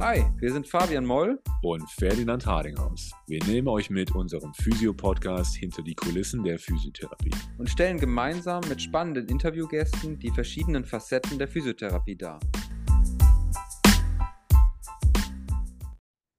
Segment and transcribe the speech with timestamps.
[0.00, 3.10] Hi, wir sind Fabian Moll und Ferdinand Hardinghaus.
[3.26, 8.80] Wir nehmen euch mit unserem Physio-Podcast hinter die Kulissen der Physiotherapie und stellen gemeinsam mit
[8.80, 12.38] spannenden Interviewgästen die verschiedenen Facetten der Physiotherapie dar.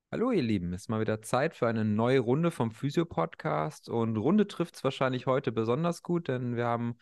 [0.09, 4.15] Hallo ihr Lieben, es ist mal wieder Zeit für eine neue Runde vom Physio-Podcast und
[4.15, 6.95] Runde trifft es wahrscheinlich heute besonders gut, denn wir haben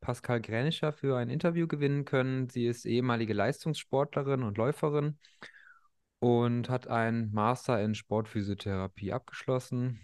[0.00, 2.48] Pascal Gränischer für ein Interview gewinnen können.
[2.48, 5.18] Sie ist ehemalige Leistungssportlerin und Läuferin
[6.24, 10.00] und hat ein Master in Sportphysiotherapie abgeschlossen.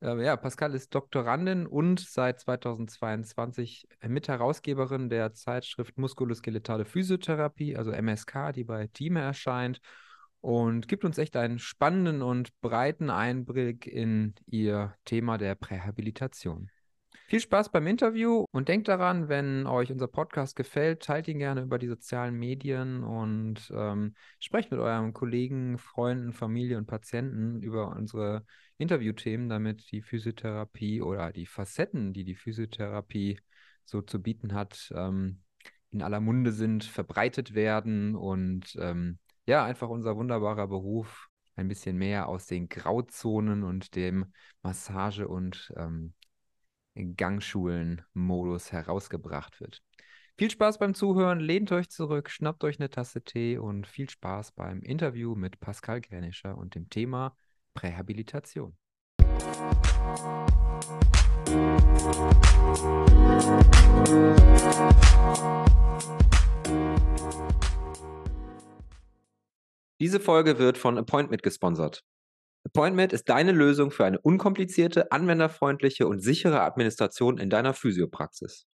[0.00, 8.52] Äh, ja, Pascal ist Doktorandin und seit 2022 Mitherausgeberin der Zeitschrift Muskuloskeletale Physiotherapie, also MSK,
[8.54, 9.80] die bei Thieme erscheint
[10.40, 16.70] und gibt uns echt einen spannenden und breiten Einblick in ihr Thema der Prähabilitation.
[17.30, 21.60] Viel Spaß beim Interview und denkt daran, wenn euch unser Podcast gefällt, teilt ihn gerne
[21.60, 27.94] über die sozialen Medien und ähm, sprecht mit euren Kollegen, Freunden, Familie und Patienten über
[27.94, 28.46] unsere
[28.78, 33.38] Interviewthemen, damit die Physiotherapie oder die Facetten, die die Physiotherapie
[33.84, 35.42] so zu bieten hat, ähm,
[35.90, 41.98] in aller Munde sind, verbreitet werden und ähm, ja, einfach unser wunderbarer Beruf ein bisschen
[41.98, 44.32] mehr aus den Grauzonen und dem
[44.62, 46.14] Massage- und ähm,
[47.04, 49.82] Gangschulen-Modus herausgebracht wird.
[50.36, 54.52] Viel Spaß beim Zuhören, lehnt euch zurück, schnappt euch eine Tasse Tee und viel Spaß
[54.52, 57.36] beim Interview mit Pascal Grenischer und dem Thema
[57.74, 58.76] Prähabilitation.
[70.00, 72.04] Diese Folge wird von Appointment gesponsert.
[72.68, 78.66] Appointment ist deine Lösung für eine unkomplizierte, anwenderfreundliche und sichere Administration in deiner Physiopraxis.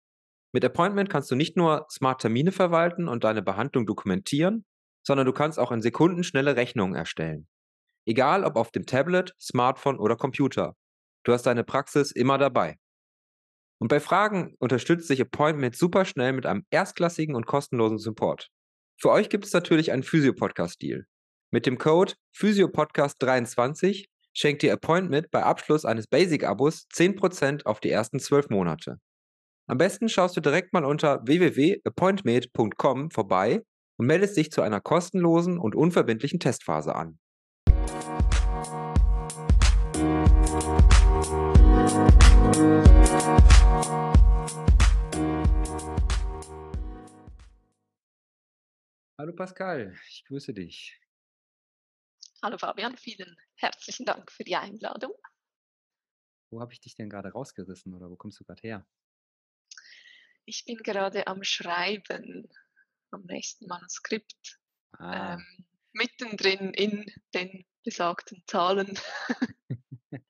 [0.54, 4.64] Mit Appointment kannst du nicht nur smart Termine verwalten und deine Behandlung dokumentieren,
[5.06, 7.48] sondern du kannst auch in Sekunden schnelle Rechnungen erstellen.
[8.06, 10.74] Egal ob auf dem Tablet, Smartphone oder Computer.
[11.24, 12.78] Du hast deine Praxis immer dabei.
[13.78, 18.48] Und bei Fragen unterstützt sich Appointment super schnell mit einem erstklassigen und kostenlosen Support.
[18.98, 21.06] Für euch gibt es natürlich einen Physio-Podcast-Deal.
[21.54, 28.18] Mit dem Code PhysioPodcast23 schenkt ihr Appointment bei Abschluss eines Basic-Abos 10% auf die ersten
[28.18, 28.98] 12 Monate.
[29.66, 33.60] Am besten schaust du direkt mal unter www.appointment.com vorbei
[33.98, 37.18] und meldest dich zu einer kostenlosen und unverbindlichen Testphase an.
[49.18, 51.01] Hallo Pascal, ich grüße dich.
[52.44, 55.12] Hallo Fabian, vielen herzlichen Dank für die Einladung.
[56.50, 58.86] Wo habe ich dich denn gerade rausgerissen oder wo kommst du gerade her?
[60.44, 62.50] Ich bin gerade am Schreiben
[63.12, 64.58] am nächsten Manuskript.
[64.98, 65.34] Ah.
[65.34, 68.98] Ähm, mittendrin in den besagten Zahlen.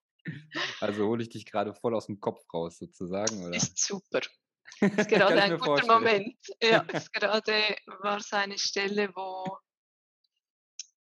[0.81, 3.57] also hole ich dich gerade voll aus dem Kopf raus sozusagen, oder?
[3.57, 4.21] Ist super.
[4.81, 5.99] Ist gerade ein guter vorstellen.
[5.99, 6.37] Moment.
[6.63, 9.57] Ja, ist gerade war es eine Stelle, wo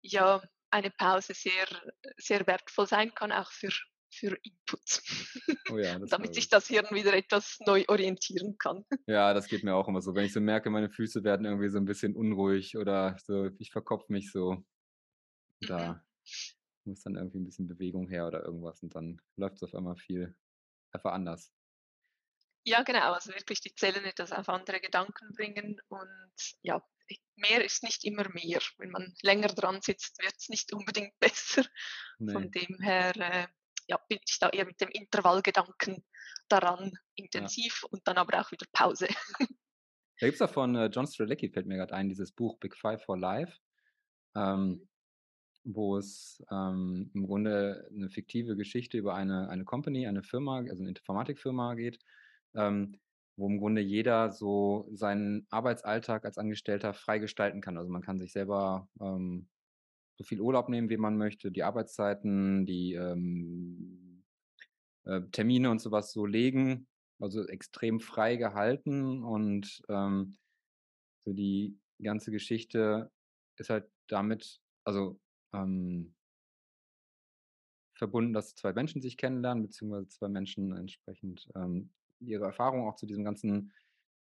[0.02, 1.66] ja eine Pause sehr,
[2.16, 3.70] sehr wertvoll sein kann, auch für,
[4.12, 5.02] für Input.
[5.70, 8.84] Oh ja, damit sich das Hirn wieder etwas neu orientieren kann.
[9.06, 10.14] Ja, das geht mir auch immer so.
[10.14, 13.70] Wenn ich so merke, meine Füße werden irgendwie so ein bisschen unruhig oder so, ich
[13.70, 14.64] verkopfe mich so.
[15.60, 16.00] Da mhm.
[16.84, 19.96] muss dann irgendwie ein bisschen Bewegung her oder irgendwas und dann läuft es auf einmal
[19.96, 20.36] viel
[20.92, 21.52] einfach anders.
[22.64, 23.12] Ja, genau.
[23.12, 26.82] Also wirklich die Zellen etwas auf andere Gedanken bringen und ja,
[27.36, 28.60] mehr ist nicht immer mehr.
[28.78, 31.64] Wenn man länger dran sitzt, wird es nicht unbedingt besser.
[32.18, 32.32] Nee.
[32.32, 33.46] Von dem her äh,
[33.88, 36.04] ja, bin ich da eher mit dem Intervallgedanken
[36.48, 37.88] daran intensiv ja.
[37.90, 39.08] und dann aber auch wieder Pause.
[40.20, 42.76] Da gibt es auch von äh, John Strelecki, fällt mir gerade ein, dieses Buch Big
[42.76, 43.56] Five for Life,
[44.34, 44.88] ähm, mhm.
[45.62, 50.82] wo es ähm, im Grunde eine fiktive Geschichte über eine, eine Company, eine Firma, also
[50.82, 52.00] eine Informatikfirma geht,
[52.56, 52.98] ähm,
[53.38, 57.78] wo im Grunde jeder so seinen Arbeitsalltag als Angestellter freigestalten kann.
[57.78, 59.48] Also man kann sich selber ähm,
[60.16, 64.24] so viel Urlaub nehmen, wie man möchte, die Arbeitszeiten, die ähm,
[65.04, 66.88] äh, Termine und sowas so legen,
[67.20, 70.36] also extrem frei gehalten und ähm,
[71.24, 73.08] so die ganze Geschichte
[73.56, 75.20] ist halt damit, also
[75.52, 76.12] ähm,
[77.94, 83.06] verbunden, dass zwei Menschen sich kennenlernen, beziehungsweise zwei Menschen entsprechend ähm, ihre Erfahrungen auch zu
[83.06, 83.72] diesem ganzen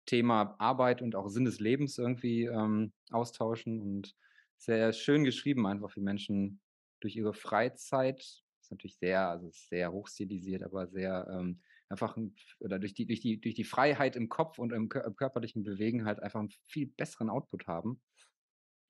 [0.06, 4.14] Thema Arbeit und auch Sinn des Lebens irgendwie ähm, austauschen und
[4.56, 6.60] sehr schön geschrieben, einfach wie Menschen
[7.00, 12.16] durch ihre Freizeit, ist natürlich sehr, also sehr hochstilisiert, aber sehr ähm, einfach
[12.58, 16.04] oder durch die, durch die, durch die Freiheit im Kopf und im, im körperlichen Bewegen
[16.04, 18.02] halt einfach einen viel besseren Output haben.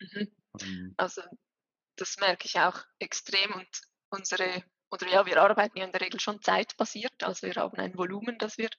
[0.01, 0.29] Mhm.
[0.61, 1.23] Ähm, also
[1.97, 3.69] das merke ich auch extrem und
[4.11, 7.97] unsere, oder ja, wir arbeiten ja in der Regel schon zeitbasiert, also wir haben ein
[7.97, 8.71] Volumen, das wir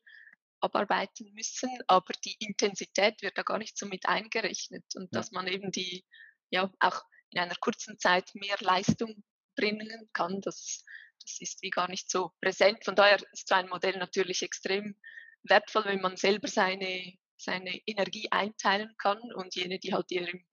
[0.61, 4.83] abarbeiten müssen, aber die Intensität wird da gar nicht so mit eingerechnet.
[4.95, 6.05] Und dass man eben die,
[6.49, 7.01] ja, auch
[7.31, 9.23] in einer kurzen Zeit mehr Leistung
[9.55, 10.83] bringen kann, das,
[11.21, 12.83] das ist wie gar nicht so präsent.
[12.83, 14.95] Von daher ist so ein Modell natürlich extrem
[15.43, 19.19] wertvoll, wenn man selber seine, seine Energie einteilen kann.
[19.33, 20.45] Und jene, die halt eher im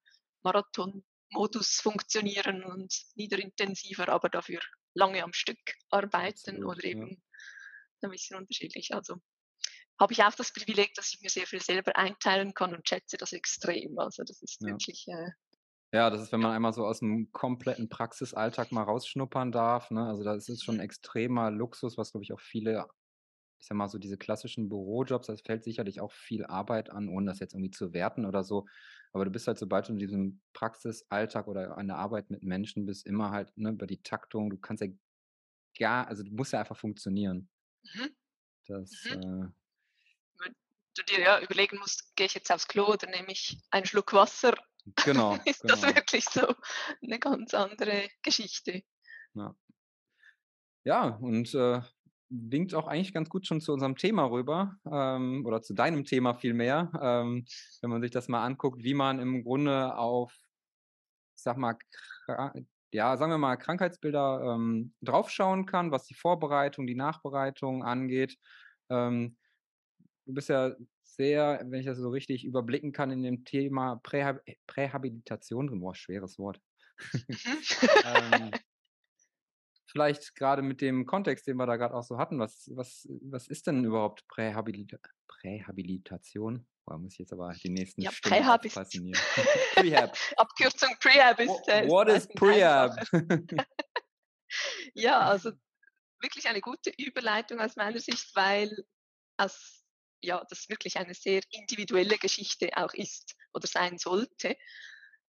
[0.43, 4.61] Marathon-Modus funktionieren und niederintensiver, aber dafür
[4.97, 5.59] lange am Stück
[5.91, 8.09] arbeiten Absolut, oder eben ja.
[8.09, 8.93] ein bisschen unterschiedlich.
[8.95, 9.17] Also
[10.01, 13.17] habe ich auch das Privileg, dass ich mir sehr viel selber einteilen kann und schätze
[13.17, 13.99] das extrem.
[13.99, 14.69] Also das ist ja.
[14.69, 15.07] wirklich.
[15.09, 15.31] Äh,
[15.93, 19.91] ja, das ist, wenn man einmal so aus dem kompletten Praxisalltag mal rausschnuppern darf.
[19.91, 20.07] Ne?
[20.07, 20.85] Also das ist schon ein mhm.
[20.85, 22.87] extremer Luxus, was, glaube ich, auch viele,
[23.59, 27.27] ich sag mal so diese klassischen Bürojobs, das fällt sicherlich auch viel Arbeit an, ohne
[27.27, 28.67] das jetzt irgendwie zu werten oder so.
[29.13, 32.85] Aber du bist halt, sobald du in diesem Praxisalltag oder an der Arbeit mit Menschen
[32.87, 34.89] bist, immer halt ne, über die Taktung, du kannst ja
[35.79, 37.49] gar, also du musst ja einfach funktionieren.
[37.95, 38.17] Mhm.
[38.67, 39.55] Das, mhm.
[40.43, 40.51] Äh,
[40.97, 44.13] du dir ja überlegen musst, gehe ich jetzt aufs Klo oder nehme ich einen Schluck
[44.13, 44.55] Wasser?
[45.05, 45.35] Genau.
[45.45, 45.75] ist genau.
[45.75, 46.55] das wirklich so
[47.03, 48.83] eine ganz andere Geschichte?
[49.35, 49.55] Ja,
[50.85, 51.83] ja und äh,
[52.29, 56.35] winkt auch eigentlich ganz gut schon zu unserem Thema rüber ähm, oder zu deinem Thema
[56.35, 57.45] vielmehr, ähm,
[57.81, 60.33] wenn man sich das mal anguckt, wie man im Grunde auf,
[61.37, 61.77] ich sag mal,
[62.93, 68.37] ja, sagen wir mal, Krankheitsbilder ähm, draufschauen kann, was die Vorbereitung, die Nachbereitung angeht.
[68.89, 69.37] Ähm,
[70.25, 74.41] du bist ja sehr, wenn ich das so richtig überblicken kann, in dem Thema Prähab
[74.67, 76.61] Prähabilitation, boah, schweres Wort.
[78.05, 78.51] ähm,
[79.97, 83.49] vielleicht gerade mit dem Kontext, den wir da gerade auch so hatten, was, was, was
[83.49, 86.67] ist denn überhaupt Prähabilita Prähabilitation?
[86.85, 88.75] Boah, muss ich jetzt aber die nächsten ja, Stunden Prähab ist
[89.75, 90.19] Prehab.
[90.37, 91.69] Abkürzung Prehab ist.
[91.69, 92.95] Äh, What is Prehab?
[94.95, 95.53] ja, also
[96.21, 98.71] wirklich eine gute Überleitung aus meiner Sicht, weil
[99.39, 99.83] aus
[100.21, 104.59] ja, das wirklich eine sehr individuelle Geschichte auch ist oder sein sollte.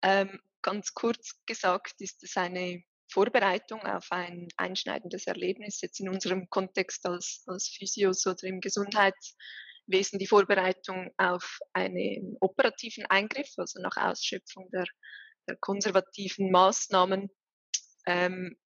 [0.01, 6.49] Ähm, ganz kurz gesagt ist es eine Vorbereitung auf ein einschneidendes Erlebnis, jetzt in unserem
[6.49, 13.97] Kontext als, als Physios oder im Gesundheitswesen die Vorbereitung auf einen operativen Eingriff, also nach
[13.97, 14.85] Ausschöpfung der,
[15.47, 17.29] der konservativen Maßnahmen,
[18.05, 18.57] ähm,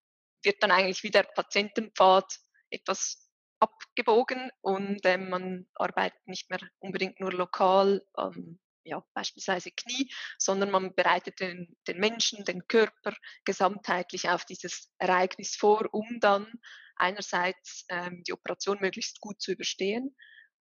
[0.44, 2.40] wird dann eigentlich wie der Patientenpfad
[2.72, 3.30] etwas
[3.60, 10.72] abgebogen und äh, man arbeitet nicht mehr unbedingt nur lokal an ja, beispielsweise Knie, sondern
[10.72, 16.52] man bereitet den, den Menschen, den Körper gesamtheitlich auf dieses Ereignis vor, um dann
[16.96, 20.16] einerseits ähm, die Operation möglichst gut zu überstehen,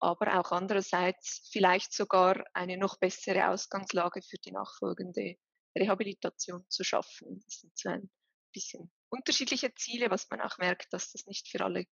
[0.01, 5.37] aber auch andererseits vielleicht sogar eine noch bessere Ausgangslage für die nachfolgende
[5.77, 7.41] Rehabilitation zu schaffen.
[7.45, 8.11] Das sind so ein
[8.53, 11.85] bisschen unterschiedliche Ziele, was man auch merkt, dass das nicht für alle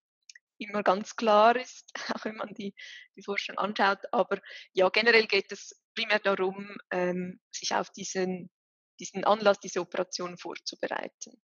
[0.60, 2.74] immer ganz klar ist, auch wenn man die,
[3.16, 4.00] die Forschung anschaut.
[4.12, 4.38] Aber
[4.72, 8.50] ja, generell geht es primär darum, ähm, sich auf diesen,
[8.98, 11.40] diesen Anlass, diese Operation vorzubereiten.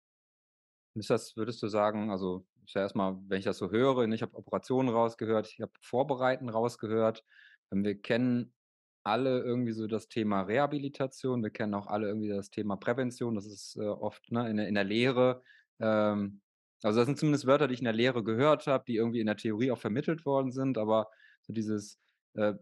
[0.95, 4.23] Ist das, würdest du sagen, also ich sage erstmal, wenn ich das so höre, ich
[4.23, 7.25] habe Operationen rausgehört, ich habe Vorbereiten rausgehört,
[7.73, 8.55] ähm, wir kennen
[9.03, 13.47] alle irgendwie so das Thema Rehabilitation, wir kennen auch alle irgendwie das Thema Prävention, das
[13.47, 15.43] ist äh, oft ne, in, der, in der Lehre
[15.81, 16.43] ähm,
[16.83, 19.27] also das sind zumindest Wörter, die ich in der Lehre gehört habe, die irgendwie in
[19.27, 21.11] der Theorie auch vermittelt worden sind, aber
[21.43, 21.99] so dieses
[22.35, 22.55] äh,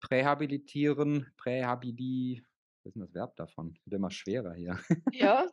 [0.00, 2.44] Prähabilitieren, Prähabili,
[2.82, 3.78] was ist denn das Verb davon?
[3.84, 4.78] Wird immer schwerer hier.
[5.12, 5.48] Ja,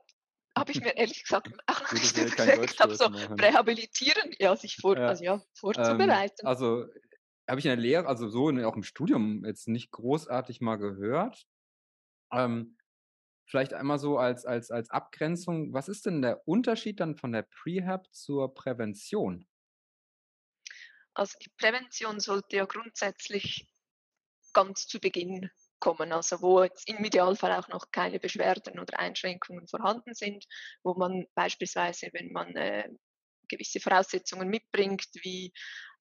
[0.57, 2.79] habe ich mir ehrlich gesagt auch nicht überlegt.
[2.79, 5.07] habe so prähabilitieren, ja, sich vor, ja.
[5.07, 6.41] Also, ja, vorzubereiten.
[6.41, 6.85] Ähm, also
[7.49, 10.77] habe ich in der Lehre, also so in, auch im Studium jetzt nicht großartig mal
[10.77, 11.45] gehört.
[12.31, 12.77] Ähm,
[13.51, 17.41] Vielleicht einmal so als, als, als Abgrenzung, was ist denn der Unterschied dann von der
[17.41, 19.45] Prehab zur Prävention?
[21.13, 23.67] Also die Prävention sollte ja grundsätzlich
[24.53, 29.67] ganz zu Beginn kommen, also wo jetzt im Idealfall auch noch keine Beschwerden oder Einschränkungen
[29.67, 30.45] vorhanden sind,
[30.83, 32.87] wo man beispielsweise, wenn man äh,
[33.49, 35.51] gewisse Voraussetzungen mitbringt, wie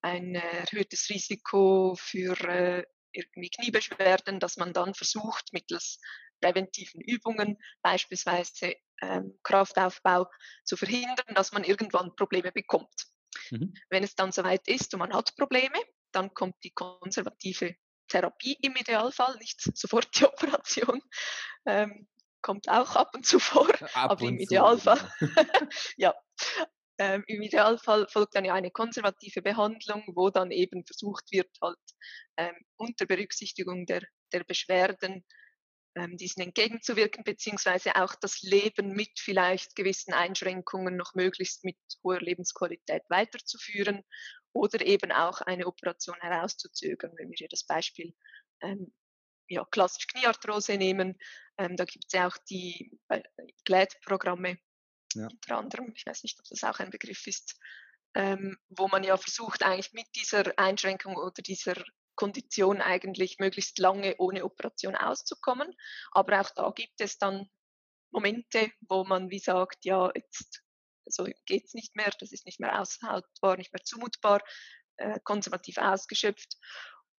[0.01, 5.99] ein erhöhtes Risiko für äh, irgendwie Kniebeschwerden, dass man dann versucht, mittels
[6.41, 10.27] präventiven Übungen, beispielsweise ähm, Kraftaufbau,
[10.63, 13.07] zu verhindern, dass man irgendwann Probleme bekommt.
[13.49, 13.73] Mhm.
[13.89, 15.79] Wenn es dann soweit ist und man hat Probleme,
[16.11, 17.75] dann kommt die konservative
[18.07, 21.01] Therapie im Idealfall, nicht sofort die Operation.
[21.65, 22.07] Ähm,
[22.41, 24.99] kommt auch ab und zu vor, ab aber im Idealfall,
[25.97, 26.13] ja,
[26.97, 31.77] ähm, im Idealfall folgt dann ja eine konservative Behandlung, wo dann eben versucht wird, halt
[32.37, 35.23] ähm, unter Berücksichtigung der, der Beschwerden
[35.95, 43.03] diesen entgegenzuwirken, beziehungsweise auch das Leben mit vielleicht gewissen Einschränkungen noch möglichst mit hoher Lebensqualität
[43.09, 44.03] weiterzuführen
[44.53, 48.13] oder eben auch eine Operation herauszuzögern, wenn wir hier das Beispiel
[48.61, 48.93] ähm,
[49.49, 51.17] ja, klassisch Kniearthrose nehmen.
[51.57, 53.21] Ähm, da gibt es ja auch die äh,
[53.65, 54.57] Glätprogramme,
[55.13, 55.27] ja.
[55.27, 57.59] unter anderem, ich weiß nicht, ob das auch ein Begriff ist,
[58.15, 61.75] ähm, wo man ja versucht, eigentlich mit dieser Einschränkung oder dieser
[62.21, 65.75] Kondition eigentlich möglichst lange ohne Operation auszukommen.
[66.11, 67.49] Aber auch da gibt es dann
[68.11, 70.61] Momente, wo man wie sagt, ja, jetzt
[71.05, 74.39] so geht es nicht mehr, das ist nicht mehr aushaltbar, nicht mehr zumutbar,
[74.97, 76.57] äh, konservativ ausgeschöpft.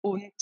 [0.02, 0.40] Und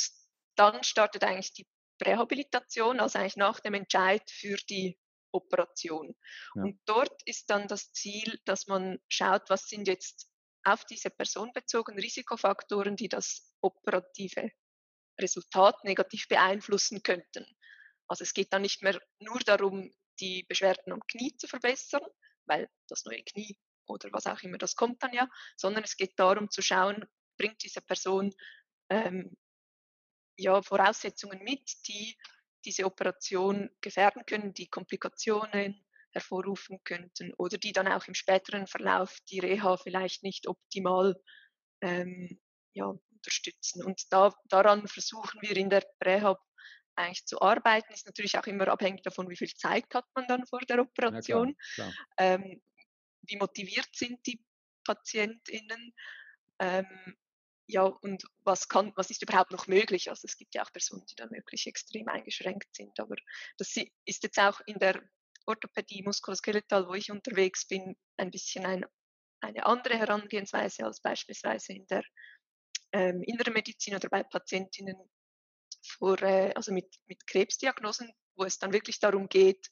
[0.57, 1.67] dann startet eigentlich die
[1.99, 4.99] Prähabilitation, also eigentlich nach dem Entscheid für die
[5.33, 6.15] Operation.
[6.55, 6.65] Ja.
[6.65, 10.31] Und dort ist dann das Ziel, dass man schaut, was sind jetzt
[10.65, 14.51] auf diese Person bezogen Risikofaktoren, die das operative
[15.21, 17.47] Resultat negativ beeinflussen könnten.
[18.09, 22.03] Also es geht dann nicht mehr nur darum, die Beschwerden am Knie zu verbessern,
[22.47, 26.19] weil das neue Knie oder was auch immer, das kommt dann ja, sondern es geht
[26.19, 27.05] darum zu schauen,
[27.37, 28.33] bringt diese Person
[28.91, 29.37] ähm,
[30.37, 32.17] ja, Voraussetzungen mit, die
[32.65, 39.19] diese Operation gefährden können, die Komplikationen hervorrufen könnten oder die dann auch im späteren Verlauf
[39.29, 41.15] die Reha vielleicht nicht optimal
[41.83, 42.41] ähm,
[42.75, 43.85] ja, unterstützen.
[43.85, 46.41] Und da, daran versuchen wir in der Prähab
[46.97, 47.93] eigentlich zu arbeiten.
[47.93, 51.57] Ist natürlich auch immer abhängig davon, wie viel Zeit hat man dann vor der Operation.
[51.75, 52.07] Klar, klar.
[52.19, 52.63] Ähm,
[53.23, 54.43] wie motiviert sind die
[54.85, 55.95] PatientInnen?
[56.59, 57.17] Ähm,
[57.67, 60.11] ja, und was, kann, was ist überhaupt noch möglich?
[60.11, 62.99] Also es gibt ja auch Personen, die dann wirklich extrem eingeschränkt sind.
[62.99, 63.17] Aber
[63.59, 65.01] das ist jetzt auch in der
[65.47, 68.85] Orthopädie Muskuloskeletal, wo ich unterwegs bin, ein bisschen ein,
[69.41, 72.03] eine andere Herangehensweise als beispielsweise in der
[72.93, 74.97] ähm, inneren Medizin oder bei Patientinnen
[75.83, 79.71] vor, äh, also mit, mit Krebsdiagnosen, wo es dann wirklich darum geht,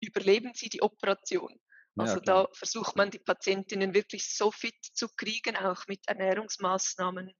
[0.00, 1.58] überleben sie die Operation.
[1.98, 7.32] Also ja, da versucht man die Patientinnen wirklich so fit zu kriegen, auch mit Ernährungsmaßnahmen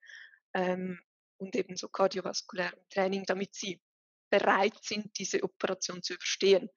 [0.54, 0.98] ähm,
[1.38, 3.82] und eben so kardiovaskulärem Training, damit sie
[4.30, 6.70] bereit sind, diese Operation zu überstehen.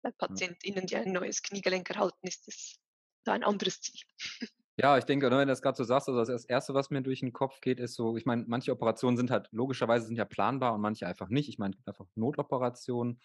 [0.00, 2.76] Bei PatientInnen, die ein neues Kniegelenk erhalten, ist das
[3.24, 4.00] da ein anderes Ziel.
[4.80, 7.02] Ja, ich denke, ne, wenn du das gerade so sagst, also das Erste, was mir
[7.02, 10.24] durch den Kopf geht, ist so, ich meine, manche Operationen sind halt logischerweise sind ja
[10.24, 11.48] planbar und manche einfach nicht.
[11.48, 13.20] Ich meine, es gibt einfach Notoperationen.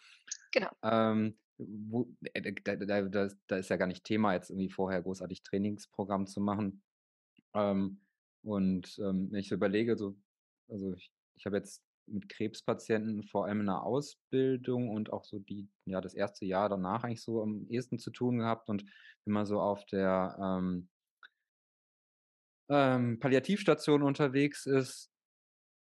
[0.51, 0.69] Genau.
[0.81, 5.03] Ähm, wo, äh, da, da, da, da, ist ja gar nicht Thema, jetzt irgendwie vorher
[5.03, 6.81] großartig Trainingsprogramm zu machen.
[7.53, 8.01] Ähm,
[8.41, 10.15] und ähm, wenn ich so überlege, so,
[10.67, 15.37] also ich, ich habe jetzt mit Krebspatienten vor allem in der Ausbildung und auch so
[15.37, 18.83] die, ja, das erste Jahr danach eigentlich so am ehesten zu tun gehabt und
[19.25, 20.89] immer so auf der ähm,
[22.73, 25.11] ähm, Palliativstation unterwegs ist,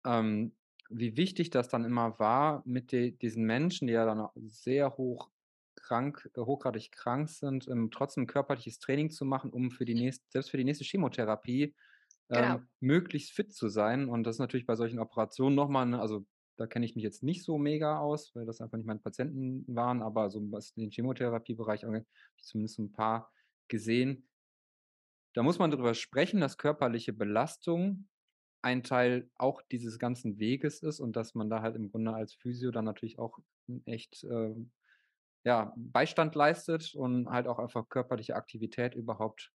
[0.04, 0.56] ähm,
[0.90, 5.30] wie wichtig das dann immer war mit de diesen Menschen, die ja dann sehr hoch
[5.76, 10.24] krank, äh, hochgradig krank sind, ähm, trotzdem körperliches Training zu machen, um für die nächste,
[10.30, 11.74] selbst für die nächste Chemotherapie
[12.32, 12.60] Genau.
[12.60, 14.08] ähm, möglichst fit zu sein.
[14.08, 17.22] Und das ist natürlich bei solchen Operationen nochmal, ne, also da kenne ich mich jetzt
[17.22, 20.90] nicht so mega aus, weil das einfach nicht meine Patienten waren, aber so was den
[20.90, 23.32] Chemotherapiebereich angeht, habe ich zumindest ein paar
[23.68, 24.28] gesehen.
[25.36, 28.08] Da muss man darüber sprechen, dass körperliche Belastung
[28.62, 32.32] ein Teil auch dieses ganzen Weges ist und dass man da halt im Grunde als
[32.32, 33.38] Physio dann natürlich auch
[33.84, 34.54] echt äh,
[35.44, 39.52] ja, Beistand leistet und halt auch einfach körperliche Aktivität überhaupt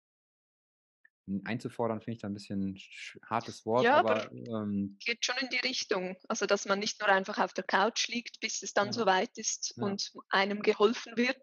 [1.44, 2.78] einzufordern, finde ich da ein bisschen
[3.24, 3.84] hartes Wort.
[3.84, 6.18] Ja, aber, aber ähm, geht schon in die Richtung.
[6.28, 8.92] Also, dass man nicht nur einfach auf der Couch liegt, bis es dann ja.
[8.92, 9.84] soweit ist ja.
[9.84, 11.40] und einem geholfen wird,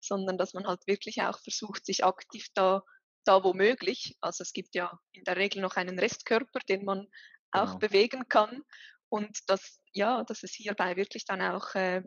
[0.00, 2.82] sondern dass man halt wirklich auch versucht, sich aktiv da,
[3.26, 7.06] da wo möglich, also es gibt ja in der Regel noch einen Restkörper, den man
[7.50, 7.78] auch genau.
[7.78, 8.62] bewegen kann
[9.08, 12.02] und dass, ja, dass es hierbei wirklich dann auch äh,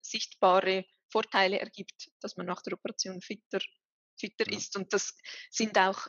[0.00, 3.60] sichtbare Vorteile ergibt, dass man nach der Operation fitter,
[4.18, 4.56] fitter ja.
[4.56, 4.76] ist.
[4.76, 5.14] Und das
[5.50, 6.06] sind auch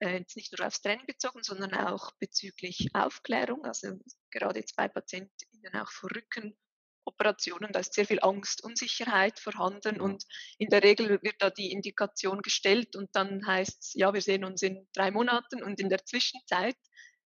[0.00, 3.64] äh, jetzt nicht nur aufs Training bezogen, sondern auch bezüglich Aufklärung.
[3.64, 3.98] Also
[4.30, 6.10] gerade jetzt bei Patientinnen auch vor
[7.06, 10.24] Rückenoperationen, da ist sehr viel Angst, Unsicherheit vorhanden und
[10.58, 14.44] in der Regel wird da die Indikation gestellt und dann heißt es, ja, wir sehen
[14.44, 16.76] uns in drei Monaten und in der Zwischenzeit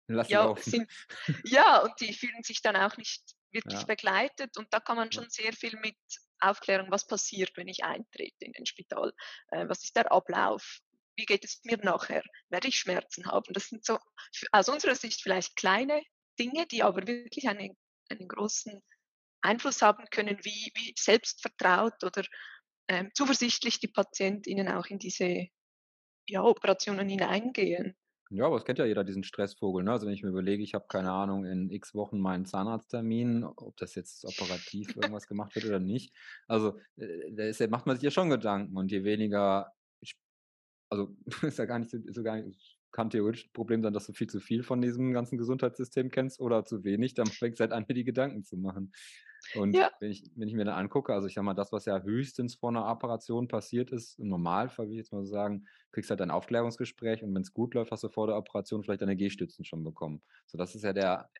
[0.08, 0.90] ja, sind,
[1.44, 3.86] ja, und die fühlen sich dann auch nicht wirklich ja.
[3.86, 5.96] begleitet und da kann man schon sehr viel mit
[6.38, 9.12] Aufklärung, was passiert, wenn ich eintrete in den Spital,
[9.48, 10.80] äh, was ist der Ablauf,
[11.16, 12.22] wie geht es mir nachher?
[12.50, 13.52] Werde ich Schmerzen haben?
[13.54, 13.98] Das sind so
[14.52, 16.02] aus unserer Sicht vielleicht kleine
[16.38, 17.74] Dinge, die aber wirklich einen,
[18.10, 18.82] einen großen
[19.42, 22.22] Einfluss haben können, wie, wie selbstvertraut oder
[22.88, 25.48] ähm, zuversichtlich die PatientInnen auch in diese
[26.28, 27.96] ja, Operationen hineingehen.
[28.30, 29.92] Ja, aber es kennt ja jeder diesen Stressvogel, ne?
[29.92, 33.76] Also, wenn ich mir überlege, ich habe, keine Ahnung, in X Wochen meinen Zahnarzttermin, ob
[33.76, 36.12] das jetzt operativ irgendwas gemacht wird oder nicht.
[36.48, 39.72] Also, äh, da macht man sich ja schon Gedanken und je weniger
[40.90, 44.06] also, ist ja gar nicht so so gar nicht kann theoretisch 'n Problem sein, dass
[44.08, 47.62] du viel zu viel von diesem ganzen Gesundheitssystem kennst oder zu wenig, dann fängst du
[47.64, 48.92] halt an, dir die Gedanken zu machen.
[49.50, 49.90] Und Ja.
[50.00, 52.56] wenn ich wenn ich mir dann angucke, also, ich sage mal, das, was ja höchstens
[52.56, 56.20] vor 'ner Operation passiert ist, im Normalfall, will ich jetzt mal so sagen, kriegst halt
[56.22, 59.84] ein Aufklärungsgespräch und wenn's gut läuft, hast du vor der Operation vielleicht deine Gehstützen schon
[59.84, 60.22] bekommen.
[60.46, 61.30] So, das ist ja der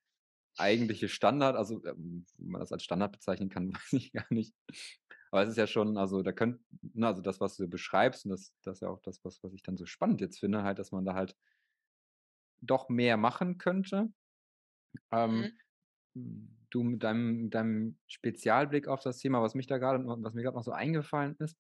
[0.59, 1.57] eigentliche Standard.
[1.57, 4.55] Also, ähm, wie man das als Standard bezeichnen kann, weiß ich gar nicht.
[5.33, 8.31] Aber es ist ja schon also, da könnt ne, also, das, was du beschreibst und
[8.33, 10.79] das das ist ja auch das, was was ich dann so spannend jetzt finde halt,
[10.79, 11.35] dass man da halt
[12.63, 14.13] doch mehr machen könnte.
[15.13, 15.59] Ähm, Mhm.
[16.71, 20.55] du mit deinem deinem Spezialblick auf das Thema, was mich da noch was mir grad
[20.55, 21.59] noch so eingefallen ist,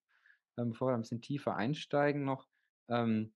[0.58, 2.49] ähm, bevor wir ein bisschen tiefer einsteigen noch,
[2.88, 3.35] ähm,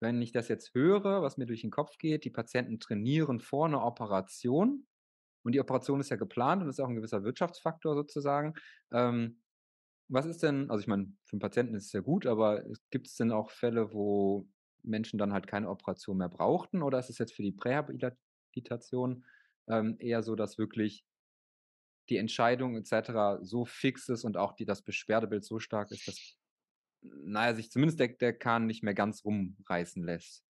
[0.00, 3.68] wenn ich das jetzt höre, was mir durch den Kopf geht, die Patienten trainieren vor
[3.68, 4.86] 'ner Operation
[5.44, 8.54] und die Operation ist ja geplant und ist auch 'n gewisser Wirtschaftsfaktor sozusagen.
[8.92, 9.42] Ähm,
[10.08, 12.80] was ist denn also, ich meine, für 'n Patienten ist es ja gut, aber es
[12.90, 14.48] gibt's denn auch Fälle, wo
[14.82, 19.24] Menschen dann halt keine Operation mehr brauchten oder ist es jetzt für die Prähabilitation,
[19.68, 21.02] ähm, eher so, dass wirklich
[22.08, 26.08] die Entscheidung et cetera so fix ist und auch die das Beschwerdebild so stark ist,
[26.08, 26.36] dass,
[27.02, 30.40] na ja, sich zumindest der der Kahn nicht mehr ganz rumreißen lässt?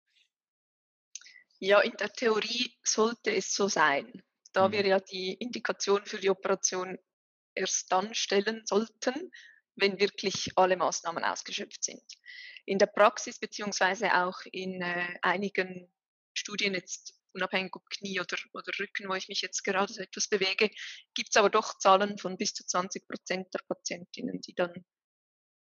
[1.60, 4.22] Ja, in der Theorie sollte es so sein,
[4.52, 4.86] da wir Mhm.
[4.86, 6.98] ja die Indikation für die Operation
[7.58, 9.32] erst dann stellen sollten,
[9.76, 12.02] wenn wirklich alle Maßnahmen ausgeschöpft sind.
[12.66, 15.92] In der Praxis beziehungsweise auch in, äh, einigen
[16.34, 20.28] Studien jetzt unabhängig ob Knie oder oder Rücken, wo ich mich jetzt gerade so etwas
[20.28, 20.70] bewege,
[21.14, 24.84] gibt's aber doch Zahlen von bis zu 20 % der Patientinnen, die dann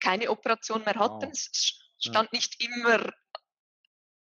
[0.00, 1.30] keine Operation mehr hatten.
[1.30, 1.32] Wow.
[1.32, 2.12] Es sch Ja.
[2.12, 3.12] stand nicht immer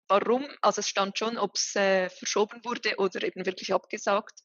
[0.09, 0.45] warum.
[0.61, 4.39] Also, es stand schon, ob's, äh, verschoben wurde oder eben wirklich abgesagt.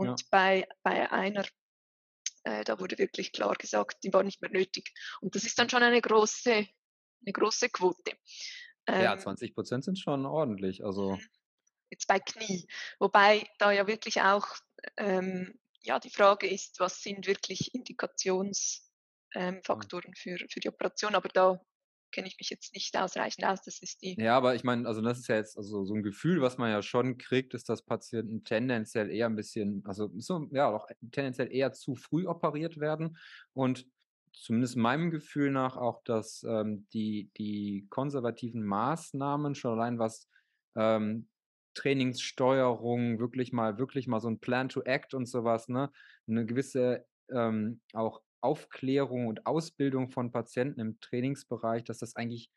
[0.00, 0.16] Ja.
[0.16, 1.44] Und bei bei einer,
[2.44, 4.92] äh, da wurde wirklich klar gesagt, die war nicht mehr nötig.
[5.20, 6.66] Und das ist dann schon eine große
[7.22, 8.12] 'ne große Quote.
[8.98, 11.28] Ja, Ähm 20 % sind schon ordentlich, also Mhm.
[11.90, 12.66] Jetzt bei Knie,
[12.98, 14.48] wobei da ja wirklich auch,
[14.96, 18.90] ähm, ja, die Frage ist, was sind wirklich Indikations
[19.34, 19.88] ähm, Ja.
[19.88, 21.60] Faktoren für für die Operation, aber da
[22.14, 23.62] kenne ich mich jetzt nicht ausreichend aus.
[23.62, 26.04] Das ist die Ja, aber ich meine, also, das ist ja jetzt also, so 'n
[26.04, 30.46] Gefühl, was man ja schon kriegt, ist, dass Patienten tendenziell eher 'n bisschen also, so
[30.52, 33.16] ja auch tendenziell eher zu früh operiert werden
[33.54, 33.88] und
[34.32, 40.28] zumindest meinem Gefühl nach auch, dass, ähm, die die konservativen Maßnahmen schon allein was,
[40.76, 41.28] ähm,
[41.74, 45.90] Trainingssteuerung, wirklich mal wirklich mal so 'n Plan to Act und so was, ne?
[46.26, 52.50] 'Ne gewisse, ähm, auch Aufklärung und Ausbildung von Patienten im Trainingsbereich, dass das eigentlich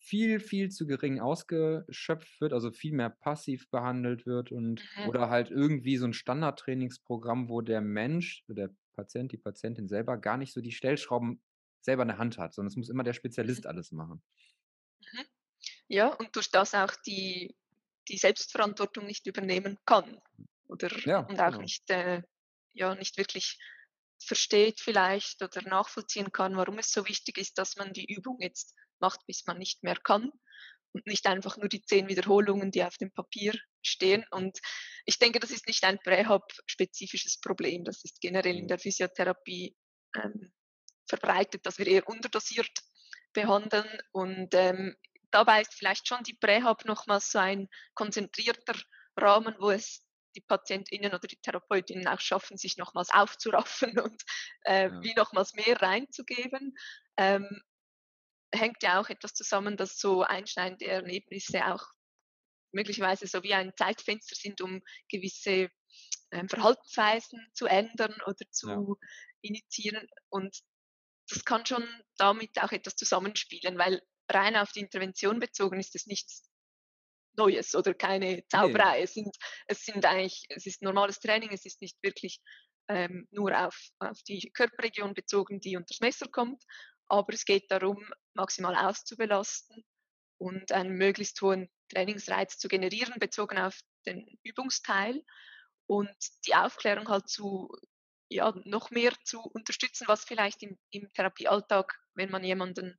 [0.00, 5.08] viel, viel zu gering ausgeschöpft wird, also, viel mehr passiv behandelt wird und Mhm.
[5.08, 10.38] oder halt irgendwie so 'n Standardtrainingsprogramm, wo der Mensch, der Patient, die Patientin selber gar
[10.38, 11.42] nicht so die Stellschrauben
[11.82, 13.64] selber in der Hand hat, sondern es muss immer der Mhm.
[13.64, 14.22] Spezialist alles machen.
[15.00, 15.26] Mhm.
[15.88, 17.56] Ja, und durch das auch die
[18.08, 20.20] die Selbstverantwortung nicht übernehmen kann
[20.68, 21.62] oder Ja, und auch genau.
[21.62, 22.22] nicht äh,
[22.74, 23.58] ja, nicht wirklich
[24.20, 28.74] versteht vielleicht oder nachvollziehen kann, warum es so wichtig ist, dass man die Übung jetzt
[29.00, 30.32] macht, bis man nicht mehr kann
[30.92, 34.24] und nicht einfach nur die 10 Wiederholungen, die auf dem Papier stehen.
[34.30, 34.58] Und
[35.04, 37.84] ich denke, das ist nicht ein Prähab-spezifisches Problem.
[37.84, 38.68] Das ist generell in Mhm.
[38.68, 39.76] der Physiotherapie,
[40.16, 40.52] ähm,
[41.08, 42.70] verbreitet, dass wir eher unterdosiert
[43.32, 44.94] behandeln und, ähm,
[45.30, 48.74] dabei ist vielleicht schon die Prähab nochmals so ein konzentrierter
[49.16, 50.04] Rahmen, wo es
[50.38, 54.22] die PatientInnen oder die TherapeutInnen auch schaffen, sich nochmals aufzuraffen und,
[54.62, 55.02] äh, Ja.
[55.02, 56.74] wie nochmals mehr reinzugeben.
[57.16, 57.62] Ähm,
[58.54, 61.84] hängt ja auch etwas zusammen, dass so einschneidende Erlebnisse auch
[62.72, 65.70] möglicherweise so wie ein Zeitfenster sind, um gewisse,
[66.32, 68.78] ähm, Verhaltensweisen zu ändern oder Ja.
[68.80, 68.98] zu
[69.42, 70.08] initiieren.
[70.30, 70.58] Und
[71.30, 71.86] das kann schon
[72.18, 76.47] damit auch etwas zusammenspielen, weil rein auf die Intervention bezogen ist es nichts
[77.38, 78.88] Neues oder keine Ne.
[78.88, 79.02] Zauberei.
[79.02, 82.40] Es sind es sind eigentlich es ist normales Training, es ist nicht wirklich,
[82.88, 86.62] ähm, nur auf auf die Körperregion bezogen, die unters Messer kommt,
[87.08, 87.98] aber es geht darum,
[88.34, 89.84] maximal auszubelasten
[90.38, 95.22] und einen möglichst hohen Trainingsreiz zu generieren, bezogen auf den Übungsteil
[95.86, 97.70] und die Aufklärung halt zu
[98.30, 102.98] ja, noch mehr zu unterstützen, was vielleicht im im Therapiealltag, wenn man jemanden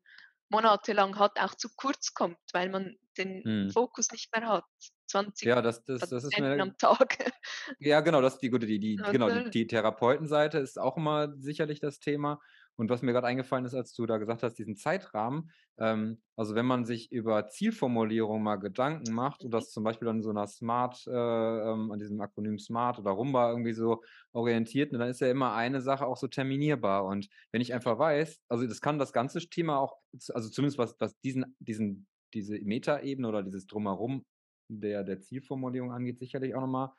[0.49, 3.71] monatelang hat, auch zu kurz kommt, weil man den Mhm.
[3.71, 4.65] Fokus nicht mehr hat.
[5.07, 7.17] 20 Ja, das das das ist mir am Tag.
[7.81, 11.33] Ja, genau, das ist die gute die die genau, die die Therapeutenseite ist auch immer
[11.37, 12.41] sicherlich das Thema
[12.75, 16.55] Und was mir gerade eingefallen ist, als du da gesagt hast, diesen Zeitrahmen, ähm, also
[16.55, 20.47] wenn man sich über Zielformulierung mal Gedanken macht und das zum Beispiel an so einer
[20.47, 24.01] Smart, äh, ähm, an diesem Akronym Smart oder Rumba irgendwie so
[24.33, 27.05] orientiert, ne, dann ist ja immer eine Sache auch so terminierbar.
[27.05, 29.97] Und wenn ich einfach weiß, also das kann das ganze Thema auch,
[30.33, 34.25] also zumindest was, was diesen, diesen, diese Metaebene oder dieses Drumherum
[34.69, 36.91] der, der Zielformulierung angeht, sicherlich auch nochmal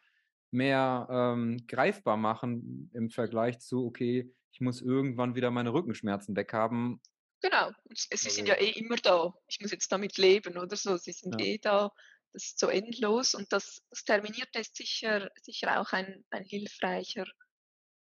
[0.50, 7.00] mehr ähm, greifbar machen im Vergleich zu, okay, ich muss irgendwann wieder meine Rückenschmerzen weghaben.
[7.40, 9.32] Genau, sie also, sind ja eh immer da.
[9.46, 10.96] Ich muss jetzt damit leben oder so.
[10.96, 11.46] Sie sind ja.
[11.46, 11.92] eh da.
[12.32, 17.26] Das ist so endlos und das, das Terminierte ist sicher, sicher auch ein, ein hilfreicher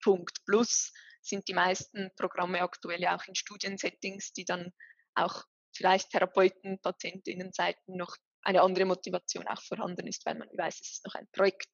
[0.02, 0.38] Punkt.
[0.46, 4.72] Plus sind die meisten Programme aktuell ja auch in Studiensettings, die dann
[5.16, 5.44] auch
[5.76, 11.06] vielleicht Therapeuten, PatientInnenseiten noch eine andere Motivation auch vorhanden ist, weil man weiß, es ist
[11.06, 11.70] noch ein Projekt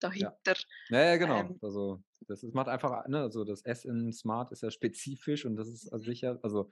[0.00, 0.54] dahinter.
[0.90, 1.40] Ja, ja, genau.
[1.40, 5.44] Ähm, also das ist, macht einfach, ne, also das S in Smart ist ja spezifisch
[5.44, 6.70] und das ist also sicher, also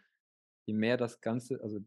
[0.66, 1.80] je mehr das Ganze, also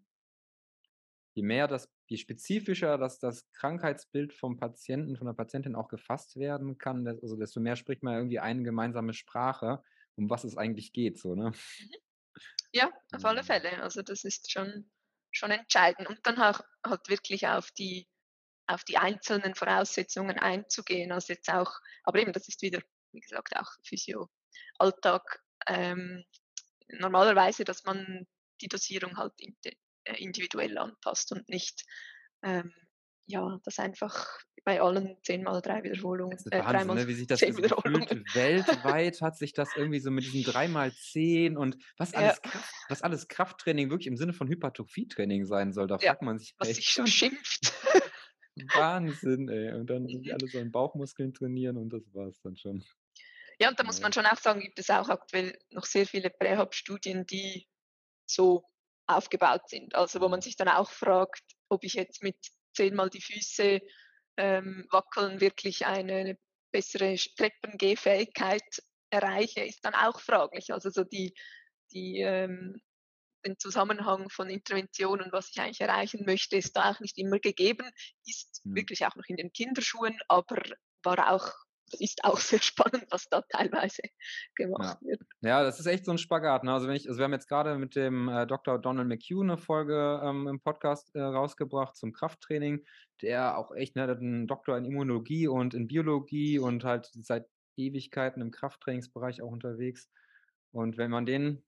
[1.33, 6.37] je mehr das, je spezifischer dass das Krankheitsbild vom Patienten, von der Patientin auch gefasst
[6.37, 9.81] werden kann, also desto mehr spricht man irgendwie eine gemeinsame Sprache,
[10.15, 11.51] um was es eigentlich geht, so, ne?
[11.79, 12.08] Mhm.
[12.71, 13.81] Ja, auf alle Fälle.
[13.81, 14.89] Also das ist schon,
[15.31, 16.07] schon entscheidend.
[16.07, 18.07] Und dann auch halt wirklich auf die
[18.69, 21.11] auf die einzelnen Voraussetzungen einzugehen.
[21.11, 21.71] Also jetzt auch,
[22.03, 22.79] aber eben, das ist wieder,
[23.11, 25.41] wie gesagt, auch Physio-Alltag.
[25.65, 26.23] Ähm,
[26.87, 28.27] normalerweise, dass man
[28.61, 29.73] die Dosierung halt äh,
[30.23, 31.83] individuell anpasst und nicht
[32.43, 32.71] ähm,
[33.25, 36.31] ja, das einfach bei allen 10 mal 3 Wiederholungen.
[36.31, 37.07] Das ist äh, Wahnsinn, ne?
[37.07, 37.71] wie sich das gefühlt
[38.35, 42.51] weltweit hat sich das irgendwie so mit diesen 3 mal 10 und was alles, ja.
[42.51, 46.39] Kraft, was alles Krafttraining wirklich im Sinne von Hypertrophietraining sein soll, da ja, fragt man
[46.39, 46.55] sich.
[46.57, 47.73] Was sich schon schimpft.
[48.75, 49.73] Wahnsinn, ey.
[49.73, 50.29] Und dann mhm.
[50.31, 52.83] alle so an Bauchmuskeln trainieren und das war es dann schon.
[53.59, 56.29] Ja, und da muss man schon auch sagen, gibt es auch aktuell noch sehr viele
[56.29, 57.67] Prähab-Studien, die
[58.25, 58.63] so
[59.05, 59.95] aufgebaut sind.
[59.95, 62.37] Also wo man sich dann auch fragt, ob ich jetzt mit
[62.73, 63.81] zehnmal die Füße
[64.39, 66.37] ähm, wackeln wirklich eine
[66.71, 68.63] bessere Treppengehfähigkeit
[69.11, 70.71] erreiche, ist dann auch fraglich.
[70.71, 71.33] Also so die,
[71.91, 72.79] die ähm,
[73.45, 77.39] den Zusammenhang von Intervention und was ich eigentlich erreichen möchte, ist da auch nicht immer
[77.39, 77.89] gegeben,
[78.25, 78.75] ist mhm.
[78.75, 80.61] wirklich auch noch in den Kinderschuhen, aber
[81.03, 81.51] war auch
[81.93, 84.03] ist auch sehr spannend, was da teilweise
[84.55, 85.07] gemacht ja.
[85.07, 85.21] wird.
[85.41, 86.63] Ja, das ist echt so ein Spagat.
[86.63, 86.73] Ne?
[86.73, 88.79] Also, wenn ich, also wir haben jetzt gerade mit dem äh, Dr.
[88.79, 92.85] Donald McHugh eine Folge ähm, im Podcast äh, rausgebracht zum Krafttraining,
[93.21, 97.47] der auch echt ne, einen Doktor in Immunologie und in Biologie und halt seit
[97.77, 100.09] Ewigkeiten im Krafttrainingsbereich auch unterwegs.
[100.71, 101.63] Und wenn man den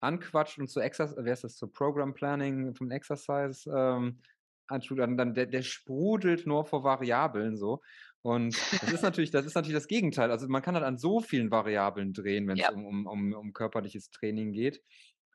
[0.00, 4.20] anquatscht und zu Exercise, wer ist das, zu Program Planning vom Exercise ähm,
[4.68, 7.80] anschaut, dann, dann der, der sprudelt nur vor Variablen so.
[8.22, 10.30] Und das ist natürlich, das ist natürlich das Gegenteil.
[10.30, 12.72] Also man kann halt an so vielen Variablen drehen, wenn es ja.
[12.72, 14.82] um, um, um, um körperliches Training geht.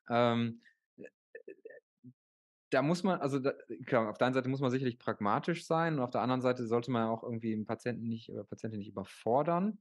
[0.10, 0.62] Ähm,
[2.72, 3.54] da muss man, also da,
[3.86, 6.66] klar, auf der einen Seite muss man sicherlich pragmatisch sein und auf der anderen Seite
[6.66, 9.78] sollte man auch irgendwie den Patienten nicht oder Patientin nicht überfordern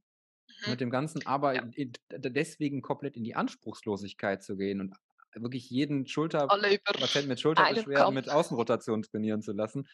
[0.65, 0.71] mhm.
[0.71, 1.63] mit dem Ganzen, aber ja.
[2.09, 4.95] deswegen komplett in die Anspruchslosigkeit zu gehen und
[5.35, 9.87] wirklich jeden Schulter Patient mit Schulterbeschwerden mit Außenrotation trainieren zu lassen.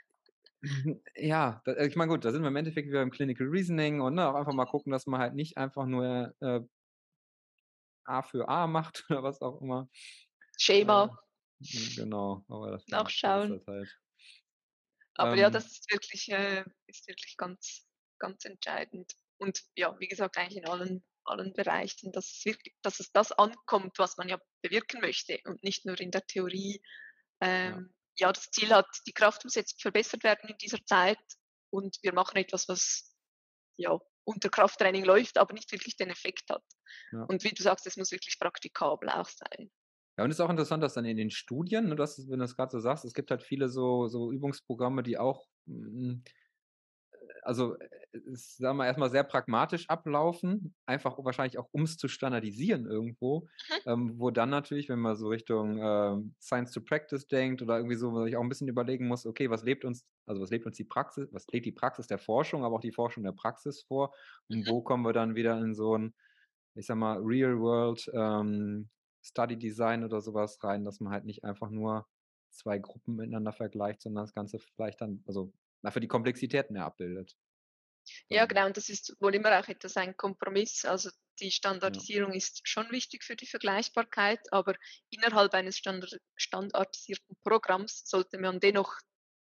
[1.16, 4.16] ja, äh, ich meine, gut, da sind wir im Endeffekt wieder im Clinical Reasoning und
[4.16, 6.62] ne, auch einfach mal gucken, dass man halt nicht einfach nur äh,
[8.06, 9.90] A für A macht oder was auch immer.
[10.58, 11.18] Schema.
[11.62, 13.62] Äh, genau, aber das Nachschauen.
[13.68, 14.00] Halt.
[15.16, 17.86] Aber ähm, ja, das ist wirklich, äh, ist wirklich ganz,
[18.20, 19.14] ganz entscheidend.
[19.38, 23.32] Und ja, wie gesagt, eigentlich in allen, allen Bereichen, dass es, wirklich, dass es das
[23.32, 26.82] ankommt, was man ja bewirken möchte und nicht nur in der Theorie.
[27.42, 28.28] Ähm, ja.
[28.28, 31.20] ja, das Ziel hat, die Kraft muss jetzt verbessert werden in dieser Zeit
[31.72, 33.16] und wir machen etwas, was
[33.78, 36.64] ja unter Krafttraining läuft, aber nicht wirklich den Effekt hat.
[37.12, 37.24] Ja.
[37.24, 39.70] Und wie du sagst, es muss wirklich praktikabel auch sein.
[40.18, 42.46] Ja, und es ist auch interessant, dass dann in den Studien, ne, dass, wenn du
[42.46, 46.24] es gerade so sagst, es gibt halt viele so, so Übungsprogramme, die auch mh, hm,
[47.46, 47.88] also äh,
[48.34, 53.48] sagen wir erstmal sehr pragmatisch ablaufen, einfach wahrscheinlich auch um es zu standardisieren irgendwo,
[53.86, 57.96] ähm, wo dann natürlich, wenn man so Richtung äh, Science to Practice denkt oder irgendwie
[57.96, 60.50] so, wo man sich auch ein bisschen überlegen muss, okay, was lebt uns, also was
[60.50, 63.34] lebt uns die Praxis, was lebt die Praxis der Forschung, aber auch die Forschung der
[63.34, 64.14] Praxis vor
[64.50, 64.68] und mhm.
[64.68, 66.14] wo kommen wir dann wieder in so ein,
[66.76, 68.90] ich sag mal, Real World ähm,
[69.24, 72.06] Study Design oder sowas rein, dass man halt nicht einfach nur
[72.50, 75.52] zwei Gruppen miteinander vergleicht, sondern das Ganze vielleicht dann, also
[75.92, 77.36] für die Komplexität mehr abbildet.
[78.28, 80.86] Ja, genau, und das ist wohl immer auch etwas ein Kompromiss.
[80.86, 82.38] Also die Standardisierung ja.
[82.38, 84.76] ist schon wichtig für die Vergleichbarkeit, aber
[85.10, 88.94] innerhalb eines Standard standardisierten Programms sollte man dennoch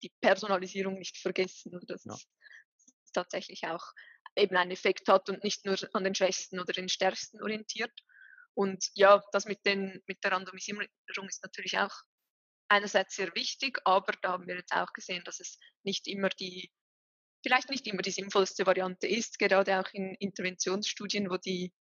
[0.02, 2.14] die Personalisierung nicht vergessen, dass ja.
[2.14, 3.92] es tatsächlich auch
[4.36, 7.92] eben einen Effekt hat und nicht nur an den Schwächsten oder den Stärksten orientiert.
[8.54, 10.86] Und ja, das mit, den, mit der Randomisierung
[11.26, 11.94] ist natürlich auch
[12.68, 16.70] einerseits sehr wichtig, aber da haben wir jetzt auch gesehen, dass es nicht immer die,
[17.44, 21.72] vielleicht nicht immer die sinnvollste Variante ist, gerade auch in Interventionsstudien, wo die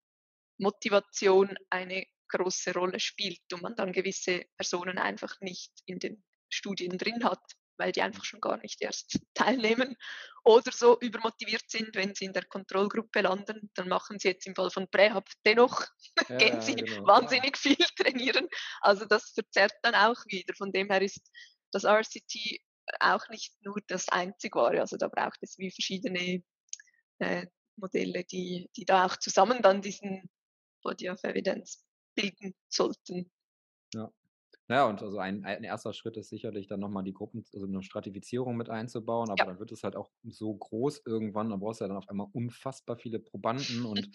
[0.58, 6.98] Motivation eine große Rolle spielt und man dann gewisse Personen einfach nicht in den Studien
[6.98, 7.44] drin hat,
[7.78, 9.96] weil die einfach schon gar nicht erst teilnehmen
[10.44, 14.56] oder so übermotiviert sind, wenn sie in der Kontrollgruppe landen, dann machen sie jetzt im
[14.56, 15.86] Fall von Prähab dennoch,
[16.30, 17.08] ja, gehen sie genau.
[17.08, 18.48] wahnsinnig viel trainieren.
[18.82, 20.54] Also das verzerrt dann auch wieder.
[20.56, 21.30] Von dem her ist
[21.72, 22.62] das RCT
[23.00, 24.82] auch nicht nur das einzig wahre.
[24.82, 26.44] Also da braucht es wie verschiedene
[27.20, 30.30] äh, Modelle, die, die da auch zusammen dann diesen
[30.82, 31.84] Body of Evidence
[32.16, 33.32] bilden sollten.
[33.94, 34.12] Ja.
[34.68, 37.84] Naja, und also ein, ein erster Schritt ist sicherlich dann nochmal die Gruppen, also eine
[37.84, 39.46] Stratifizierung mit einzubauen, aber ja.
[39.46, 42.28] dann wird es halt auch so groß irgendwann, dann brauchst du ja dann auf einmal
[42.34, 44.10] unfassbar viele Probanden und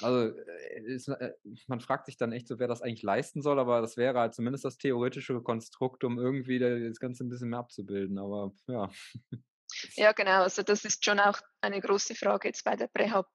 [0.00, 1.32] also äh, ist, äh,
[1.66, 4.34] man fragt sich dann echt so, wer das eigentlich leisten soll, aber das wäre halt
[4.34, 8.90] zumindest das theoretische Konstrukt, um irgendwie das Ganze ein bisschen mehr abzubilden, aber ja.
[9.96, 13.28] Ja, genau, also das ist schon auch eine große Frage jetzt bei der Prähab.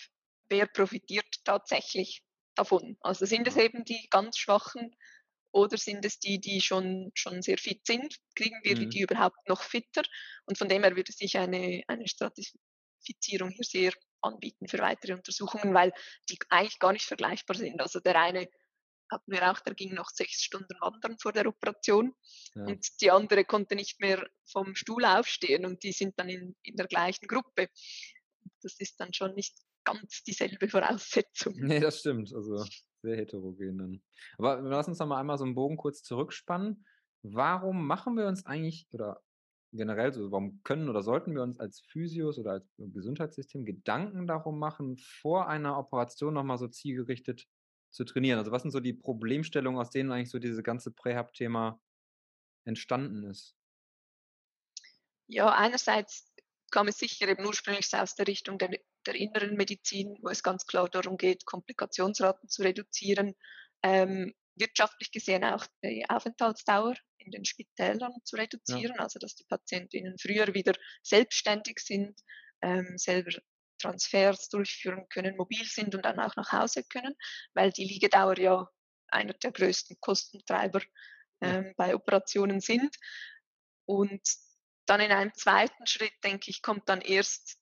[0.47, 2.23] Wer profitiert tatsächlich
[2.55, 2.97] davon?
[3.01, 4.95] Also sind es eben die ganz Schwachen
[5.51, 8.15] oder sind es die, die schon, schon sehr fit sind?
[8.35, 8.89] Kriegen wir mhm.
[8.89, 10.03] die überhaupt noch fitter?
[10.45, 15.73] Und von dem her würde sich eine, eine Stratifizierung hier sehr anbieten für weitere Untersuchungen,
[15.73, 15.93] weil
[16.29, 17.81] die eigentlich gar nicht vergleichbar sind.
[17.81, 18.47] Also der eine
[19.11, 22.13] hatten wir auch, der ging noch sechs Stunden wandern vor der Operation
[22.53, 22.65] ja.
[22.65, 26.75] und die andere konnte nicht mehr vom Stuhl aufstehen und die sind dann in, in
[26.75, 27.69] der gleichen Gruppe.
[28.61, 31.55] Das ist dann schon nicht ganz dieselbe Voraussetzung.
[31.57, 32.31] Nee, das stimmt.
[32.33, 32.65] Also
[33.01, 34.01] sehr heterogen dann.
[34.37, 36.85] Aber lass uns noch mal einmal so einen Bogen kurz zurückspannen.
[37.21, 39.21] Warum machen wir uns eigentlich, oder
[39.71, 44.57] generell so, warum können oder sollten wir uns als Physios oder als Gesundheitssystem Gedanken darum
[44.57, 47.47] machen, vor einer Operation nochmal so zielgerichtet
[47.91, 48.39] zu trainieren?
[48.39, 51.79] Also was sind so die Problemstellungen, aus denen eigentlich so dieses ganze Prähab-Thema
[52.65, 53.55] entstanden ist?
[55.27, 56.33] Ja, einerseits
[56.71, 60.65] kam es sicher eben ursprünglich aus der Richtung der der inneren Medizin, wo es ganz
[60.65, 63.35] klar darum geht, Komplikationsraten zu reduzieren,
[63.83, 69.03] ähm, wirtschaftlich gesehen auch die Aufenthaltsdauer in den Spitälern zu reduzieren, ja.
[69.03, 72.19] also dass die Patientinnen früher wieder selbstständig sind,
[72.61, 73.31] ähm, selber
[73.79, 77.15] Transfers durchführen können, mobil sind und dann auch nach Hause können,
[77.53, 78.69] weil die Liegedauer ja
[79.07, 80.81] einer der größten Kostentreiber
[81.41, 82.95] ähm, bei Operationen sind.
[83.85, 84.21] Und
[84.85, 87.58] dann in einem zweiten Schritt, denke ich, kommt dann erst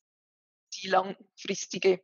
[0.81, 2.01] die langfristige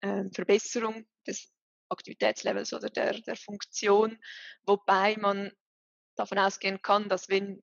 [0.00, 1.52] äh, Verbesserung des
[1.88, 4.18] Aktivitätslevels oder der, der Funktion,
[4.64, 5.52] wobei man
[6.16, 7.62] davon ausgehen kann, dass wenn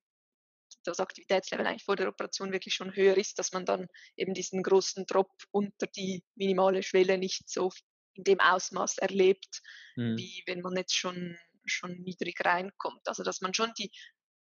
[0.83, 4.63] das Aktivitätslevel eigentlich vor der Operation wirklich schon höher ist, dass man dann eben diesen
[4.63, 7.71] großen Drop unter die minimale Schwelle nicht so
[8.13, 9.61] in dem Ausmaß erlebt,
[9.95, 10.17] mhm.
[10.17, 13.07] wie wenn man jetzt schon, schon niedrig reinkommt.
[13.07, 13.91] Also dass man schon die,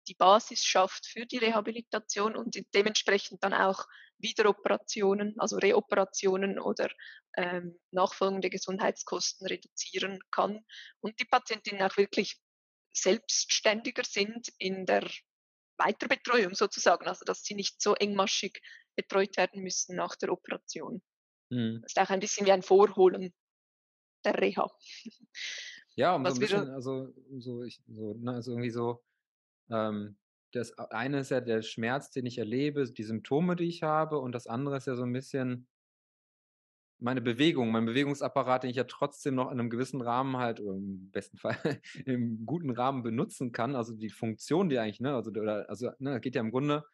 [0.08, 3.84] die Basis schafft für die Rehabilitation und dementsprechend dann auch
[4.18, 6.90] Wiederoperationen, also Reoperationen oder
[7.36, 10.64] ähm, nachfolgende Gesundheitskosten reduzieren kann
[11.00, 12.40] und die Patientinnen auch wirklich
[12.92, 15.08] selbstständiger sind in der
[15.76, 18.60] Weiterbetreuung sozusagen, also dass sie nicht so engmaschig
[18.96, 21.02] betreut werden müssen nach der Operation.
[21.50, 21.80] Mhm.
[21.82, 23.32] Das ist auch ein bisschen wie ein Vorholen
[24.24, 24.68] der Reha.
[25.94, 29.04] Ja, um so ein bisschen, also, so, ich, so, ne, also irgendwie so,
[29.70, 30.16] ähm,
[30.52, 34.32] das eine ist ja der Schmerz, den ich erlebe, die Symptome, die ich habe, und
[34.32, 35.66] das andere ist ja so ein bisschen
[37.00, 41.10] meine Bewegung, mein Bewegungsapparat, den ich ja trotzdem noch in einem gewissen Rahmen halt, im
[41.10, 41.56] besten Fall
[42.06, 43.76] im guten Rahmen benutzen kann.
[43.76, 45.30] Also die Funktion, die eigentlich, ne, also,
[45.68, 46.84] also, ne, geht ja im Grunde,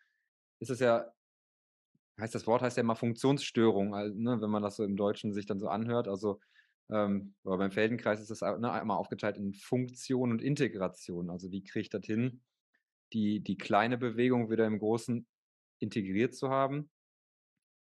[0.61, 1.11] ist es ja,
[2.21, 5.33] heißt das Wort heißt ja immer Funktionsstörung, also, ne, wenn man das so im Deutschen
[5.33, 6.07] sich dann so anhört.
[6.07, 6.41] Also
[6.91, 11.31] ähm, beim Feldenkreis ist das ne, einmal aufgeteilt in Funktion und Integration.
[11.31, 12.43] Also wie kriege ich das hin,
[13.15, 15.27] die, die kleine Bewegung wieder im Großen
[15.81, 16.91] integriert zu haben.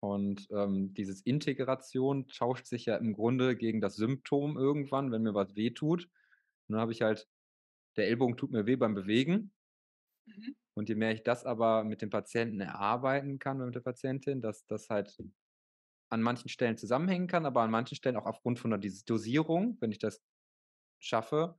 [0.01, 5.35] Und ähm, dieses Integration tauscht sich ja im Grunde gegen das Symptom irgendwann, wenn mir
[5.35, 6.09] was weh tut.
[6.69, 7.27] dann habe ich halt,
[7.97, 9.53] der Ellbogen tut mir weh beim Bewegen.
[10.27, 10.57] Mhm.
[10.77, 14.67] Und je mehr ich das aber mit dem Patienten erarbeiten kann mit der Patientin, dass
[14.67, 15.17] das halt
[16.11, 19.93] an manchen Stellen zusammenhängen kann, aber an manchen Stellen auch aufgrund von der Dosierung, wenn
[19.93, 20.23] ich das
[21.01, 21.59] schaffe,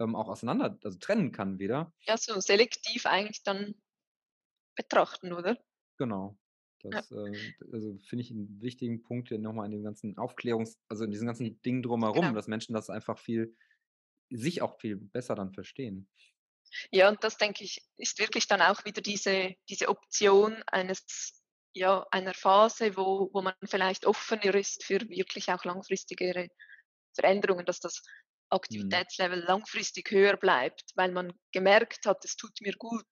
[0.00, 1.92] ähm, auch auseinander, also trennen kann wieder.
[2.02, 3.74] Ja, so selektiv eigentlich dann
[4.76, 5.58] betrachten, oder?
[5.98, 6.36] Genau.
[6.82, 7.26] Das ja.
[7.26, 11.10] äh, also finde ich einen wichtigen Punkt hier nochmal in dem ganzen Aufklärungs-, also in
[11.10, 11.60] diesem ganzen.
[11.62, 12.34] Ding drumherum, genau.
[12.34, 13.56] dass Menschen das einfach viel,
[14.30, 16.08] sich auch viel besser dann verstehen.
[16.90, 21.40] Ja, und das denke ich, ist wirklich dann auch wieder diese, diese Option eines,
[21.72, 26.48] ja, einer Phase, wo, wo man vielleicht offener ist für wirklich auch langfristigere
[27.14, 28.02] Veränderungen, dass das.
[28.54, 29.46] Aktivitätslevel mhm.
[29.46, 33.06] langfristig höher bleibt, weil man gemerkt hat, es tut mir gut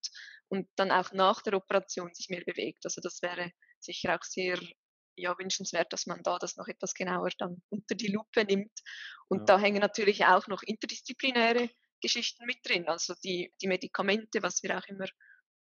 [0.48, 2.84] und dann auch nach der Operation sich mehr bewegt.
[2.84, 3.50] Also das wäre
[3.80, 4.58] sicher auch sehr
[5.16, 8.72] ja, wünschenswert, dass man da das noch etwas genauer dann unter die Lupe nimmt.
[9.28, 9.44] Und ja.
[9.44, 11.68] da hängen natürlich auch noch interdisziplinäre
[12.00, 12.88] Geschichten mit drin.
[12.88, 15.06] Also die, die Medikamente, was wir auch immer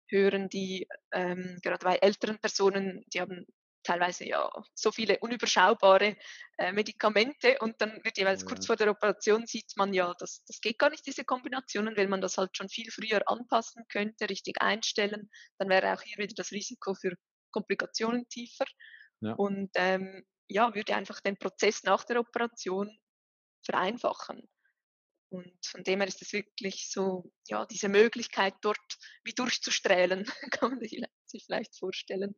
[0.10, 3.46] hören, die ähm, gerade bei älteren Personen, die haben
[3.90, 6.16] teilweise ja so viele unüberschaubare
[6.58, 10.44] äh, Medikamente und dann wird jeweils oh, kurz vor der Operation sieht man ja, das,
[10.46, 14.30] das geht gar nicht, diese Kombinationen, weil man das halt schon viel früher anpassen könnte,
[14.30, 17.16] richtig einstellen, dann wäre auch hier wieder das Risiko für
[17.52, 18.66] Komplikationen tiefer
[19.22, 19.34] ja.
[19.34, 22.96] und ähm, ja, würde einfach den Prozess nach der Operation
[23.66, 24.48] vereinfachen.
[25.32, 28.80] Und von dem her ist es wirklich so, ja, diese Möglichkeit dort
[29.24, 32.36] wie durchzustrählen, kann man sich vielleicht vorstellen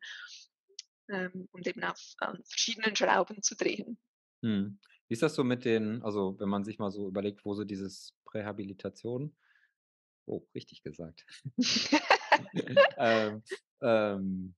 [1.09, 3.97] ähm, und eben auf an verschiedenen Schrauben zu drehen.
[4.43, 4.79] Hm.
[5.07, 7.63] Wie ist das so mit den, also wenn man sich mal so überlegt, wo so
[7.63, 9.35] dieses Prähabilitation,
[10.25, 11.25] oh, richtig gesagt,
[12.97, 13.43] ähm,
[13.81, 14.55] ähm,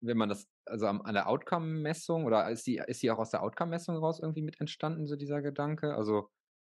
[0.00, 3.42] wenn man das, also an der Outcome-Messung oder ist die, ist die auch aus der
[3.42, 5.94] Outcome-Messung raus irgendwie mit entstanden, so dieser Gedanke?
[5.94, 6.30] Also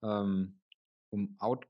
[0.03, 0.61] ähm,
[1.11, 1.67] um Out,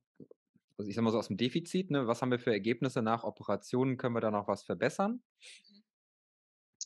[0.78, 3.24] also ich sag mal so aus dem Defizit, ne, was haben wir für Ergebnisse nach
[3.24, 5.22] Operationen, können wir da noch was verbessern?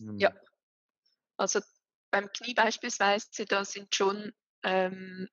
[0.00, 0.18] Mhm.
[0.18, 0.34] Ja,
[1.36, 1.60] also
[2.10, 5.28] beim Knie beispielsweise, da sind schon ähm,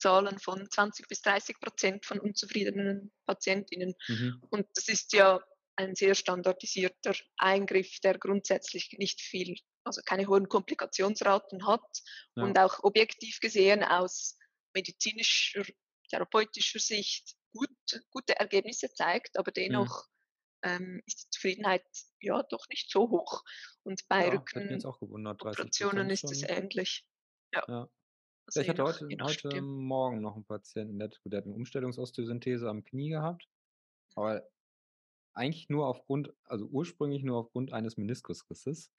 [0.00, 3.94] Zahlen von 20 bis 30 Prozent von unzufriedenen PatientInnen.
[4.08, 4.42] Mhm.
[4.50, 5.40] Und das ist ja
[5.76, 11.86] ein sehr standardisierter Eingriff, der grundsätzlich nicht viel, also keine hohen Komplikationsraten hat
[12.34, 12.42] ja.
[12.42, 14.36] und auch objektiv gesehen aus
[14.74, 15.64] medizinischer,
[16.10, 19.54] therapeutischer Sicht gut, gute Ergebnisse zeigt, aber mhm.
[19.54, 20.06] dennoch.
[20.62, 21.84] Ähm, ist die Zufriedenheit
[22.20, 23.44] ja doch nicht so hoch.
[23.82, 27.06] Und bei ja, Rückenoperationen ist es ähnlich.
[27.54, 27.64] Ja.
[27.68, 27.90] ja.
[28.46, 32.68] Also ich hatte nach, heute, heute Morgen noch einen Patienten, der, der hat eine Umstellungsosteosynthese
[32.68, 33.46] am Knie gehabt,
[34.14, 34.48] aber
[35.34, 38.90] eigentlich nur aufgrund, also ursprünglich nur aufgrund eines Meniskusrisses.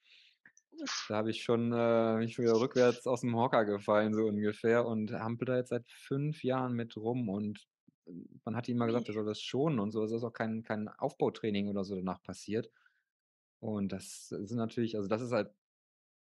[1.10, 5.12] Da habe ich schon, äh, ich wieder rückwärts aus dem Hocker gefallen, so ungefähr, und
[5.12, 7.28] hampel da jetzt seit fünf Jahren mit rum.
[7.28, 7.68] Und
[8.46, 10.04] man hat ihm mal gesagt, er soll das schonen und so.
[10.04, 12.72] Es ist auch kein, kein Aufbautraining oder so danach passiert.
[13.60, 15.52] Und das sind natürlich, also das ist halt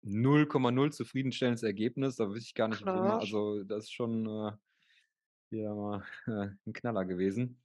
[0.04, 2.16] 0,0 zufriedenstellendes Ergebnis.
[2.16, 3.20] Da wüsste ich gar nicht, Klar.
[3.20, 4.52] also das ist schon äh,
[5.50, 7.62] wieder mal äh, ein Knaller gewesen.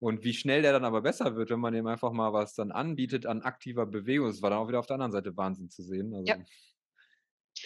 [0.00, 2.72] Und wie schnell der dann aber besser wird, wenn man ihm einfach mal was dann
[2.72, 5.82] anbietet an aktiver Bewegung, das war dann auch wieder auf der anderen Seite Wahnsinn zu
[5.82, 6.14] sehen.
[6.14, 6.44] Also ja.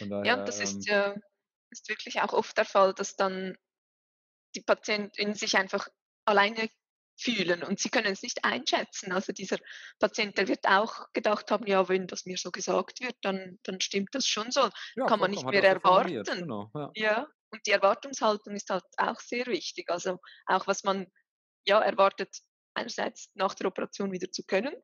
[0.00, 1.22] Daher, ja, das ist, ja ähm
[1.70, 3.56] ist wirklich auch oft der Fall, dass dann
[4.54, 5.88] die Patienten sich einfach
[6.24, 6.68] alleine
[7.20, 9.12] fühlen und sie können es nicht einschätzen.
[9.12, 9.58] Also dieser
[9.98, 13.80] Patient, der wird auch gedacht haben, ja, wenn das mir so gesagt wird, dann, dann
[13.80, 14.68] stimmt das schon so.
[14.94, 16.22] Ja, Kann man nicht mehr erwarten.
[16.22, 16.90] Genau, ja.
[16.94, 19.90] ja, und die Erwartungshaltung ist halt auch sehr wichtig.
[19.90, 21.06] Also auch was man
[21.66, 22.34] ja, erwartet,
[22.74, 24.74] einerseits nach der Operation wieder zu können.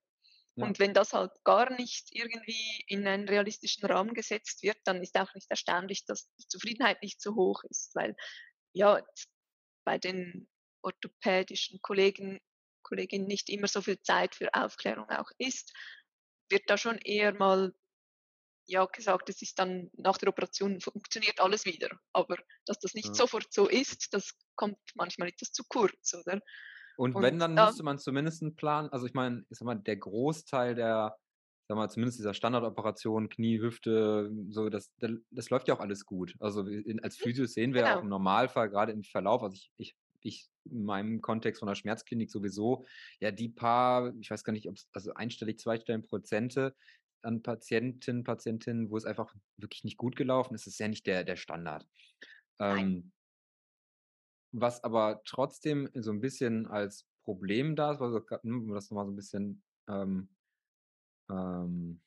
[0.56, 0.66] Ja.
[0.66, 5.16] Und wenn das halt gar nicht irgendwie in einen realistischen Rahmen gesetzt wird, dann ist
[5.18, 8.14] auch nicht erstaunlich, dass die Zufriedenheit nicht so hoch ist, weil
[8.72, 9.02] ja
[9.84, 10.48] bei den
[10.82, 12.40] orthopädischen Kollegen,
[12.82, 15.72] Kolleginnen nicht immer so viel Zeit für Aufklärung auch ist,
[16.50, 17.74] wird da schon eher mal
[18.66, 21.90] ja gesagt, es ist dann nach der Operation funktioniert alles wieder.
[22.12, 23.14] Aber dass das nicht ja.
[23.14, 26.40] sofort so ist, das kommt manchmal etwas zu kurz, oder?
[26.96, 29.66] Und, und wenn, dann da, müsste man zumindest einen Plan, also ich meine, ich sag
[29.66, 31.16] mal, der Großteil der,
[31.66, 34.92] sag mal, zumindest dieser Standardoperation, Knie, Hüfte, so, das,
[35.30, 36.34] das läuft ja auch alles gut.
[36.40, 37.92] Also in, als mhm, Physios sehen wir genau.
[37.92, 41.68] ja auch im Normalfall, gerade im Verlauf, also ich, ich, ich in meinem Kontext von
[41.68, 42.84] der Schmerzklinik sowieso,
[43.20, 46.74] ja, die paar, ich weiß gar nicht, ob es, also einstellig, zweistellig Prozente
[47.22, 51.24] an Patienten, Patientinnen, wo es einfach wirklich nicht gut gelaufen ist, ist ja nicht der,
[51.24, 51.86] der Standard.
[52.60, 53.12] Ähm,
[54.52, 59.12] was aber trotzdem so ein bisschen als Problem da ist, also, um das nochmal so
[59.12, 60.28] ein bisschen, ähm,
[61.30, 62.00] ähm,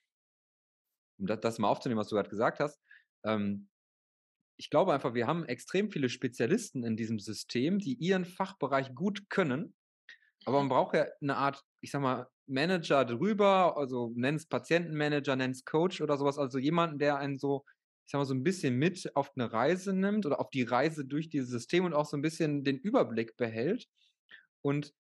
[1.20, 2.80] um das, das mal aufzunehmen, was du gerade gesagt hast,
[3.24, 3.70] ähm,
[4.60, 9.30] ich glaube einfach, wir haben extrem viele Spezialisten in diesem System, die ihren Fachbereich gut
[9.30, 9.76] können,
[10.46, 10.70] aber man mhm.
[10.70, 15.65] braucht ja eine Art, ich sag mal, Manager drüber, also nenn es Patientenmanager, nenn es
[15.65, 17.65] Coach oder sowas, also jemanden, der einen so
[18.08, 21.04] ich sag mal, so ein bisschen mit auf eine Reise nimmt oder auf die Reise
[21.04, 23.90] durch dieses System und auch so ein bisschen den Überblick behält.
[24.62, 24.94] Und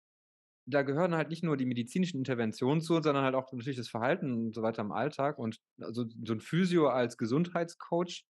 [0.67, 4.47] da gehören halt nicht nur die medizinischen Interventionen zu, sondern halt auch natürlich das Verhalten
[4.47, 5.39] und so weiter im Alltag.
[5.39, 8.25] Und also so ein Physio als Gesundheitscoach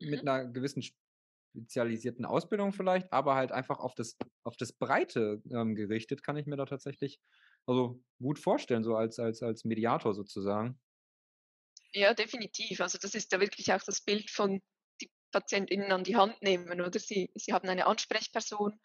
[0.00, 0.10] mhm.
[0.10, 5.74] mit einer gewissen spezialisierten Ausbildung vielleicht, aber halt einfach auf das, auf das Breite ähm,
[5.74, 7.20] gerichtet, kann ich mir da tatsächlich
[7.66, 10.80] also gut vorstellen, so als, als, als Mediator sozusagen.
[11.92, 12.80] Ja, definitiv.
[12.80, 14.60] Also das ist ja wirklich auch das Bild von,
[15.02, 16.98] die PatientInnen an die Hand nehmen, oder?
[16.98, 18.80] Sie, sie haben eine Ansprechperson.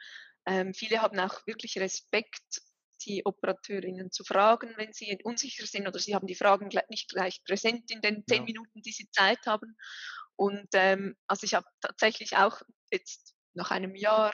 [0.46, 2.62] Ähm, viele haben auch wirklich Respekt,
[3.06, 7.44] die OperateurInnen zu fragen, wenn sie unsicher sind oder sie haben die Fragen nicht gleich
[7.44, 8.44] präsent in den zehn ja.
[8.44, 9.78] Minuten, die sie Zeit haben.
[10.36, 14.34] Und ähm, also ich habe tatsächlich auch jetzt nach einem Jahr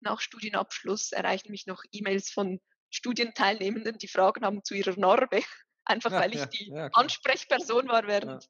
[0.00, 5.42] nach Studienabschluss erreichen mich noch E-Mails von Studienteilnehmenden, die Fragen haben zu ihrer Narbe,
[5.84, 8.48] einfach ja, weil ich ja, die ja, Ansprechperson war während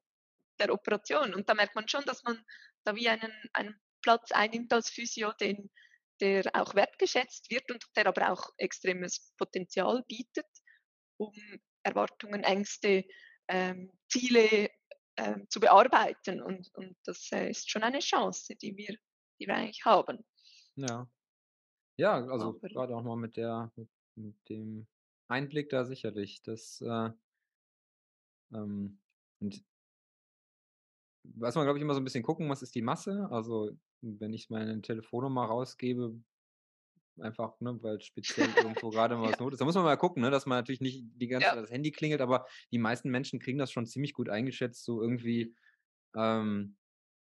[0.59, 1.35] der Operation.
[1.35, 2.43] Und da merkt man schon, dass man
[2.85, 5.71] da wie einen, einen Platz einnimmt als Physio, den,
[6.21, 10.47] der auch wertgeschätzt wird und der aber auch extremes Potenzial bietet,
[11.19, 11.33] um
[11.83, 13.05] Erwartungen, Ängste,
[13.49, 14.71] ähm, Ziele
[15.17, 16.43] ähm, zu bearbeiten.
[16.43, 18.97] Und, und das äh, ist schon eine Chance, die wir,
[19.41, 20.25] die wir eigentlich haben.
[20.77, 21.11] Ja.
[21.97, 24.87] Ja, also aber, gerade auch mal mit der, mit, mit, dem
[25.29, 26.43] Einblick da sicherlich.
[26.43, 27.11] Das äh,
[28.53, 28.99] ähm,
[29.41, 29.65] und
[31.25, 33.29] was man, glaube ich, immer so ein bisschen gucken muss, ist die Masse.
[33.31, 33.71] Also,
[34.03, 36.15] wenn ich meine Telefonnummer rausgebe,
[37.19, 39.37] einfach, ne, weil speziell irgendwo gerade mal was ja.
[39.41, 39.61] Not ist.
[39.61, 41.91] Da muss man mal gucken, ne, dass man natürlich nicht die ganze Zeit das Handy
[41.91, 45.55] klingelt, aber die meisten Menschen kriegen das schon ziemlich gut eingeschätzt, so irgendwie
[46.17, 46.77] ähm,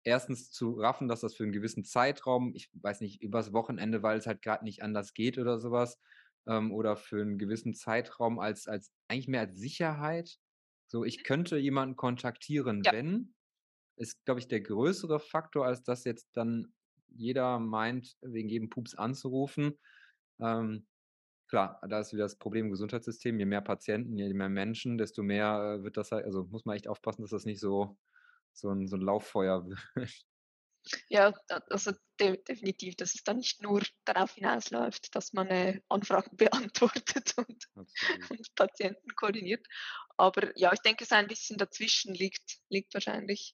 [0.04, 4.18] erstens zu raffen, dass das für einen gewissen Zeitraum, ich weiß nicht, übers Wochenende, weil
[4.18, 6.00] es halt gerade nicht anders geht oder sowas,
[6.48, 10.38] ähm, oder für einen gewissen Zeitraum als, als eigentlich mehr als Sicherheit.
[10.88, 11.24] So, ich mhm.
[11.24, 12.92] könnte jemanden kontaktieren, ja.
[12.92, 13.34] wenn,
[13.98, 16.74] ist, glaube ich, der größere Faktor, als dass jetzt dann
[17.10, 19.78] jeder meint, wegen jedem Pups anzurufen.
[20.40, 20.88] Ähm,
[21.48, 23.38] klar, da ist wieder das Problem im Gesundheitssystem.
[23.38, 26.76] Je mehr Patienten, je mehr Menschen, desto mehr äh, wird das halt, also muss man
[26.76, 27.98] echt aufpassen, dass das nicht so,
[28.54, 29.66] so, ein, so ein Lauffeuer
[29.96, 30.26] wird.
[31.10, 31.32] Ja,
[31.70, 37.34] also de definitiv, dass es dann nicht nur darauf hinausläuft, dass man äh, Anfragen beantwortet
[37.38, 39.66] und, und, Patienten koordiniert.
[40.18, 43.54] Aber ja, ich denke, so ein bisschen dazwischen liegt, liegt wahrscheinlich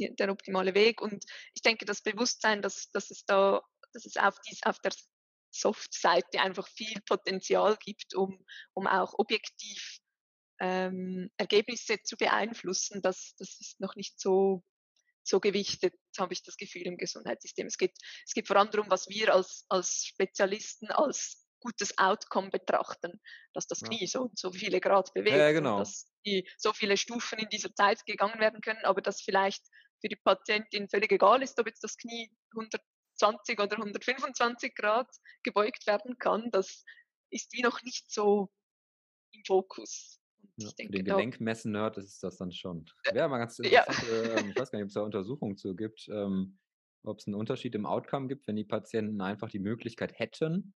[0.00, 1.00] die, der optimale Weg.
[1.00, 1.24] Und
[1.54, 4.92] ich denke, das Bewusstsein, dass, dass es da, dass es auf, dies, auf der
[5.52, 8.44] Soft-Seite einfach viel Potenzial gibt, um,
[8.74, 9.98] um auch objektiv
[10.60, 14.62] ähm, Ergebnisse zu beeinflussen, das, das ist noch nicht so,
[15.22, 17.66] so gewichtet, habe ich das Gefühl, im Gesundheitssystem.
[17.66, 17.96] Es geht,
[18.26, 23.20] es geht vor allem darum, was wir als, als Spezialisten als gutes Outcome betrachten,
[23.52, 24.06] dass das Knie ja.
[24.06, 25.78] so und so viele Grad bewegt, ja, genau.
[25.78, 29.62] dass die so viele Stufen in dieser Zeit gegangen werden können, aber dass vielleicht
[30.00, 35.08] für die Patientin völlig egal ist, ob jetzt das Knie 120 oder 125 Grad
[35.42, 36.84] gebeugt werden kann, das
[37.30, 38.50] ist wie noch nicht so
[39.32, 40.20] im Fokus.
[40.56, 42.86] Ja, denke, für den Gelenkmessen-Nerd ist das dann schon.
[43.12, 44.14] Wäre mal ganz interessant, ja.
[44.14, 46.58] äh, ich weiß gar nicht, ob es da Untersuchungen zu gibt, ähm,
[47.02, 50.74] ob es einen Unterschied im Outcome gibt, wenn die Patienten einfach die Möglichkeit hätten,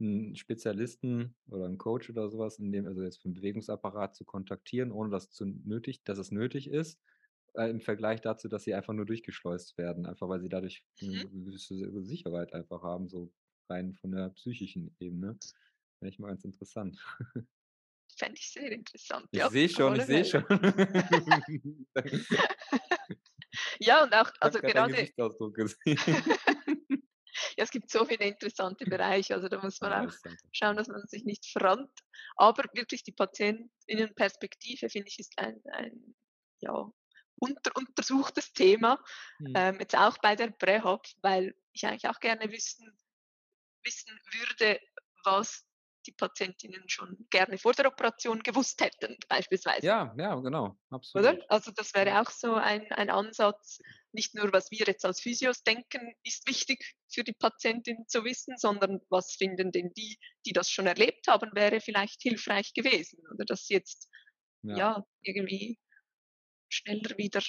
[0.00, 4.24] einen Spezialisten oder einen Coach oder sowas, in dem, also jetzt für den Bewegungsapparat zu
[4.24, 7.00] kontaktieren, ohne dass, zu nötig, dass es nötig ist,
[7.56, 11.24] äh, im Vergleich dazu, dass sie einfach nur durchgeschleust werden, einfach weil sie dadurch eine
[11.24, 11.44] mhm.
[11.44, 13.32] gewisse Sicherheit einfach haben, so
[13.68, 15.38] rein von der psychischen Ebene.
[16.00, 16.98] Wäre ich mal ganz interessant.
[18.16, 19.26] Fände ich sehr interessant.
[19.30, 20.44] Ich ja, sehe schon, ich sehe schon.
[23.78, 24.94] ja, und auch, also gerade.
[25.86, 26.04] ja,
[27.56, 30.14] es gibt so viele interessante Bereiche, also da muss man auch
[30.52, 31.90] schauen, dass man sich nicht verrannt.
[32.36, 36.14] Aber wirklich die Patientinnenperspektive, finde ich, ist ein, ein
[36.60, 36.90] ja,
[37.38, 39.02] unter, untersuchtes Thema,
[39.38, 39.52] mhm.
[39.56, 42.96] ähm, jetzt auch bei der Prähop, weil ich eigentlich auch gerne wissen,
[43.84, 44.80] wissen würde,
[45.24, 45.66] was
[46.06, 49.86] die Patientinnen schon gerne vor der Operation gewusst hätten, beispielsweise.
[49.86, 51.26] Ja, ja, genau, absolut.
[51.26, 51.44] Oder?
[51.48, 53.80] Also das wäre auch so ein, ein Ansatz,
[54.12, 58.56] nicht nur, was wir jetzt als Physios denken, ist wichtig für die Patientin zu wissen,
[58.56, 63.18] sondern was finden denn die, die das schon erlebt haben, wäre vielleicht hilfreich gewesen.
[63.34, 64.08] Oder dass sie jetzt
[64.62, 65.78] ja, ja irgendwie
[66.68, 67.42] schneller wieder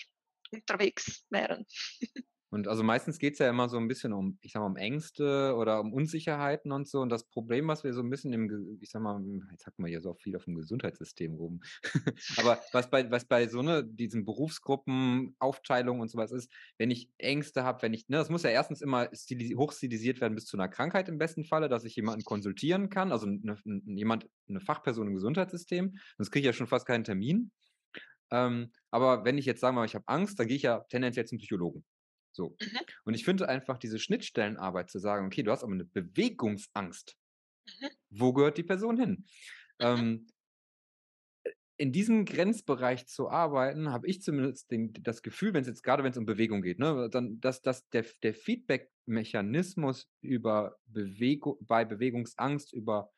[0.51, 1.65] unterwegs wären.
[2.49, 4.77] Und also meistens geht es ja immer so ein bisschen um, ich sag mal, um
[4.77, 7.01] Ängste oder um Unsicherheiten und so.
[7.01, 9.89] Und das Problem, was wir so ein bisschen im, ich sag mal, jetzt hat man
[9.89, 11.61] hier so viel auf dem Gesundheitssystem rum.
[12.37, 17.09] Aber was bei, was bei so ne, diesen Berufsgruppen, Aufteilung und sowas ist, wenn ich
[17.17, 20.69] Ängste habe, wenn ich, ne, das muss ja erstens immer hochstilisiert werden bis zu einer
[20.69, 25.15] Krankheit im besten Falle, dass ich jemanden konsultieren kann, also ne, jemand, eine Fachperson im
[25.15, 27.51] Gesundheitssystem, sonst kriege ich ja schon fast keinen Termin.
[28.31, 30.79] Ähm, aber wenn ich jetzt sagen wir mal, ich habe Angst, dann gehe ich ja
[30.89, 31.85] tendenziell zum Psychologen.
[32.31, 32.55] So.
[32.61, 32.79] Mhm.
[33.05, 37.15] Und ich finde einfach diese Schnittstellenarbeit zu sagen, okay, du hast aber eine Bewegungsangst.
[37.65, 37.87] Mhm.
[38.09, 39.25] Wo gehört die Person hin?
[39.79, 39.85] Mhm.
[39.85, 40.27] Ähm,
[41.79, 46.03] in diesem Grenzbereich zu arbeiten, habe ich zumindest den, das Gefühl, wenn es jetzt gerade
[46.03, 51.85] wenn es um Bewegung geht, ne, dann, dass, dass der, der Feedback-Mechanismus über Bewegung, bei
[51.85, 53.11] Bewegungsangst, über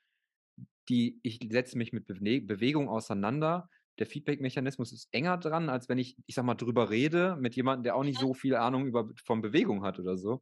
[0.90, 3.70] die, ich setze mich mit Bewegung auseinander,
[4.00, 7.84] der Feedback-Mechanismus ist enger dran, als wenn ich, ich sag mal, drüber rede mit jemandem,
[7.84, 10.42] der auch nicht so viel Ahnung über, von Bewegung hat oder so.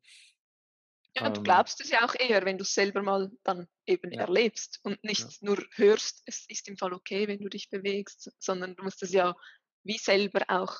[1.16, 1.44] Ja, und du ähm.
[1.46, 4.22] glaubst es ja auch eher, wenn du es selber mal dann eben ja.
[4.22, 5.30] erlebst und nicht ja.
[5.42, 9.12] nur hörst, es ist im Fall okay, wenn du dich bewegst, sondern du musst es
[9.12, 9.36] ja
[9.84, 10.76] wie selber auch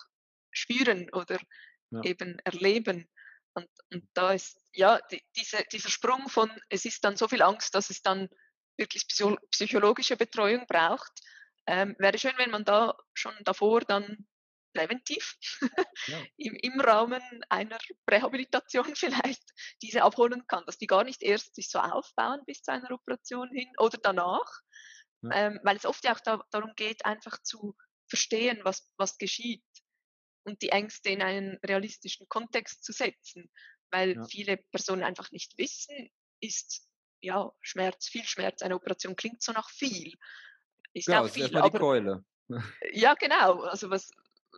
[0.52, 1.40] spüren oder
[1.92, 2.04] ja.
[2.04, 3.10] eben erleben.
[3.56, 7.42] Und, und da ist ja die, diese, dieser Sprung von, es ist dann so viel
[7.42, 8.30] Angst, dass es dann
[8.78, 9.08] wirklich
[9.52, 11.12] psychologische Betreuung braucht.
[11.68, 14.26] Ähm, wäre schön, wenn man da schon davor dann
[14.74, 15.38] präventiv
[16.08, 16.24] ja.
[16.38, 19.44] im, im Rahmen einer Prähabilitation vielleicht
[19.82, 23.50] diese abholen kann, dass die gar nicht erst sich so aufbauen bis zu einer Operation
[23.50, 24.62] hin oder danach,
[25.24, 25.32] ja.
[25.34, 27.76] ähm, weil es oft ja auch da, darum geht, einfach zu
[28.08, 29.66] verstehen, was, was geschieht
[30.46, 33.52] und die Ängste in einen realistischen Kontext zu setzen,
[33.92, 34.24] weil ja.
[34.26, 36.10] viele Personen einfach nicht wissen,
[36.40, 36.88] ist
[37.22, 40.14] ja Schmerz, viel Schmerz, eine Operation klingt so nach viel.
[40.98, 42.26] Ist ja, auch viel, aber, die Keule.
[42.94, 43.62] Ja, genau.
[43.64, 44.10] Also was,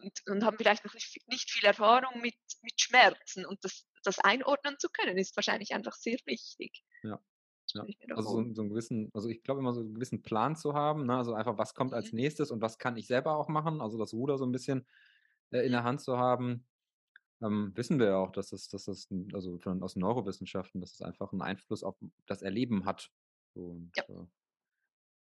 [0.02, 3.46] und, und haben vielleicht noch nicht, nicht viel Erfahrung mit, mit Schmerzen.
[3.46, 6.84] Und das, das einordnen zu können, ist wahrscheinlich einfach sehr wichtig.
[7.04, 7.20] Ja.
[7.74, 7.86] Ja.
[8.16, 11.06] Also so, so, einen gewissen, also ich glaube immer so einen gewissen Plan zu haben,
[11.06, 11.18] ne?
[11.18, 12.18] also einfach, was kommt als mhm.
[12.18, 14.88] nächstes und was kann ich selber auch machen, also das Ruder so ein bisschen
[15.52, 15.74] äh, in mhm.
[15.74, 16.66] der Hand zu haben,
[17.42, 21.02] ähm, wissen wir ja auch, dass es, dass das, also von, aus Neurowissenschaften, dass es
[21.02, 23.12] einfach einen Einfluss auf das Erleben hat.
[23.54, 24.04] So, und, ja.
[24.04, 24.26] äh,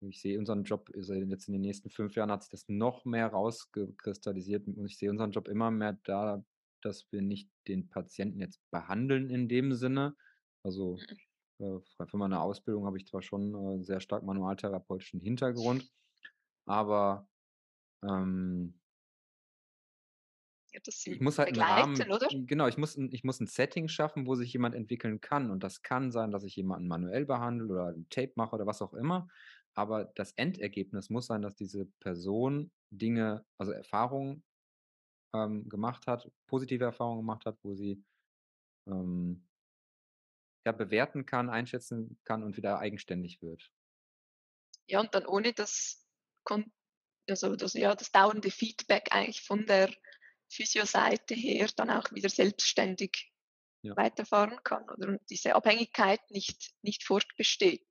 [0.09, 3.29] ich sehe unseren Job, jetzt in den nächsten fünf Jahren hat sich das noch mehr
[3.29, 6.45] rausgekristallisiert und ich sehe unseren Job immer mehr da,
[6.83, 10.17] dass wir nicht den Patienten jetzt behandeln in dem Sinne.
[10.63, 10.99] Also
[11.59, 11.81] mhm.
[11.99, 15.91] äh, für meine Ausbildung habe ich zwar schon äh, sehr stark manualtherapeutischen Hintergrund,
[16.67, 17.29] aber
[18.03, 18.79] ähm,
[21.07, 22.29] ich muss halt einen Rahmen, oder?
[22.31, 25.51] Genau, ich muss, ich muss ein Setting schaffen, wo sich jemand entwickeln kann.
[25.51, 28.83] Und das kann sein, dass ich jemanden manuell behandle oder ein Tape mache oder was
[28.83, 29.29] auch immer.
[29.77, 34.43] Aber das Endergebnis muss sein, dass diese Person Dinge, also Erfahrungen
[35.35, 38.03] ähm, gemacht hat, positive Erfahrungen gemacht hat, wo sie
[38.89, 39.47] ähm,
[40.65, 43.71] ja, bewerten kann, einschätzen kann und wieder eigenständig wird.
[44.89, 46.07] Ja, und dann ohne das,
[47.29, 49.93] also das, ja, das dauernde Feedback eigentlich von der
[50.49, 53.33] Physio-Seite her dann auch wieder selbstständig
[53.83, 53.97] ja.
[53.97, 57.87] weiterfahren kann oder diese Abhängigkeit nicht, nicht fortbesteht.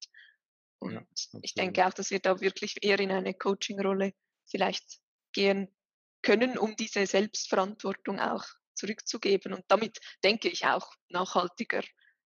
[0.80, 1.06] Und ja,
[1.42, 4.14] ich denke auch, dass wir da wirklich eher in eine Coaching-Rolle
[4.46, 5.00] vielleicht
[5.34, 5.74] gehen
[6.22, 8.44] können, um diese Selbstverantwortung auch
[8.76, 11.84] zurückzugeben und damit, denke ich, auch nachhaltiger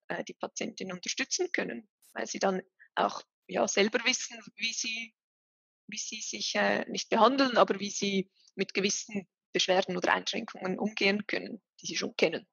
[0.08, 2.62] äh, die Patientin unterstützen können, weil sie dann
[2.96, 5.14] auch ja, selber wissen, wie sie,
[5.88, 11.28] wie sie sich äh, nicht behandeln, aber wie sie mit gewissen Beschwerden oder Einschränkungen umgehen
[11.28, 12.48] können, die sie schon kennen.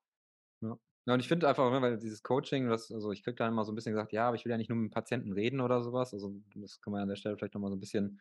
[0.61, 0.77] Ja,
[1.15, 3.73] und ich finde einfach, ne, weil dieses Coaching, das, also ich kriege da immer so
[3.73, 5.83] ein bisschen gesagt, ja, aber ich will ja nicht nur mit dem Patienten reden oder
[5.83, 6.13] sowas.
[6.13, 8.21] Also das kann man an der Stelle vielleicht nochmal so ein bisschen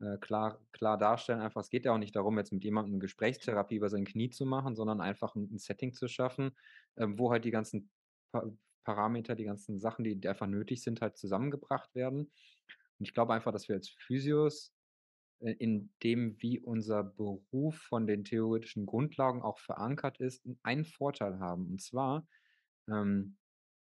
[0.00, 1.40] äh, klar, klar darstellen.
[1.40, 4.46] Einfach, es geht ja auch nicht darum, jetzt mit jemandem Gesprächstherapie über sein Knie zu
[4.46, 6.52] machen, sondern einfach ein, ein Setting zu schaffen,
[6.96, 7.90] ähm, wo halt die ganzen
[8.32, 8.44] pa
[8.84, 12.32] Parameter, die ganzen Sachen, die, einfach nötig sind, halt zusammengebracht werden.
[12.98, 14.74] Und ich glaube einfach, dass wir als Physios
[15.42, 21.66] in dem, wie unser Beruf von den theoretischen Grundlagen auch verankert ist, einen Vorteil haben.
[21.66, 22.26] Und zwar,
[22.88, 23.36] ähm,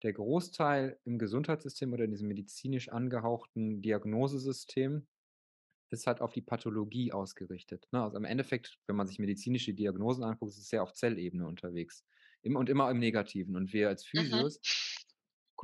[0.03, 5.07] der Großteil im Gesundheitssystem oder in diesem medizinisch angehauchten Diagnosesystem
[5.91, 7.87] ist halt auf die Pathologie ausgerichtet.
[7.91, 8.03] Ne?
[8.03, 12.05] Also im Endeffekt, wenn man sich medizinische Diagnosen anguckt, ist es sehr auf Zellebene unterwegs.
[12.41, 13.55] Immer und immer im Negativen.
[13.55, 14.19] Und wir als mhm.
[14.19, 14.94] Physios mhm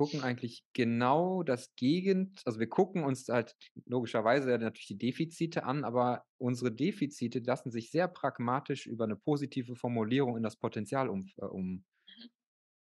[0.02, 5.84] gucken eigentlich genau das Gegend, also wir gucken uns halt logischerweise natürlich die Defizite an,
[5.84, 11.30] aber unsere Defizite lassen sich sehr pragmatisch über eine positive Formulierung in das Potenzial um,
[11.36, 12.30] äh, um mhm.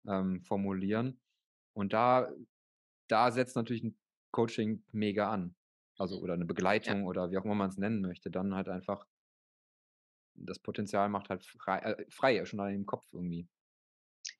[0.07, 1.21] ähm, formulieren.
[1.73, 2.31] Und da,
[3.07, 3.95] da setzt natürlich ein
[4.31, 5.55] Coaching mega an.
[5.99, 6.23] Also mhm.
[6.23, 7.05] oder eine Begleitung ja.
[7.05, 9.05] oder wie auch immer man es nennen möchte, dann halt einfach
[10.33, 13.47] das Potenzial macht halt frei, äh, frei schon an dem Kopf irgendwie.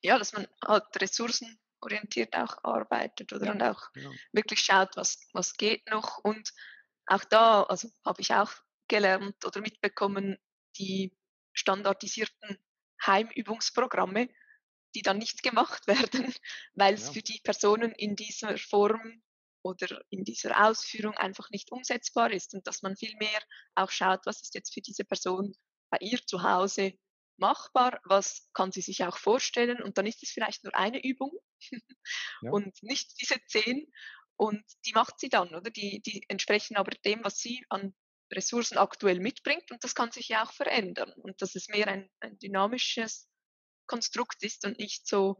[0.02, 4.10] Ja, dass man halt Ressourcen orientiert auch arbeitet oder ja, und auch ja.
[4.32, 6.18] wirklich schaut, was, was geht noch.
[6.18, 6.52] Und
[7.06, 8.50] auch da, also habe ich auch
[8.88, 10.36] gelernt oder mitbekommen,
[10.78, 11.16] die
[11.52, 12.58] standardisierten
[13.06, 14.28] Heimübungsprogramme,
[14.94, 16.34] die dann nicht gemacht werden,
[16.74, 17.12] weil es ja.
[17.12, 19.22] für die Personen in dieser Form
[19.62, 23.40] oder in dieser Ausführung einfach nicht umsetzbar ist und dass man viel mehr
[23.74, 25.54] auch schaut, was ist jetzt für diese Person
[25.90, 26.92] bei ihr zu Hause
[27.38, 31.32] machbar, was kann sie sich auch vorstellen und dann ist es vielleicht nur eine Übung
[32.42, 32.50] ja.
[32.50, 33.86] und nicht diese zehn
[34.36, 35.70] und die macht sie dann, oder?
[35.70, 37.94] Die, die entsprechen aber dem, was sie an
[38.32, 42.10] Ressourcen aktuell mitbringt und das kann sich ja auch verändern und dass es mehr ein,
[42.20, 43.28] ein dynamisches
[43.86, 45.38] Konstrukt ist und nicht so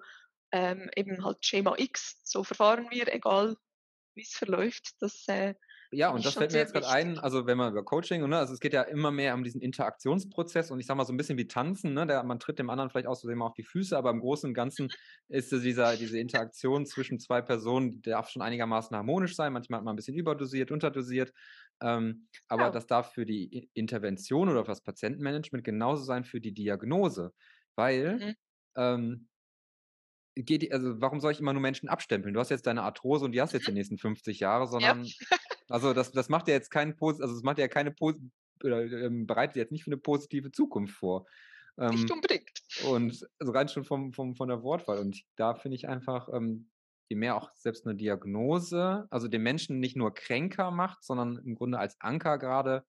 [0.53, 3.57] ähm, eben halt Schema X, so verfahren wir, egal
[4.15, 5.55] wie es verläuft, das, äh,
[5.91, 8.53] Ja, und das fällt mir jetzt gerade ein, also wenn man über Coaching, ne, also
[8.53, 11.39] es geht ja immer mehr um diesen Interaktionsprozess und ich sag mal so ein bisschen
[11.39, 13.97] wie Tanzen, ne, der, man tritt dem anderen vielleicht aus Versehen mal auf die Füße,
[13.97, 14.89] aber im Großen und Ganzen
[15.29, 19.85] ist dieser, diese Interaktion zwischen zwei Personen, die darf schon einigermaßen harmonisch sein, manchmal hat
[19.85, 21.33] man ein bisschen überdosiert, unterdosiert,
[21.81, 22.73] ähm, aber oh.
[22.73, 27.33] das darf für die Intervention oder für das Patientenmanagement genauso sein für die Diagnose,
[27.77, 28.35] weil mhm.
[28.77, 29.29] ähm,
[30.37, 32.35] geht, also warum soll ich immer nur Menschen abstempeln?
[32.35, 33.79] Du hast jetzt deine Arthrose und die hast jetzt die mhm.
[33.79, 35.13] nächsten 50 Jahre, sondern ja.
[35.69, 37.95] also das, das macht ja jetzt keinen also das macht ja keine
[38.63, 41.27] oder ähm, bereitet jetzt nicht für eine positive Zukunft vor.
[41.79, 42.63] Ähm, nicht unbedingt.
[42.87, 44.99] Und also rein schon vom, vom, von der Wortwahl.
[44.99, 46.71] Und da finde ich einfach, ähm,
[47.09, 51.55] je mehr auch selbst eine Diagnose, also den Menschen nicht nur kränker macht, sondern im
[51.55, 52.85] Grunde als Anker gerade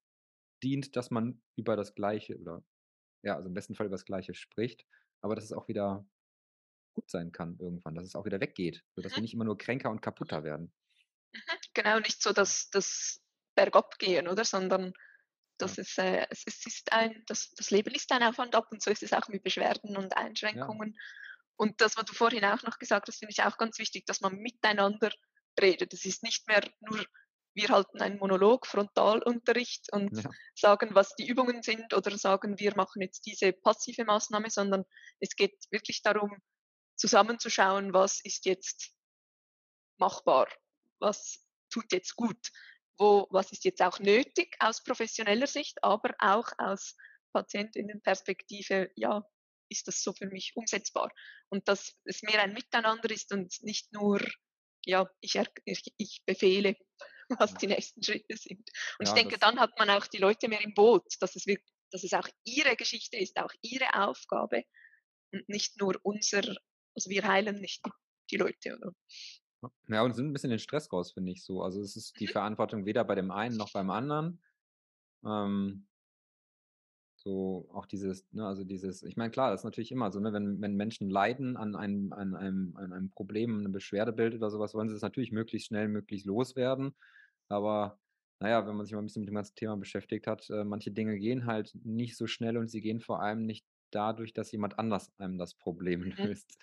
[0.64, 2.64] dient, dass man über das Gleiche oder
[3.24, 4.86] ja, also im besten Fall über das Gleiche spricht,
[5.22, 6.06] aber dass es auch wieder
[6.94, 9.16] gut sein kann irgendwann, dass es auch wieder weggeht, sodass mhm.
[9.18, 10.72] wir nicht immer nur kränker und kaputter werden.
[11.34, 11.65] Mhm.
[11.76, 13.22] Genau, nicht so, dass das
[13.54, 14.44] bergab gehen, oder?
[14.44, 14.94] Sondern
[15.62, 15.68] ja.
[15.68, 18.82] es, äh, es, es, ist ein, das, das Leben ist ein Auf und Ab und
[18.82, 20.94] so ist es auch mit Beschwerden und Einschränkungen.
[20.94, 21.02] Ja.
[21.58, 24.22] Und das, was du vorhin auch noch gesagt hast, finde ich auch ganz wichtig, dass
[24.22, 25.12] man miteinander
[25.60, 25.94] redet.
[25.94, 27.06] Es ist nicht mehr nur,
[27.54, 30.30] wir halten einen Monolog, Frontalunterricht und ja.
[30.54, 34.84] sagen, was die Übungen sind oder sagen, wir machen jetzt diese passive Maßnahme, sondern
[35.20, 36.42] es geht wirklich darum,
[36.98, 38.92] zusammenzuschauen, was ist jetzt
[39.98, 40.48] machbar,
[41.00, 41.45] was
[41.76, 42.52] tut jetzt gut,
[42.98, 46.96] wo, was ist jetzt auch nötig aus professioneller Sicht, aber auch aus
[47.34, 49.24] Patientinnenperspektive, ja,
[49.70, 51.12] ist das so für mich umsetzbar.
[51.50, 54.22] Und dass es mehr ein Miteinander ist und nicht nur,
[54.86, 56.78] ja, ich, ich, ich befehle,
[57.40, 58.70] was die nächsten Schritte sind.
[59.00, 61.46] Und ja, ich denke, dann hat man auch die Leute mehr im Boot, dass es,
[61.46, 64.64] wirklich, dass es auch ihre Geschichte ist, auch ihre Aufgabe
[65.34, 66.56] und nicht nur unser
[66.96, 67.84] also wir heilen nicht
[68.32, 68.92] die Leute, oder?
[69.88, 71.62] Ja, und sind ein bisschen den Stress raus, finde ich so.
[71.62, 72.32] Also es ist die mhm.
[72.32, 74.42] Verantwortung weder bei dem einen noch beim anderen.
[75.26, 75.86] Ähm,
[77.16, 80.32] so auch dieses, ne, also dieses, ich meine, klar, das ist natürlich immer so, ne,
[80.32, 84.52] wenn, wenn Menschen leiden an einem, an einem, an einem Problem, eine Beschwerde bildet oder
[84.52, 86.94] sowas, wollen sie es natürlich möglichst schnell, möglichst loswerden.
[87.50, 87.98] Aber
[88.40, 90.92] naja, wenn man sich mal ein bisschen mit dem ganzen Thema beschäftigt hat, äh, manche
[90.92, 94.78] Dinge gehen halt nicht so schnell und sie gehen vor allem nicht dadurch, dass jemand
[94.78, 96.58] anders einem das Problem löst.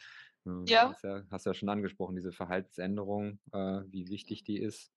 [0.46, 0.90] Ähm, ja.
[0.90, 4.92] Hast ja, hast ja schon angesprochen, diese Verhaltensänderung, äh, wie wichtig die ist.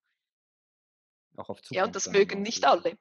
[1.36, 1.76] Auch auf Zukunft.
[1.76, 2.98] Ja, und das mögen nicht alle.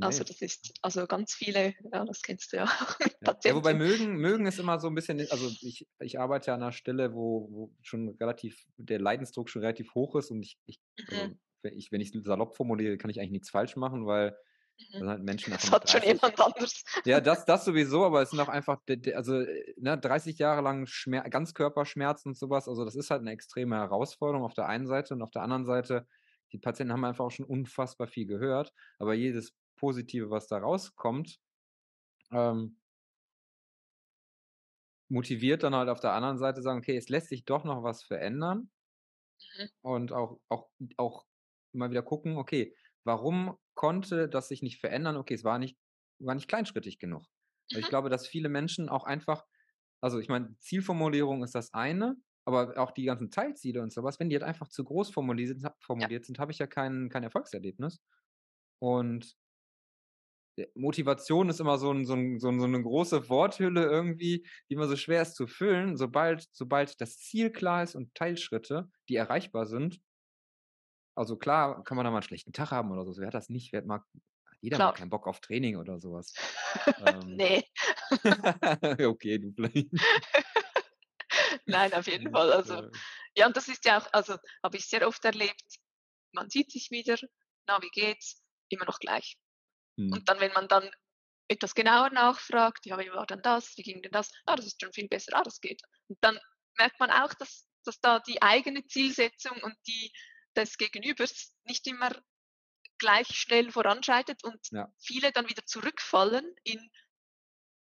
[0.00, 2.98] Also das ist, also ganz viele, ja, das kennst du ja auch.
[3.24, 3.38] Ja.
[3.44, 6.62] ja, wobei mögen, mögen ist immer so ein bisschen, also ich, ich arbeite ja an
[6.62, 10.80] einer Stelle, wo, wo schon relativ, der Leidensdruck schon relativ hoch ist und ich, ich,
[11.08, 11.38] also, mhm.
[11.62, 14.36] wenn ich, wenn ich salopp formuliere, kann ich eigentlich nichts falsch machen, weil
[14.78, 15.08] Mhm.
[15.08, 16.82] Halt Menschen das hat schon jemand anderes.
[17.04, 18.80] Ja, das, das sowieso, aber es sind auch einfach,
[19.14, 19.44] also
[19.76, 22.68] ne, 30 Jahre lang Schmer Ganzkörperschmerzen und sowas.
[22.68, 25.64] Also das ist halt eine extreme Herausforderung auf der einen Seite und auf der anderen
[25.64, 26.06] Seite,
[26.52, 31.38] die Patienten haben einfach auch schon unfassbar viel gehört, aber jedes Positive, was da rauskommt,
[32.32, 32.78] ähm,
[35.08, 38.02] motiviert dann halt auf der anderen Seite sagen, okay, es lässt sich doch noch was
[38.02, 38.70] verändern
[39.58, 39.68] mhm.
[39.82, 41.26] und auch, auch, auch
[41.72, 45.16] mal wieder gucken, okay, warum konnte das sich nicht verändern?
[45.16, 45.76] Okay, es war nicht,
[46.18, 47.24] war nicht kleinschrittig genug.
[47.72, 47.78] Mhm.
[47.78, 49.44] Ich glaube, dass viele Menschen auch einfach,
[50.00, 52.16] also ich meine, Zielformulierung ist das eine,
[52.46, 56.24] aber auch die ganzen Teilziele und sowas, wenn die halt einfach zu groß formuliert, formuliert
[56.24, 56.26] ja.
[56.26, 58.00] sind, habe ich ja kein, kein Erfolgserlebnis.
[58.80, 59.36] Und
[60.74, 64.96] Motivation ist immer so, ein, so, ein, so, eine große Worthülle irgendwie, die immer so
[64.96, 65.96] schwer ist zu füllen.
[65.96, 70.00] Sobald, sobald das Ziel klar ist und Teilschritte, die erreichbar sind,
[71.14, 73.16] also klar, kann man da mal einen schlechten Tag haben oder so.
[73.16, 73.72] Wer hat das nicht?
[73.72, 74.04] Wer hat mal,
[74.60, 74.88] jeder Klar.
[74.88, 76.34] hat keinen Bock auf Training oder sowas.
[77.06, 77.36] ähm.
[77.36, 77.64] Nee.
[79.06, 79.88] okay, du vielleicht.
[81.66, 82.52] Nein, auf jeden Fall.
[82.52, 82.90] Also,
[83.36, 85.64] ja, und das ist ja auch, also habe ich sehr oft erlebt,
[86.32, 87.16] man sieht sich wieder,
[87.66, 88.42] na, wie geht's?
[88.68, 89.36] Immer noch gleich.
[89.98, 90.12] Hm.
[90.12, 90.90] Und dann, wenn man dann
[91.48, 93.76] etwas genauer nachfragt, ja, wie war denn das?
[93.76, 94.30] Wie ging denn das?
[94.46, 95.82] Ah, das ist schon viel besser, ah, das geht.
[96.08, 96.38] Und dann
[96.78, 100.12] merkt man auch, dass, dass da die eigene Zielsetzung und die
[100.56, 102.10] des Gegenübers nicht immer
[102.98, 104.92] gleich schnell voranschreitet und ja.
[104.98, 106.90] viele dann wieder zurückfallen in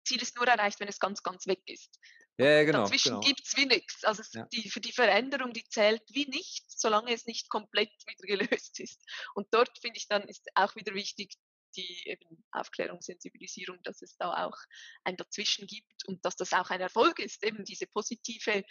[0.05, 1.99] Ziel ist nur erreicht, wenn es ganz, ganz weg ist.
[2.39, 2.83] Ja, genau.
[2.83, 3.21] Dazwischen genau.
[3.21, 4.05] gibt es wie nichts.
[4.05, 4.47] Also ja.
[4.53, 9.05] die, für die Veränderung, die zählt wie nicht, solange es nicht komplett wieder gelöst ist.
[9.35, 11.35] Und dort finde ich dann ist auch wieder wichtig,
[11.77, 14.57] die eben Aufklärung, Sensibilisierung, dass es da auch
[15.05, 18.65] ein Dazwischen gibt und dass das auch ein Erfolg ist, eben diese positive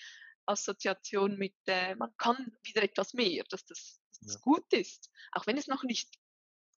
[0.51, 4.39] Assoziation mit, äh, man kann wieder etwas mehr, dass das, dass das ja.
[4.41, 6.09] gut ist, auch wenn es noch nicht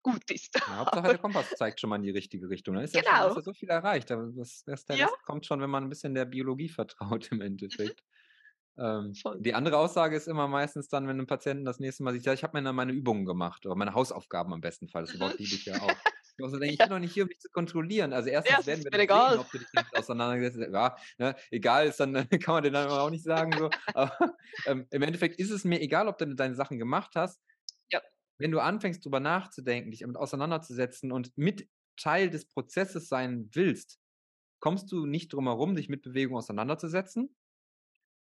[0.04, 0.56] gut ist.
[0.56, 2.76] Ja, Hauptsache der Kompass zeigt schon mal in die richtige Richtung.
[2.76, 3.10] Da ist genau.
[3.10, 4.12] ja, schon, ist ja so viel erreicht.
[4.12, 5.08] Aber das, das, das ja.
[5.26, 7.44] kommt schon, wenn man ein bisschen der Biologie vertraut im mhm.
[7.44, 8.04] Endeffekt.
[8.76, 12.26] Ähm, die andere Aussage ist immer meistens dann, wenn ein Patienten das nächste Mal sieht,
[12.26, 15.04] ja, ich habe mir dann meine Übungen gemacht oder meine Hausaufgaben am besten Fall.
[15.04, 15.20] Das mhm.
[15.20, 15.96] Wort liebe ich ja auch.
[16.38, 18.12] Ich, also denke, ich bin doch nicht hier, um dich zu kontrollieren.
[18.14, 20.74] Also erstens ja, werden wir dann sehen, ob du dich damit auseinandergesetzt hast.
[21.20, 23.52] Ja, ne, egal ist, dann kann man dir dann auch nicht sagen.
[23.58, 23.70] So.
[23.94, 27.40] Aber ähm, im Endeffekt ist es mir egal, ob du deine Sachen gemacht hast.
[27.92, 28.02] Ja.
[28.40, 34.00] Wenn du anfängst, darüber nachzudenken, dich damit auseinanderzusetzen und mit Teil des Prozesses sein willst,
[34.60, 37.36] kommst du nicht drum herum, dich mit Bewegung auseinanderzusetzen.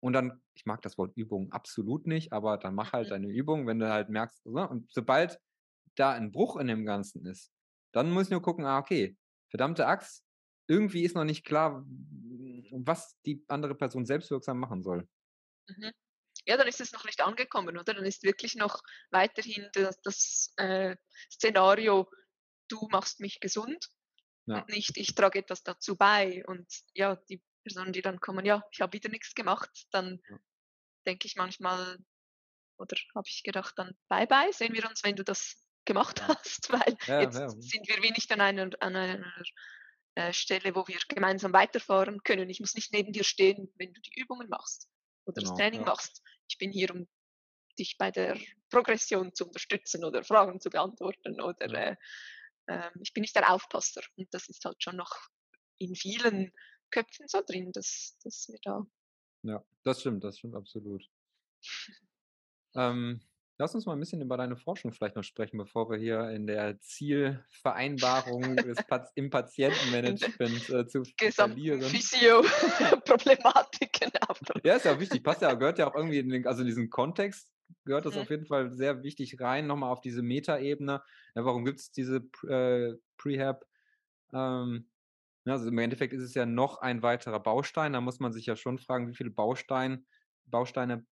[0.03, 3.11] Und dann, ich mag das Wort Übung absolut nicht, aber dann mach halt mhm.
[3.11, 4.67] deine Übung, wenn du halt merkst, ne?
[4.67, 5.39] und sobald
[5.97, 7.53] da ein Bruch in dem Ganzen ist,
[7.93, 9.17] dann muss ich nur gucken, ah, okay,
[9.49, 10.25] verdammte Axt,
[10.67, 11.85] irgendwie ist noch nicht klar,
[12.73, 15.09] was die andere Person selbstwirksam machen soll.
[15.69, 15.93] Mhm.
[16.47, 17.93] Ja, dann ist es noch nicht angekommen, oder?
[17.95, 18.81] Dann ist wirklich noch
[19.11, 20.97] weiterhin das, das äh,
[21.31, 22.11] Szenario,
[22.69, 23.91] du machst mich gesund
[24.47, 24.59] ja.
[24.59, 26.45] und nicht, ich trage etwas dazu bei.
[26.47, 30.39] Und ja, die Personen, die dann kommen, ja, ich habe wieder nichts gemacht, dann ja.
[31.07, 31.99] denke ich manchmal,
[32.79, 36.73] oder habe ich gedacht, dann bye bye, sehen wir uns, wenn du das gemacht hast,
[36.73, 39.35] weil ja, jetzt sind wir wie nicht an einer, an einer
[40.15, 42.49] äh, Stelle, wo wir gemeinsam weiterfahren können.
[42.49, 44.89] Ich muss nicht neben dir stehen, wenn du die Übungen machst
[45.25, 46.23] oder genau, das Training machst.
[46.49, 47.09] Ich bin hier, um
[47.79, 48.39] dich bei der
[48.71, 51.97] Progression zu unterstützen oder Fragen zu beantworten oder äh,
[52.67, 54.03] äh, ich bin nicht der Aufpasser.
[54.17, 55.17] Und das ist halt schon noch
[55.79, 56.53] in vielen
[56.91, 58.87] Köpfen so drin, dass, dass wir da.
[59.43, 61.05] Ja, das stimmt, das stimmt absolut.
[62.75, 63.21] ähm,
[63.61, 66.47] lass uns mal ein bisschen über deine Forschung vielleicht noch sprechen, bevor wir hier in
[66.47, 71.83] der Zielvereinbarung des Pat im Patientenmanagement äh, zu verlieren.
[71.83, 74.13] Physio-Problematiken.
[74.65, 76.89] ja, ist ja wichtig, passt ja, gehört ja auch irgendwie in den, also in diesen
[76.89, 77.53] Kontext
[77.85, 78.23] gehört das mhm.
[78.23, 81.03] auf jeden Fall sehr wichtig rein, nochmal auf diese Metaebene.
[81.35, 83.67] Ja, warum gibt es diese äh, Prehab?
[84.33, 84.89] Ähm,
[85.45, 87.93] also im Endeffekt ist es ja noch ein weiterer Baustein.
[87.93, 90.07] Da muss man sich ja schon fragen, wie viele Baustein,
[90.47, 91.05] Bausteine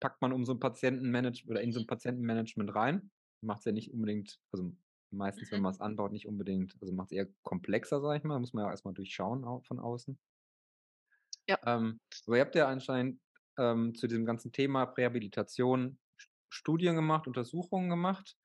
[0.00, 3.10] packt man um so ein Patientenmanagement oder in so ein Patientenmanagement rein.
[3.40, 4.72] Macht es ja nicht unbedingt, also
[5.10, 5.64] meistens, wenn mhm.
[5.64, 8.38] man es anbaut, nicht unbedingt, also macht es eher komplexer, sage ich mal.
[8.38, 10.18] Muss man ja auch erstmal durchschauen von außen.
[11.48, 11.58] Ja.
[11.66, 13.20] Ähm, aber ihr habt ja anscheinend
[13.58, 15.98] ähm, zu diesem ganzen Thema Prähabilitation
[16.48, 18.36] Studien gemacht, Untersuchungen gemacht.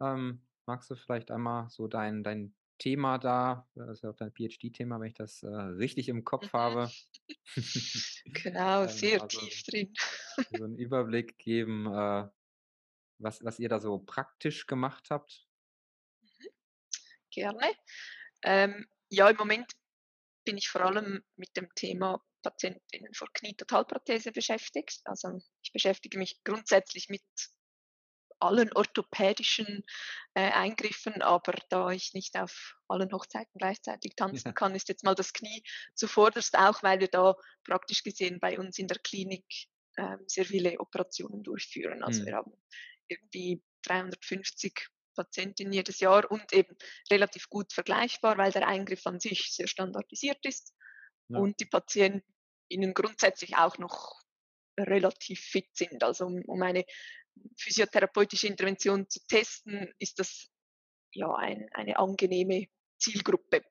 [0.00, 4.32] Ähm, magst du vielleicht einmal so dein, dein Thema da, das ist ja auch dein
[4.32, 6.58] PhD-Thema, wenn ich das äh, richtig im Kopf mhm.
[6.58, 6.90] habe.
[8.24, 9.92] genau, sehr also tief drin.
[10.56, 12.28] so einen Überblick geben, äh,
[13.18, 15.46] was, was ihr da so praktisch gemacht habt.
[16.22, 16.48] Mhm.
[17.30, 17.72] Gerne.
[18.42, 19.72] Ähm, ja, im Moment
[20.44, 25.00] bin ich vor allem mit dem Thema Patientinnen vor Knie-Totalprothese beschäftigt.
[25.04, 27.22] Also ich beschäftige mich grundsätzlich mit
[28.40, 29.84] allen orthopädischen
[30.34, 34.52] äh, Eingriffen, aber da ich nicht auf allen Hochzeiten gleichzeitig tanzen ja.
[34.52, 35.62] kann, ist jetzt mal das Knie
[35.94, 37.34] zuvorderst, auch weil wir da
[37.64, 39.44] praktisch gesehen bei uns in der Klinik
[39.96, 42.02] äh, sehr viele Operationen durchführen.
[42.02, 42.26] Also mhm.
[42.26, 42.52] wir haben
[43.08, 46.76] irgendwie 350 Patientinnen jedes Jahr und eben
[47.10, 50.74] relativ gut vergleichbar, weil der Eingriff an sich sehr standardisiert ist
[51.28, 51.38] ja.
[51.38, 54.22] und die Patientinnen grundsätzlich auch noch
[54.78, 56.04] relativ fit sind.
[56.04, 56.84] Also um, um eine
[57.56, 60.48] physiotherapeutische Intervention zu testen, ist das
[61.12, 62.66] ja ein, eine angenehme
[62.98, 63.62] Zielgruppe.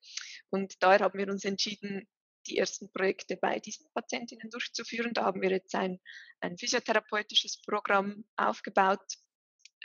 [0.49, 2.07] Und daher haben wir uns entschieden,
[2.47, 5.13] die ersten Projekte bei diesen Patientinnen durchzuführen.
[5.13, 5.99] Da haben wir jetzt ein,
[6.39, 9.05] ein physiotherapeutisches Programm aufgebaut,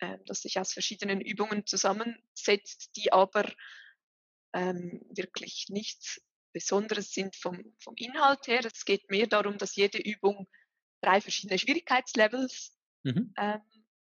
[0.00, 3.50] äh, das sich aus verschiedenen Übungen zusammensetzt, die aber
[4.54, 6.20] ähm, wirklich nichts
[6.52, 8.60] Besonderes sind vom, vom Inhalt her.
[8.64, 10.46] Es geht mehr darum, dass jede Übung
[11.00, 13.32] drei verschiedene Schwierigkeitslevels mhm.
[13.38, 13.60] ähm,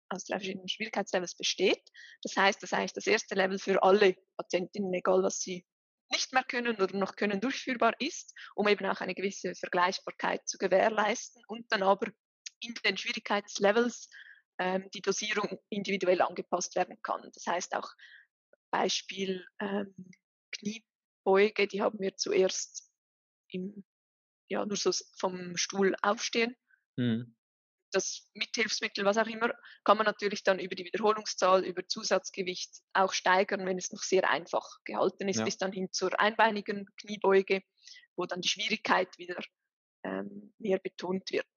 [0.09, 1.83] aus drei verschiedenen Schwierigkeitslevels besteht.
[2.23, 5.65] Das heißt, dass eigentlich das erste Level für alle Patientinnen, egal was sie
[6.11, 10.59] nicht mehr können oder noch können, durchführbar ist, um eben auch eine gewisse Vergleichbarkeit zu
[10.59, 12.11] gewährleisten und dann aber
[12.61, 14.11] in den Schwierigkeitslevels
[14.59, 17.31] ähm, die Dosierung individuell angepasst werden kann.
[17.33, 17.89] Das heißt auch
[18.73, 19.95] Beispiel ähm,
[20.51, 22.91] Kniebeuge, die haben wir zuerst
[23.53, 23.85] im,
[24.49, 26.57] ja, nur so vom Stuhl aufstehen.
[26.97, 27.37] Mhm
[27.91, 29.53] das Mithilfsmittel, was auch immer,
[29.85, 34.29] kann man natürlich dann über die Wiederholungszahl, über Zusatzgewicht auch steigern, wenn es noch sehr
[34.29, 35.45] einfach gehalten ist, ja.
[35.45, 37.63] bis dann hin zur einbeinigen Kniebeuge,
[38.17, 39.39] wo dann die Schwierigkeit wieder
[40.05, 41.49] ähm, mehr betont wird.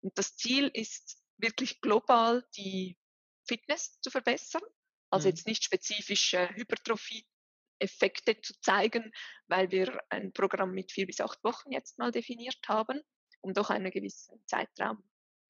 [0.00, 2.98] Und das Ziel ist wirklich global die
[3.46, 4.62] Fitness zu verbessern,
[5.10, 5.34] also mhm.
[5.34, 9.12] jetzt nicht spezifische Hypertrophie-Effekte zu zeigen,
[9.46, 13.00] weil wir ein Programm mit vier bis acht Wochen jetzt mal definiert haben,
[13.40, 15.02] um doch einen gewissen Zeitraum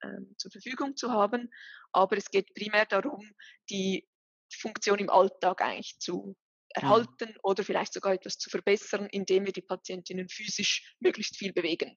[0.05, 1.51] ähm, zur Verfügung zu haben.
[1.93, 3.33] Aber es geht primär darum,
[3.71, 4.07] die
[4.53, 6.37] Funktion im Alltag eigentlich zu mhm.
[6.71, 7.41] erhalten mhm.
[7.43, 11.97] oder vielleicht sogar etwas zu verbessern, indem wir die Patientinnen physisch möglichst viel bewegen.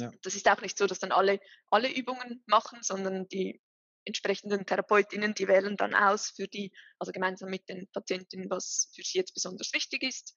[0.00, 0.12] Ja.
[0.22, 1.40] Das ist auch nicht so, dass dann alle
[1.70, 3.60] alle Übungen machen, sondern die
[4.08, 9.02] entsprechenden Therapeutinnen, die wählen dann aus für die, also gemeinsam mit den Patientinnen, was für
[9.02, 10.34] sie jetzt besonders wichtig ist.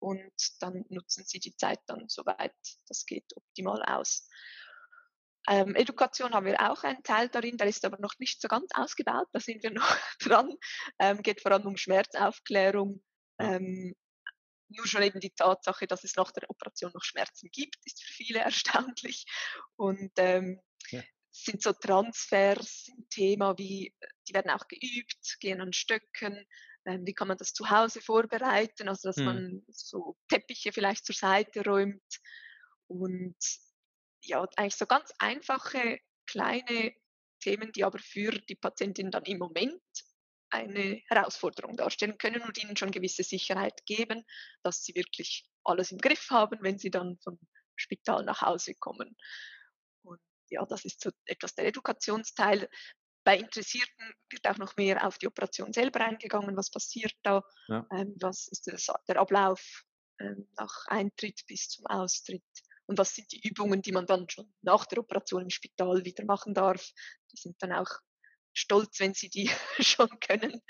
[0.00, 2.54] Und dann nutzen sie die Zeit dann, soweit
[2.88, 4.28] das geht, optimal aus.
[5.48, 8.70] Ähm, Education haben wir auch einen Teil darin, der ist aber noch nicht so ganz
[8.74, 10.54] ausgebaut, da sind wir noch dran.
[10.98, 13.02] Ähm, geht vor allem um Schmerzaufklärung.
[13.38, 13.94] Ähm,
[14.68, 18.12] nur schon eben die Tatsache, dass es nach der Operation noch Schmerzen gibt, ist für
[18.12, 18.38] viele
[18.94, 19.24] erstaunlich.
[19.76, 21.02] Und ähm, ja.
[21.30, 23.94] sind so Transfers ein Thema, wie
[24.28, 26.46] die werden auch geübt, gehen an Stöcken.
[26.84, 28.88] Ähm, wie kann man das zu Hause vorbereiten?
[28.88, 29.24] Also dass hm.
[29.24, 32.02] man so Teppiche vielleicht zur Seite räumt
[32.88, 33.36] und
[34.24, 36.94] ja, eigentlich so ganz einfache, kleine
[37.40, 39.82] Themen, die aber für die Patientin dann im Moment
[40.50, 44.24] eine Herausforderung darstellen können und ihnen schon gewisse Sicherheit geben,
[44.62, 47.38] dass sie wirklich alles im Griff haben, wenn sie dann vom
[47.74, 49.16] Spital nach Hause kommen.
[50.02, 50.20] Und
[50.50, 52.68] ja, das ist so etwas der Edukationsteil.
[53.24, 57.86] Bei Interessierten wird auch noch mehr auf die Operation selber eingegangen, was passiert da, ja.
[57.92, 59.84] ähm, was ist das, der Ablauf
[60.20, 62.42] ähm, nach Eintritt bis zum Austritt
[62.92, 66.24] und was sind die Übungen, die man dann schon nach der Operation im Spital wieder
[66.26, 66.90] machen darf.
[67.32, 67.88] Die sind dann auch
[68.54, 70.60] stolz, wenn sie die schon können.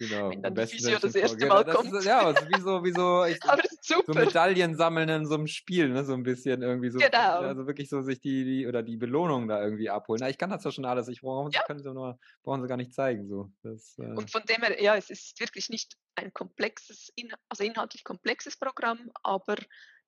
[0.00, 0.30] Genau.
[0.30, 1.94] wenn dann die Physio das erste genau, Mal das kommt.
[1.94, 3.38] Ist, ja, also wie so, wie so, ich,
[3.82, 6.04] so Medaillen sammeln in so einem Spiel, ne?
[6.04, 6.98] so ein bisschen irgendwie so.
[6.98, 7.40] Genau.
[7.40, 10.20] Also wirklich so sich die, die oder die Belohnung da irgendwie abholen.
[10.20, 11.06] Na, ich kann das ja schon alles.
[11.06, 11.62] Ich brauche ja.
[11.62, 13.28] können sie nur, brauchen sie gar nicht zeigen.
[13.28, 13.52] So.
[13.62, 17.12] Das, äh Und von dem her, ja, es ist wirklich nicht ein komplexes,
[17.48, 19.56] also inhaltlich komplexes Programm, aber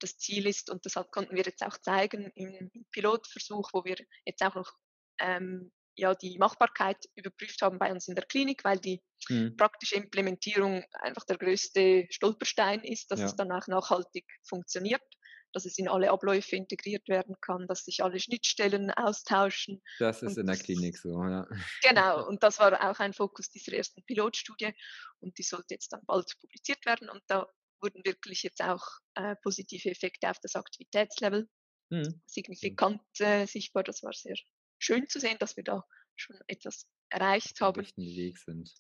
[0.02, 4.42] das Ziel ist, und das konnten wir jetzt auch zeigen im, Pilotversuch, wo wir jetzt
[4.42, 4.72] auch noch
[5.20, 9.56] ähm, ja, die Machbarkeit überprüft haben bei uns in der Klinik, weil die mhm.
[9.56, 13.26] praktische Implementierung einfach der größte Stolperstein ist, dass ja.
[13.26, 15.02] es dann auch nachhaltig funktioniert,
[15.52, 19.82] dass es in alle Abläufe integriert werden kann, dass sich alle Schnittstellen austauschen.
[19.98, 21.46] Das ist in der Klinik so, ja.
[21.82, 24.72] Genau, und das war auch ein Fokus dieser ersten Pilotstudie
[25.20, 27.46] und die sollte jetzt dann bald publiziert werden und da
[27.80, 31.48] wurden wirklich jetzt auch äh, positive Effekte auf das Aktivitätslevel
[31.90, 32.22] mhm.
[32.26, 33.82] signifikant äh, sichtbar.
[33.82, 34.36] Das war sehr
[34.78, 35.84] schön zu sehen, dass wir da
[36.16, 37.80] schon etwas erreicht haben.
[37.80, 38.70] Auf Weg sind.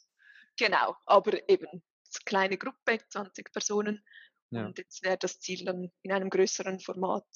[0.58, 1.82] Genau, aber eben
[2.24, 4.04] kleine Gruppe, 20 Personen.
[4.50, 4.66] Ja.
[4.66, 7.26] Und jetzt wäre das Ziel dann in einem größeren Format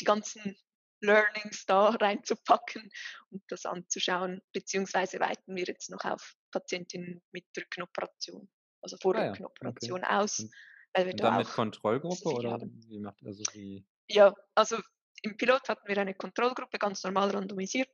[0.00, 0.56] die ganzen
[1.02, 2.90] Learnings da reinzupacken
[3.30, 8.48] und das anzuschauen, beziehungsweise weiten wir jetzt noch auf Patientinnen mit Rückenoperation,
[8.82, 10.20] also vor ah, Rückenoperation ja.
[10.20, 10.40] aus.
[10.40, 10.54] Und
[10.92, 12.80] weil wir Und da dann mit Kontrollgruppe oder haben.
[12.88, 13.86] wie macht also wie?
[14.08, 14.78] Ja, also
[15.22, 17.90] im Pilot hatten wir eine Kontrollgruppe ganz normal randomisiert.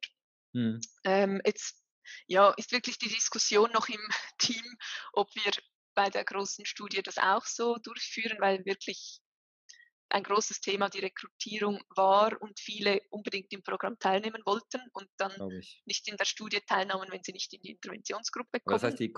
[0.54, 0.80] Hm.
[1.04, 1.82] Ähm, jetzt
[2.26, 4.00] ja, ist wirklich die Diskussion noch im
[4.38, 4.64] Team,
[5.12, 5.52] ob wir
[5.94, 9.20] bei der großen Studie das auch so durchführen, weil wirklich
[10.08, 15.32] ein großes Thema die Rekrutierung war und viele unbedingt im Programm teilnehmen wollten und dann
[15.84, 18.74] nicht in der Studie teilnahmen, wenn sie nicht in die Interventionsgruppe kommen.
[18.74, 19.12] das heißt, die,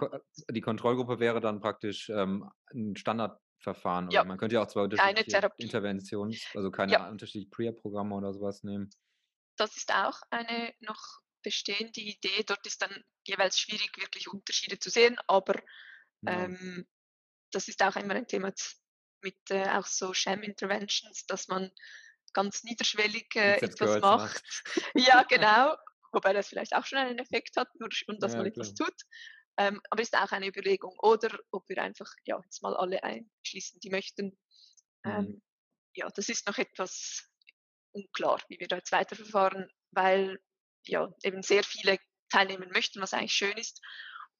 [0.50, 4.10] die Kontrollgruppe wäre dann praktisch ähm, ein Standard Verfahren.
[4.10, 4.20] Ja.
[4.20, 7.08] Oder man könnte ja auch zwei unterschiedliche Interventions-, also keine ja.
[7.08, 8.90] unterschiedlichen PRIA-Programme oder sowas nehmen.
[9.56, 12.44] Das ist auch eine noch bestehende Idee.
[12.46, 15.54] Dort ist dann jeweils schwierig, wirklich Unterschiede zu sehen, aber
[16.22, 16.44] ja.
[16.44, 16.86] ähm,
[17.52, 18.52] das ist auch immer ein Thema
[19.22, 21.70] mit äh, auch so Sham-Interventions, dass man
[22.32, 24.42] ganz niederschwellig äh, etwas macht.
[24.94, 25.76] ja, genau.
[26.12, 28.66] Wobei das vielleicht auch schon einen Effekt hat, nur und dass ja, man klar.
[28.66, 28.94] etwas tut.
[29.58, 30.94] Ähm, aber ist auch eine Überlegung.
[31.00, 34.38] Oder ob wir einfach ja, jetzt mal alle einschließen, die möchten.
[35.04, 35.42] Ähm, mhm.
[35.94, 37.28] Ja, das ist noch etwas
[37.92, 40.40] unklar, wie wir da jetzt weiterverfahren, weil
[40.86, 41.98] ja eben sehr viele
[42.30, 43.82] teilnehmen möchten, was eigentlich schön ist.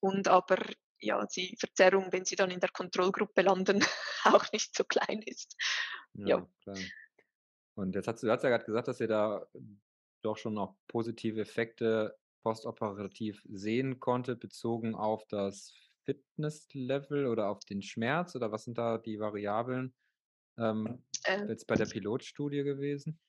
[0.01, 0.59] Und aber
[1.01, 3.85] ja, die Verzerrung, wenn sie dann in der Kontrollgruppe landen,
[4.25, 5.57] auch nicht so klein ist.
[6.15, 6.49] Ja, ja.
[6.63, 6.79] klar.
[7.75, 9.47] Und jetzt hast du, du hast ja gerade gesagt, dass ihr da
[10.23, 15.73] doch schon noch positive Effekte postoperativ sehen konnte, bezogen auf das
[16.05, 19.95] Fitnesslevel oder auf den Schmerz oder was sind da die Variablen
[20.59, 23.21] ähm, äh, jetzt bei der Pilotstudie gewesen?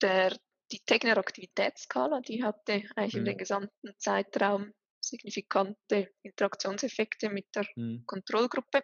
[0.00, 0.36] Der,
[0.72, 3.20] die Tegner Aktivitätsskala, die hatte eigentlich mhm.
[3.20, 8.04] in den gesamten Zeitraum signifikante Interaktionseffekte mit der mhm.
[8.06, 8.82] Kontrollgruppe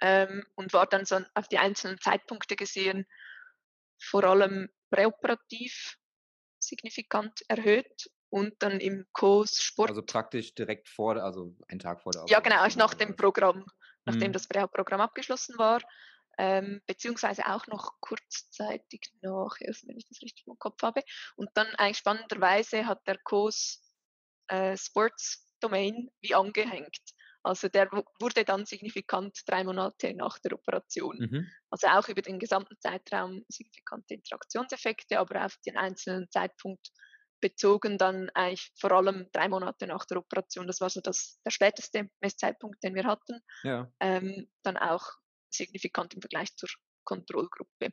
[0.00, 3.06] ähm, und war dann so auf die einzelnen Zeitpunkte gesehen
[4.00, 5.96] vor allem präoperativ
[6.60, 9.90] signifikant erhöht und dann im Kurs Sport.
[9.90, 12.32] Also praktisch direkt vor, also einen Tag vor der Operation.
[12.32, 13.64] Ja, genau, also nach dem Programm,
[14.06, 14.32] nachdem mhm.
[14.32, 15.80] das Programm abgeschlossen war,
[16.36, 21.02] ähm, beziehungsweise auch noch kurzzeitig nachher, wenn ich das richtig im Kopf habe.
[21.36, 23.80] Und dann eigentlich spannenderweise hat der Kurs
[24.48, 26.98] äh, Sports Domain wie angehängt.
[27.44, 31.18] Also der wurde dann signifikant drei Monate nach der Operation.
[31.20, 31.50] Mhm.
[31.70, 36.90] Also auch über den gesamten Zeitraum signifikante Interaktionseffekte, aber auf den einzelnen Zeitpunkt
[37.44, 40.66] bezogen dann eigentlich vor allem drei Monate nach der Operation.
[40.66, 43.40] Das war so das, der späteste Messzeitpunkt, den wir hatten.
[43.64, 43.92] Ja.
[44.00, 45.04] Ähm, dann auch
[45.50, 46.70] signifikant im Vergleich zur
[47.04, 47.92] Kontrollgruppe.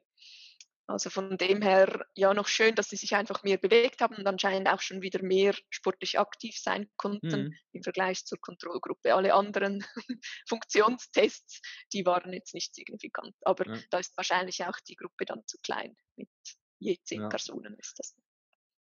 [0.87, 4.25] Also von dem her, ja, noch schön, dass sie sich einfach mehr bewegt haben und
[4.25, 7.53] anscheinend auch schon wieder mehr sportlich aktiv sein konnten mhm.
[7.73, 9.13] im Vergleich zur Kontrollgruppe.
[9.13, 9.83] Alle anderen
[10.47, 11.59] Funktionstests,
[11.91, 13.35] die waren jetzt nicht signifikant.
[13.41, 13.81] Aber ja.
[13.89, 15.97] da ist wahrscheinlich auch die Gruppe dann zu klein.
[16.15, 16.29] Mit
[16.79, 17.27] je zehn ja.
[17.27, 18.15] Personen ist das.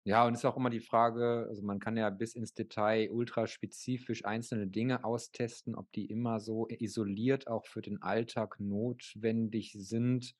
[0.05, 3.09] Ja, und es ist auch immer die Frage, also man kann ja bis ins Detail
[3.11, 10.35] ultraspezifisch einzelne Dinge austesten, ob die immer so isoliert auch für den Alltag notwendig sind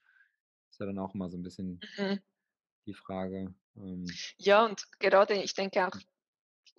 [0.76, 2.20] ist ja dann auch immer so ein bisschen mhm.
[2.86, 3.54] die Frage.
[3.78, 4.06] Ähm,
[4.38, 5.98] ja, und gerade, ich denke auch,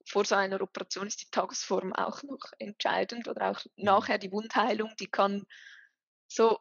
[0.07, 3.85] vor so einer Operation ist die Tagesform auch noch entscheidend oder auch mhm.
[3.85, 5.47] nachher die Wundheilung, die kann
[6.29, 6.59] so,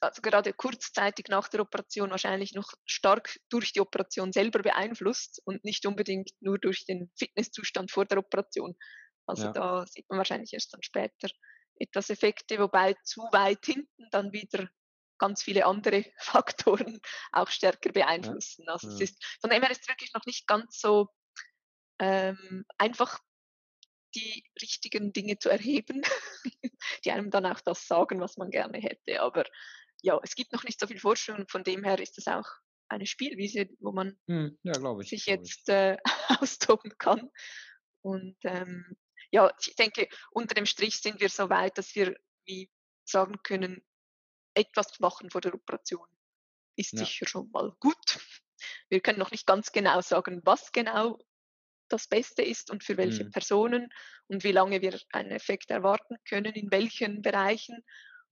[0.00, 5.64] also gerade kurzzeitig nach der Operation wahrscheinlich noch stark durch die Operation selber beeinflusst und
[5.64, 8.74] nicht unbedingt nur durch den Fitnesszustand vor der Operation.
[9.26, 9.52] Also ja.
[9.52, 11.28] da sieht man wahrscheinlich erst dann später
[11.78, 14.68] etwas Effekte, wobei zu weit hinten dann wieder
[15.18, 17.00] ganz viele andere Faktoren
[17.32, 18.64] auch stärker beeinflussen.
[18.66, 18.74] Ja.
[18.74, 21.08] Also es ist, von dem her ist es wirklich noch nicht ganz so
[21.98, 23.18] ähm, einfach,
[24.16, 26.02] die richtigen Dinge zu erheben,
[27.04, 29.20] die einem dann auch das sagen, was man gerne hätte.
[29.20, 29.44] Aber
[30.02, 32.46] ja, es gibt noch nicht so viel Forschung und von dem her ist es auch
[32.88, 35.96] eine Spielwiese, wo man hm, ja, ich, sich jetzt äh,
[36.40, 37.30] austoben kann.
[38.02, 38.96] Und ähm,
[39.30, 42.70] ja, ich denke, unter dem Strich sind wir so weit, dass wir wie
[43.04, 43.84] sagen können,
[44.54, 46.06] etwas machen vor der Operation
[46.76, 47.00] ist ja.
[47.00, 48.18] sicher schon mal gut.
[48.88, 51.18] Wir können noch nicht ganz genau sagen, was genau
[51.88, 53.30] das Beste ist und für welche mhm.
[53.30, 53.88] Personen
[54.28, 57.82] und wie lange wir einen Effekt erwarten können, in welchen Bereichen.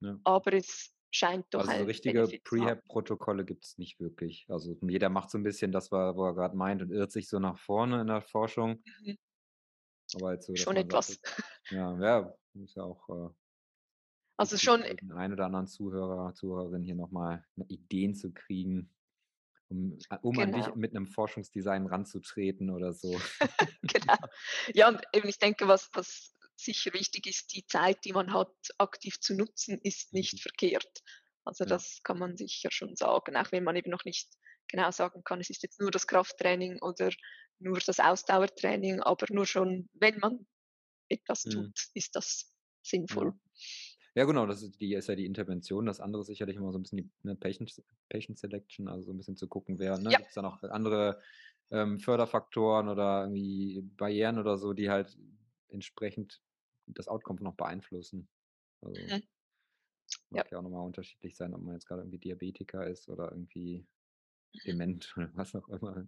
[0.00, 0.18] Ja.
[0.24, 1.66] Aber es scheint doch.
[1.66, 4.46] Also so richtige Prehab-Protokolle gibt es nicht wirklich.
[4.48, 7.38] Also jeder macht so ein bisschen das, wo er gerade meint und irrt sich so
[7.38, 8.82] nach vorne in der Forschung.
[9.02, 9.18] Mhm.
[10.14, 11.08] Aber jetzt so, Schon etwas.
[11.08, 11.20] Sagt,
[11.70, 13.34] ja, ja, ist ja auch äh,
[14.36, 14.82] also schon.
[14.82, 18.90] Den einen oder anderen Zuhörer, Zuhörerin hier nochmal Ideen zu kriegen,
[19.74, 20.44] um, äh, um genau.
[20.44, 20.76] an dich genau.
[20.76, 23.20] mit einem Forschungsdesign ranzutreten oder so.
[23.82, 24.16] genau.
[24.72, 28.54] Ja, und eben ich denke, was, was sicher wichtig ist, die Zeit, die man hat,
[28.78, 30.38] aktiv zu nutzen, ist nicht mhm.
[30.38, 31.02] verkehrt.
[31.44, 31.68] Also ja.
[31.68, 34.28] das kann man sicher schon sagen, auch wenn man eben noch nicht
[34.68, 37.10] genau sagen kann, es ist jetzt nur das Krafttraining oder
[37.58, 40.46] nur das Ausdauertraining, aber nur schon, wenn man
[41.08, 41.50] etwas mhm.
[41.50, 42.52] tut, ist das
[42.82, 43.26] sinnvoll.
[43.26, 43.40] Ja.
[44.14, 45.86] Ja, genau, das ist, die, ist ja die Intervention.
[45.86, 49.12] Das andere ist sicherlich immer so ein bisschen die ne, Patient, Patient Selection, also so
[49.12, 50.18] ein bisschen zu gucken, wer, ne, ja.
[50.18, 51.20] gibt es da noch andere
[51.70, 55.18] ähm, Förderfaktoren oder irgendwie Barrieren oder so, die halt
[55.68, 56.40] entsprechend
[56.86, 58.28] das Outcome noch beeinflussen.
[58.82, 59.22] Also mhm.
[60.30, 60.52] mag ja.
[60.52, 63.84] ja auch nochmal unterschiedlich sein, ob man jetzt gerade irgendwie Diabetiker ist oder irgendwie
[64.64, 66.06] dement oder was auch immer.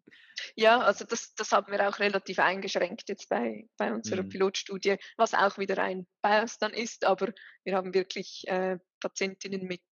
[0.55, 4.29] Ja, also das, das haben wir auch relativ eingeschränkt jetzt bei, bei unserer mhm.
[4.29, 7.33] Pilotstudie, was auch wieder ein Bias dann ist, aber
[7.65, 9.83] wir haben wirklich äh, Patientinnen mit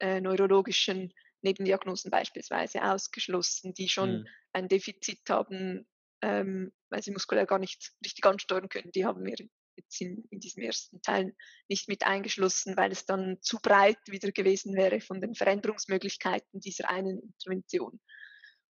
[0.00, 1.12] äh, neurologischen
[1.42, 4.28] Nebendiagnosen beispielsweise ausgeschlossen, die schon mhm.
[4.52, 5.86] ein Defizit haben,
[6.22, 8.90] ähm, weil sie muskulär gar nicht richtig ansteuern können.
[8.92, 9.36] Die haben wir
[9.78, 11.34] jetzt in, in diesem ersten Teil
[11.68, 16.90] nicht mit eingeschlossen, weil es dann zu breit wieder gewesen wäre von den Veränderungsmöglichkeiten dieser
[16.90, 18.00] einen Intervention.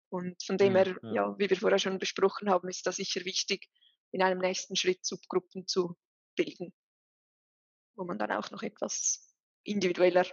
[0.09, 1.13] Und von dem her, ja.
[1.13, 3.67] ja, wie wir vorher schon besprochen haben, ist da sicher wichtig,
[4.11, 5.95] in einem nächsten Schritt Subgruppen zu
[6.35, 6.73] bilden,
[7.95, 10.25] wo man dann auch noch etwas individueller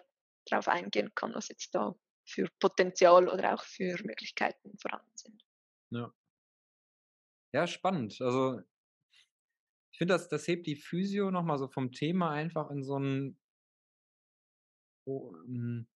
[0.47, 5.43] darauf eingehen kann, was jetzt da für Potenzial oder auch für Möglichkeiten vorhanden sind.
[5.91, 6.15] Ja.
[7.53, 8.21] Ja, spannend.
[8.21, 8.61] Also
[9.97, 13.39] ich finde, das, das hebt die Physio nochmal so vom Thema einfach in so einen,
[15.07, 15.87] oh, ähm,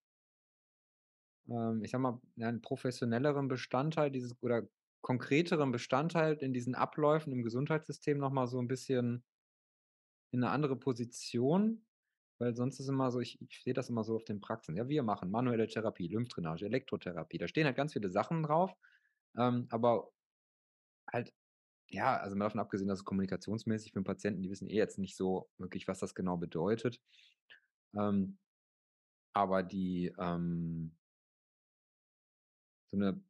[1.50, 4.66] ähm, ich sag mal, einen professionelleren Bestandteil dieses oder
[5.02, 9.22] konkreteren Bestandteil in diesen Abläufen im Gesundheitssystem nochmal so ein bisschen
[10.30, 11.84] in eine andere Position,
[12.38, 14.78] weil sonst ist immer so, ich, ich sehe das immer so auf den Praxen.
[14.78, 17.36] Ja, wir machen manuelle Therapie, Lymphdrainage, Elektrotherapie.
[17.36, 18.72] Da stehen halt ganz viele Sachen drauf,
[19.36, 20.10] ähm, aber
[21.12, 21.34] halt
[21.90, 24.98] ja, also mal davon abgesehen, dass es kommunikationsmäßig für den Patienten, die wissen eh jetzt
[24.98, 27.00] nicht so wirklich, was das genau bedeutet.
[27.96, 28.38] Ähm,
[29.32, 30.96] aber die, ähm,
[32.86, 33.22] so eine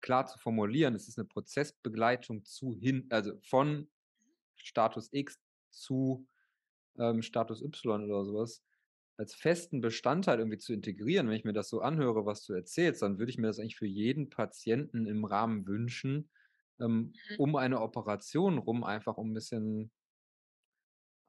[0.00, 3.90] klar zu formulieren, es ist eine Prozessbegleitung zu hin, also von
[4.56, 5.38] Status X
[5.70, 6.26] zu
[6.98, 8.62] ähm, Status Y oder sowas,
[9.16, 13.02] als festen Bestandteil irgendwie zu integrieren, wenn ich mir das so anhöre, was du erzählst,
[13.02, 16.30] dann würde ich mir das eigentlich für jeden Patienten im Rahmen wünschen,
[16.80, 17.36] ähm, mhm.
[17.38, 19.90] um eine Operation rum, einfach um ein bisschen,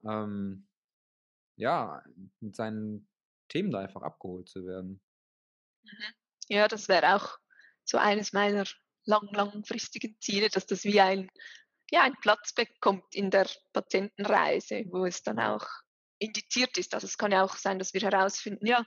[0.04, 0.68] ähm,
[1.56, 2.02] ja,
[2.40, 3.08] mit seinen
[3.48, 5.02] Themen da einfach abgeholt zu werden.
[5.82, 6.14] Mhm.
[6.48, 7.38] Ja, das wäre auch
[7.84, 8.64] so eines meiner
[9.04, 11.28] lang, langfristigen Ziele, dass das wie ein,
[11.90, 15.66] ja, ein Platz bekommt in der Patientenreise, wo es dann auch
[16.18, 16.94] indiziert ist.
[16.94, 18.84] Also es kann ja auch sein, dass wir herausfinden, ja,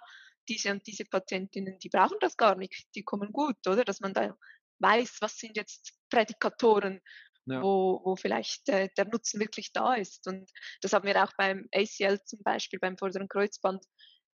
[0.48, 3.84] diese und diese Patientinnen, die brauchen das gar nicht, die kommen gut, oder?
[3.86, 4.36] Dass man da
[4.80, 7.02] weiß, was sind jetzt Prädikatoren,
[7.46, 7.62] ja.
[7.62, 10.28] wo, wo vielleicht äh, der Nutzen wirklich da ist.
[10.28, 10.50] Und
[10.82, 13.84] das haben wir auch beim ACL zum Beispiel, beim vorderen Kreuzband,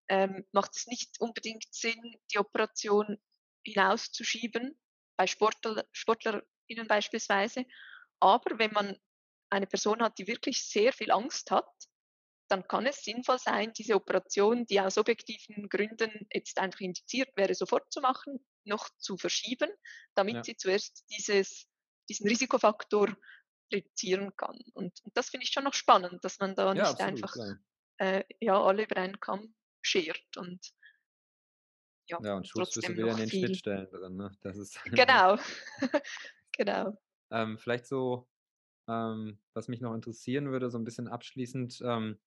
[0.09, 3.17] ähm, macht es nicht unbedingt Sinn, die Operation
[3.63, 4.77] hinauszuschieben,
[5.17, 7.65] bei Sportler, SportlerInnen beispielsweise.
[8.19, 8.97] Aber wenn man
[9.49, 11.69] eine Person hat, die wirklich sehr viel Angst hat,
[12.49, 17.53] dann kann es sinnvoll sein, diese Operation, die aus objektiven Gründen jetzt einfach indiziert wäre,
[17.53, 19.69] sofort zu machen, noch zu verschieben,
[20.15, 20.43] damit ja.
[20.43, 21.67] sie zuerst dieses,
[22.09, 23.15] diesen Risikofaktor
[23.71, 24.59] reduzieren kann.
[24.73, 27.35] Und, und das finde ich schon noch spannend, dass man da ja, nicht absolut, einfach
[27.97, 30.59] äh, ja, alle über einen Kamm schert und
[32.07, 33.45] ja, ja und Schutzschlüssel wieder in den viel...
[33.45, 34.15] Schnittstellen drin.
[34.15, 34.31] Ne?
[34.41, 35.37] Das ist genau,
[36.53, 36.97] genau.
[37.31, 38.27] Ähm, vielleicht so,
[38.87, 42.19] ähm, was mich noch interessieren würde, so ein bisschen abschließend, ähm,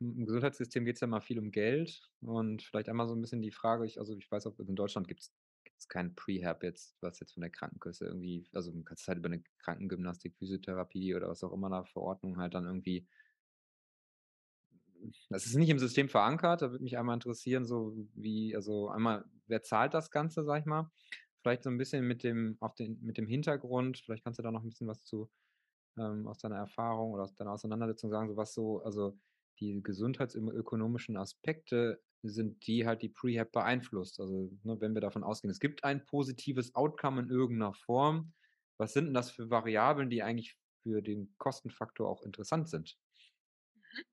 [0.00, 3.42] im Gesundheitssystem geht es ja mal viel um Geld und vielleicht einmal so ein bisschen
[3.42, 7.20] die Frage, ich, also ich weiß auch, in Deutschland gibt es kein Prehab jetzt, was
[7.20, 11.28] jetzt von der Krankenkasse irgendwie, also man kann es halt über eine Krankengymnastik, Physiotherapie oder
[11.28, 13.06] was auch immer da Verordnung halt dann irgendwie,
[15.30, 19.24] das ist nicht im System verankert, da würde mich einmal interessieren, so wie, also einmal,
[19.46, 20.90] wer zahlt das Ganze, sag ich mal,
[21.42, 24.50] vielleicht so ein bisschen mit dem, auf den, mit dem Hintergrund, vielleicht kannst du da
[24.50, 25.30] noch ein bisschen was zu,
[25.98, 29.18] ähm, aus deiner Erfahrung oder aus deiner Auseinandersetzung sagen, so was so, also
[29.60, 34.20] die gesundheitsökonomischen Aspekte sind die halt die Prehab beeinflusst.
[34.20, 38.32] Also ne, wenn wir davon ausgehen, es gibt ein positives Outcome in irgendeiner Form,
[38.76, 42.96] was sind denn das für Variablen, die eigentlich für den Kostenfaktor auch interessant sind?
[43.74, 44.04] Mhm.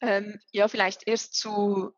[0.00, 1.92] Ähm, ja, vielleicht erst zu,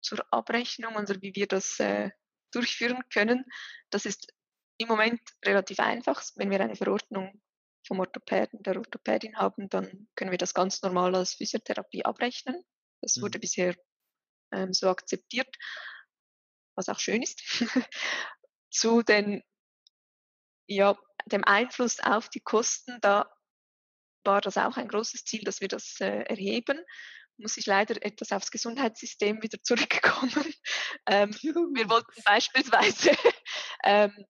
[0.00, 2.10] zur Abrechnung, also wie wir das äh,
[2.52, 3.44] durchführen können.
[3.90, 4.32] Das ist
[4.78, 7.40] im Moment relativ einfach, wenn wir eine Verordnung
[7.86, 12.62] vom Orthopäden, der Orthopädin haben, dann können wir das ganz normal als Physiotherapie abrechnen.
[13.00, 13.40] Das wurde mhm.
[13.40, 13.74] bisher
[14.52, 15.54] ähm, so akzeptiert,
[16.76, 17.42] was auch schön ist.
[18.70, 19.42] Zu den,
[20.66, 23.30] ja, dem Einfluss auf die Kosten, da
[24.24, 26.80] war das auch ein großes Ziel, dass wir das äh, erheben.
[27.36, 30.54] Muss ich leider etwas aufs Gesundheitssystem wieder zurückkommen.
[31.06, 33.10] Ähm, wir wollten beispielsweise
[33.84, 34.24] ähm,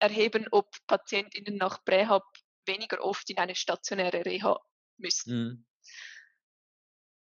[0.00, 2.24] erheben, ob PatientInnen nach Prähab
[2.66, 4.60] weniger oft in eine stationäre Reha
[4.98, 5.34] müssen.
[5.34, 5.66] Mhm.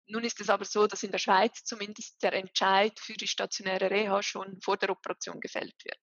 [0.09, 3.91] Nun ist es aber so, dass in der Schweiz zumindest der Entscheid für die stationäre
[3.91, 6.01] Reha schon vor der Operation gefällt wird.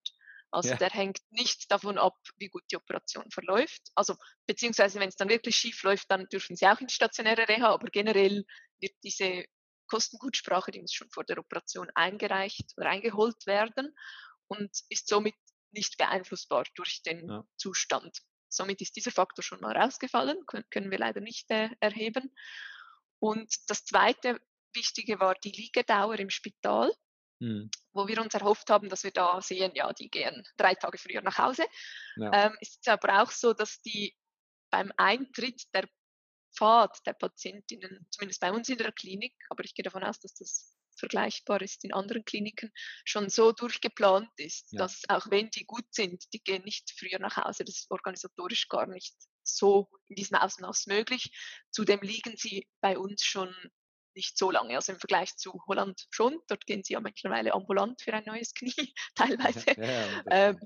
[0.51, 0.75] Also ja.
[0.75, 3.81] der hängt nicht davon ab, wie gut die Operation verläuft.
[3.95, 4.15] Also
[4.45, 7.73] beziehungsweise wenn es dann wirklich schief läuft, dann dürfen sie auch in die stationäre Reha,
[7.73, 8.45] aber generell
[8.79, 9.45] wird diese
[9.87, 13.95] Kostengutsprache, die muss schon vor der Operation eingereicht oder eingeholt werden
[14.47, 15.35] und ist somit
[15.71, 17.43] nicht beeinflussbar durch den ja.
[17.57, 18.15] Zustand.
[18.53, 20.37] Somit ist dieser Faktor schon mal rausgefallen,
[20.69, 22.33] können wir leider nicht äh, erheben.
[23.19, 24.39] Und das zweite
[24.73, 26.91] Wichtige war die Liegedauer im Spital,
[27.39, 27.69] mhm.
[27.91, 31.21] wo wir uns erhofft haben, dass wir da sehen, ja, die gehen drei Tage früher
[31.21, 31.65] nach Hause.
[32.17, 32.47] Ja.
[32.47, 34.15] Ähm, ist aber auch so, dass die
[34.69, 35.87] beim Eintritt der
[36.55, 40.33] Pfad der Patientinnen, zumindest bei uns in der Klinik, aber ich gehe davon aus, dass
[40.33, 42.71] das vergleichbar ist in anderen Kliniken,
[43.05, 44.79] schon so durchgeplant ist, ja.
[44.79, 47.63] dass auch wenn die gut sind, die gehen nicht früher nach Hause.
[47.63, 51.31] Das ist organisatorisch gar nicht so in diesem Ausmaß möglich.
[51.71, 53.53] Zudem liegen sie bei uns schon
[54.15, 56.39] nicht so lange, also im Vergleich zu Holland schon.
[56.47, 59.71] Dort gehen sie ja mittlerweile ambulant für ein neues Knie teilweise.
[59.77, 60.59] Ja, ja, ähm,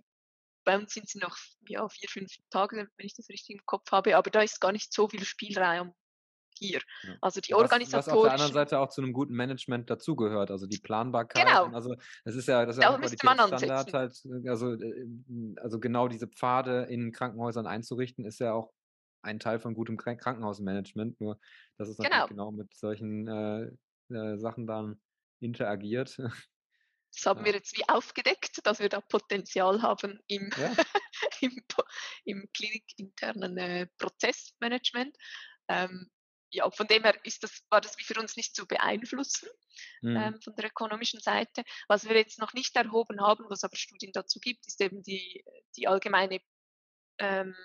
[0.66, 1.38] bei uns sind sie noch
[1.70, 4.74] ja, vier, fünf Tage, wenn ich das richtig im Kopf habe, aber da ist gar
[4.74, 5.96] nicht so viel Spielraum,
[6.58, 6.82] hier.
[7.22, 8.00] Also die Organisatoren.
[8.00, 11.46] Was, was auf der anderen Seite auch zu einem guten Management dazugehört, also die Planbarkeit.
[11.46, 11.66] Genau.
[11.68, 15.08] Also das ist ja, das ist ja ein Qualitätsstandard halt, also, äh,
[15.58, 18.72] also genau diese Pfade in Krankenhäusern einzurichten, ist ja auch
[19.22, 21.40] ein Teil von gutem Krankenhausmanagement, nur
[21.78, 23.72] dass es natürlich genau, genau mit solchen äh,
[24.14, 25.00] äh, Sachen dann
[25.40, 26.18] interagiert.
[27.14, 27.46] Das haben ja.
[27.46, 30.72] wir jetzt wie aufgedeckt, dass wir da Potenzial haben im, ja.
[31.42, 31.64] im,
[32.26, 35.16] im klinikinternen äh, Prozessmanagement.
[35.68, 36.10] Ähm,
[36.50, 39.50] ja, von dem her ist das, war das wie für uns nicht zu beeinflussen
[40.02, 40.16] mhm.
[40.16, 41.64] ähm, von der ökonomischen Seite.
[41.88, 45.44] Was wir jetzt noch nicht erhoben haben, was aber Studien dazu gibt, ist eben die,
[45.76, 46.40] die allgemeine
[47.20, 47.56] ähm,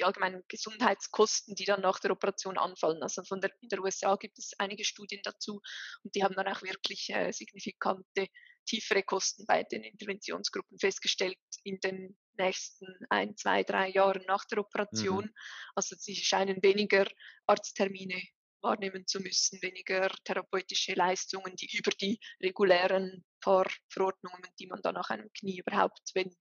[0.00, 3.02] die allgemeinen Gesundheitskosten, die dann nach der Operation anfallen.
[3.02, 5.60] Also von der, in der USA gibt es einige Studien dazu
[6.02, 8.28] und die haben dann auch wirklich äh, signifikante
[8.70, 14.58] tiefere Kosten bei den Interventionsgruppen festgestellt in den nächsten ein, zwei, drei Jahren nach der
[14.58, 15.24] Operation.
[15.24, 15.34] Mhm.
[15.74, 17.06] Also sie scheinen weniger
[17.46, 18.22] Arzttermine
[18.62, 24.94] wahrnehmen zu müssen, weniger therapeutische Leistungen, die über die regulären paar Verordnungen, die man dann
[24.94, 26.34] nach einem Knie überhaupt wenn,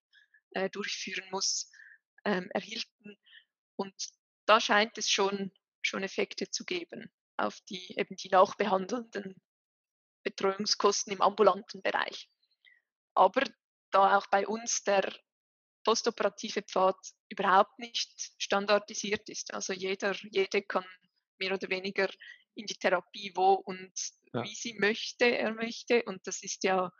[0.51, 1.71] äh, durchführen muss,
[2.25, 3.17] ähm, erhielten.
[3.77, 3.95] Und
[4.45, 5.51] da scheint es schon,
[5.81, 9.41] schon Effekte zu geben auf die eben die nachbehandelnden
[10.29, 12.29] Betreuungskosten im ambulanten Bereich.
[13.13, 13.43] Aber
[13.91, 15.13] da auch bei uns der
[15.83, 16.97] postoperative Pfad
[17.29, 19.53] überhaupt nicht standardisiert ist.
[19.53, 20.85] Also jeder, jede kann
[21.39, 22.09] mehr oder weniger
[22.55, 23.91] in die Therapie, wo und
[24.33, 24.43] ja.
[24.43, 26.03] wie sie möchte, er möchte.
[26.03, 26.91] Und das ist ja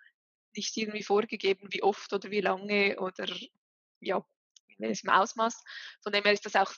[0.56, 3.28] nicht irgendwie vorgegeben, wie oft oder wie lange oder
[4.00, 4.26] ja,
[4.68, 5.62] in welchem Ausmaß.
[6.02, 6.74] Von dem her ist das auch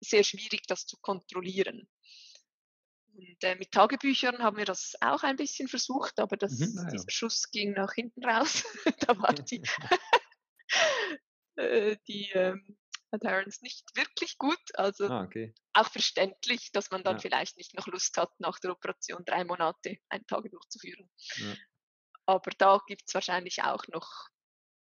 [0.00, 1.88] sehr schwierig, das zu kontrollieren.
[3.22, 6.90] Und äh, mit Tagebüchern haben wir das auch ein bisschen versucht, aber das, mhm, ja.
[6.90, 8.64] dieser Schuss ging nach hinten raus.
[9.06, 9.62] da war die,
[11.56, 12.76] äh, die ähm,
[13.12, 14.58] Adherence nicht wirklich gut.
[14.74, 15.54] Also ah, okay.
[15.72, 17.20] auch verständlich, dass man dann ja.
[17.20, 21.08] vielleicht nicht noch Lust hat, nach der Operation drei Monate ein Tagebuch zu führen.
[21.36, 21.54] Ja.
[22.26, 24.28] Aber da gibt es wahrscheinlich auch noch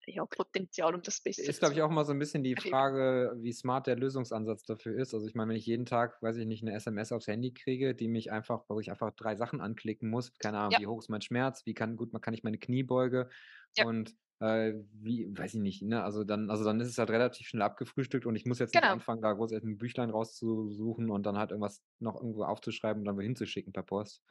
[0.06, 3.36] ja, Potenzial, um das besser Ist, glaube ich, auch mal so ein bisschen die Frage,
[3.38, 5.14] wie smart der Lösungsansatz dafür ist.
[5.14, 7.94] Also ich meine, wenn ich jeden Tag, weiß ich nicht, eine SMS aufs Handy kriege,
[7.94, 10.80] die mich einfach, wo ich einfach drei Sachen anklicken muss, keine Ahnung, ja.
[10.80, 13.30] wie hoch ist mein Schmerz, wie kann, gut, kann ich meine Kniebeuge
[13.78, 13.86] ja.
[13.86, 16.04] und äh, wie, weiß ich nicht, ne?
[16.04, 18.86] Also dann, also dann ist es halt relativ schnell abgefrühstückt und ich muss jetzt genau.
[18.86, 23.06] nicht anfangen, da groß ein Büchlein rauszusuchen und dann halt irgendwas noch irgendwo aufzuschreiben und
[23.06, 24.24] dann wohin zu schicken per Post.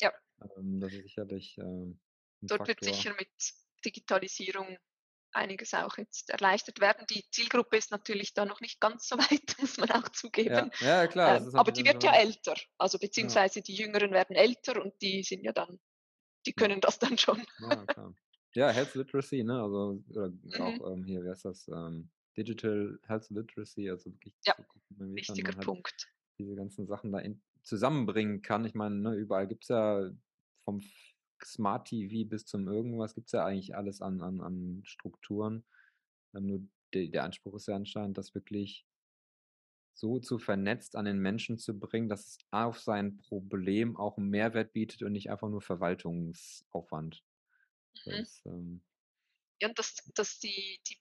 [0.00, 0.12] Ja.
[0.56, 1.58] Ähm, das ist sicherlich.
[1.58, 1.94] Äh,
[2.42, 2.68] Dort Faktor.
[2.68, 3.28] wird sicher mit
[3.84, 4.78] Digitalisierung
[5.32, 7.06] einiges auch jetzt erleichtert werden.
[7.10, 10.70] Die Zielgruppe ist natürlich da noch nicht ganz so weit, muss man auch zugeben.
[10.80, 11.36] Ja, ja klar.
[11.38, 13.62] Ähm, aber die wird ja älter, also beziehungsweise ja.
[13.62, 15.78] die Jüngeren werden älter und die sind ja dann,
[16.46, 17.44] die können das dann schon.
[17.60, 18.14] Ja, klar.
[18.54, 19.62] Ja, Health Literacy, ne?
[19.62, 20.60] Also mhm.
[20.60, 21.68] auch ähm, hier, wie heißt das?
[21.68, 26.08] Ähm, Digital Health Literacy, also wirklich ja, gucken, wichtiger halt Punkt.
[26.38, 28.64] diese ganzen Sachen da in, zusammenbringen kann.
[28.64, 30.10] Ich meine, ne, überall gibt es ja
[30.64, 30.80] vom
[31.44, 35.64] Smart TV bis zum irgendwas gibt es ja eigentlich alles an, an, an Strukturen.
[36.34, 36.60] Ähm, nur
[36.94, 38.86] de, der Anspruch ist ja anscheinend, das wirklich
[39.94, 44.30] so zu vernetzt an den Menschen zu bringen, dass es auf sein Problem auch einen
[44.30, 47.22] Mehrwert bietet und nicht einfach nur Verwaltungsaufwand.
[48.06, 48.10] Mhm.
[48.10, 48.82] Das, ähm,
[49.60, 50.98] ja, und dass, dass die, die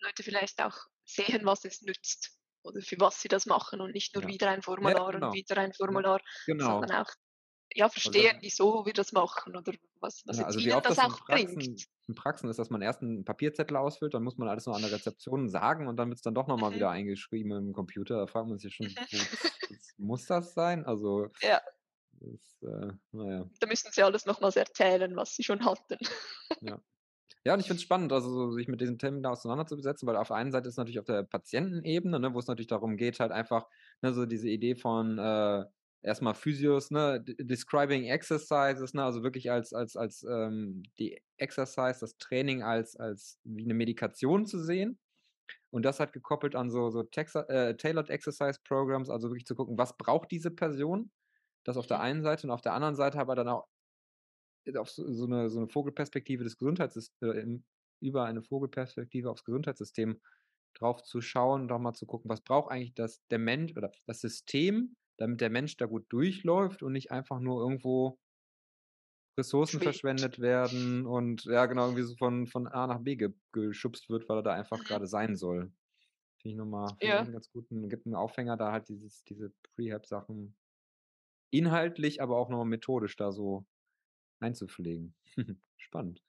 [0.00, 4.14] Leute vielleicht auch sehen, was es nützt oder für was sie das machen und nicht
[4.14, 4.28] nur ja.
[4.28, 5.28] wieder ein Formular ja, genau.
[5.28, 6.80] und wieder ein Formular, genau.
[6.80, 7.10] sondern auch
[7.74, 10.98] ja, verstehen, also, wieso wir das machen oder was, was ja, also ihnen das, das
[10.98, 11.86] auch Praxen, bringt.
[12.08, 14.82] In Praxen ist, dass man erst einen Papierzettel ausfüllt, dann muss man alles noch an
[14.82, 16.76] der Rezeption sagen und dann wird es dann doch nochmal mhm.
[16.76, 18.16] wieder eingeschrieben im Computer.
[18.16, 18.86] Da fragt man sich schon,
[19.98, 20.84] wo, muss das sein?
[20.84, 21.60] Also, ja.
[22.12, 23.48] Das, äh, naja.
[23.60, 25.98] Da müssen sie alles nochmals erzählen, was sie schon hatten.
[26.60, 26.80] ja.
[27.42, 30.28] Ja, und ich finde es spannend, also sich mit diesen Themen da auseinanderzusetzen, weil auf
[30.28, 33.32] der einen Seite ist natürlich auf der Patientenebene, ne, wo es natürlich darum geht, halt
[33.32, 33.66] einfach
[34.02, 35.64] ne, so diese Idee von äh,
[36.02, 42.16] erstmal Physios, ne, describing exercises, ne, also wirklich als, als, als ähm, die Exercise, das
[42.18, 44.98] Training als, als wie eine Medikation zu sehen.
[45.70, 49.54] Und das hat gekoppelt an so, so Texa äh, Tailored Exercise Programs, also wirklich zu
[49.54, 51.10] gucken, was braucht diese Person?
[51.64, 52.04] Das auf der mhm.
[52.04, 53.66] einen Seite und auf der anderen Seite aber dann auch
[54.76, 57.58] auf so, so eine, so eine Vogelperspektive des Gesundheitssystems, äh,
[58.00, 60.20] über eine Vogelperspektive aufs Gesundheitssystem
[60.74, 64.20] drauf zu schauen, doch mal zu gucken, was braucht eigentlich das, der Mensch oder das
[64.20, 68.18] System, damit der Mensch da gut durchläuft und nicht einfach nur irgendwo
[69.38, 69.84] Ressourcen Schwebt.
[69.84, 74.28] verschwendet werden und ja, genau, irgendwie so von, von A nach B ge geschubst wird,
[74.28, 74.84] weil er da einfach mhm.
[74.84, 75.70] gerade sein soll.
[76.40, 77.20] Finde ich nochmal ja.
[77.20, 80.56] einen ganz guten, gibt einen Aufhänger, da halt dieses, diese Prehab-Sachen
[81.50, 83.66] inhaltlich, aber auch nochmal methodisch da so
[84.40, 85.14] einzupflegen.
[85.76, 86.22] Spannend.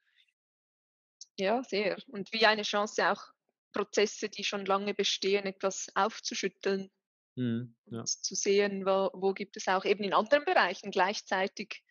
[1.37, 1.97] Ja, sehr.
[2.07, 3.23] Und wie eine Chance auch
[3.71, 6.91] Prozesse, die schon lange bestehen, etwas aufzuschütteln
[7.35, 8.03] Mhm, ja.
[8.03, 11.83] zu sehen, wo, wo gibt es auch eben in anderen Bereichen gleichzeitig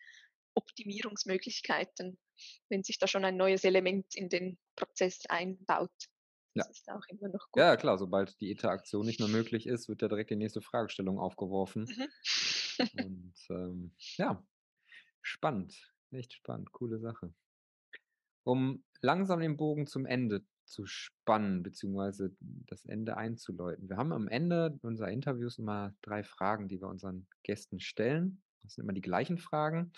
[0.53, 2.19] Optimierungsmöglichkeiten,
[2.69, 5.91] wenn sich da schon ein neues Element in den Prozess einbaut.
[6.53, 6.71] Das ja.
[6.71, 7.61] ist auch immer noch gut.
[7.61, 11.17] Ja, klar, sobald die Interaktion nicht mehr möglich ist, wird ja direkt die nächste Fragestellung
[11.17, 11.83] aufgeworfen.
[11.83, 12.07] Mhm.
[13.05, 14.45] Und ähm, ja,
[15.21, 17.33] spannend, echt spannend, coole Sache.
[18.43, 23.89] Um langsam den Bogen zum Ende zu spannen, beziehungsweise das Ende einzuläuten.
[23.89, 28.41] Wir haben am Ende unserer Interviews immer drei Fragen, die wir unseren Gästen stellen.
[28.63, 29.91] Das sind immer die gleichen Fragen.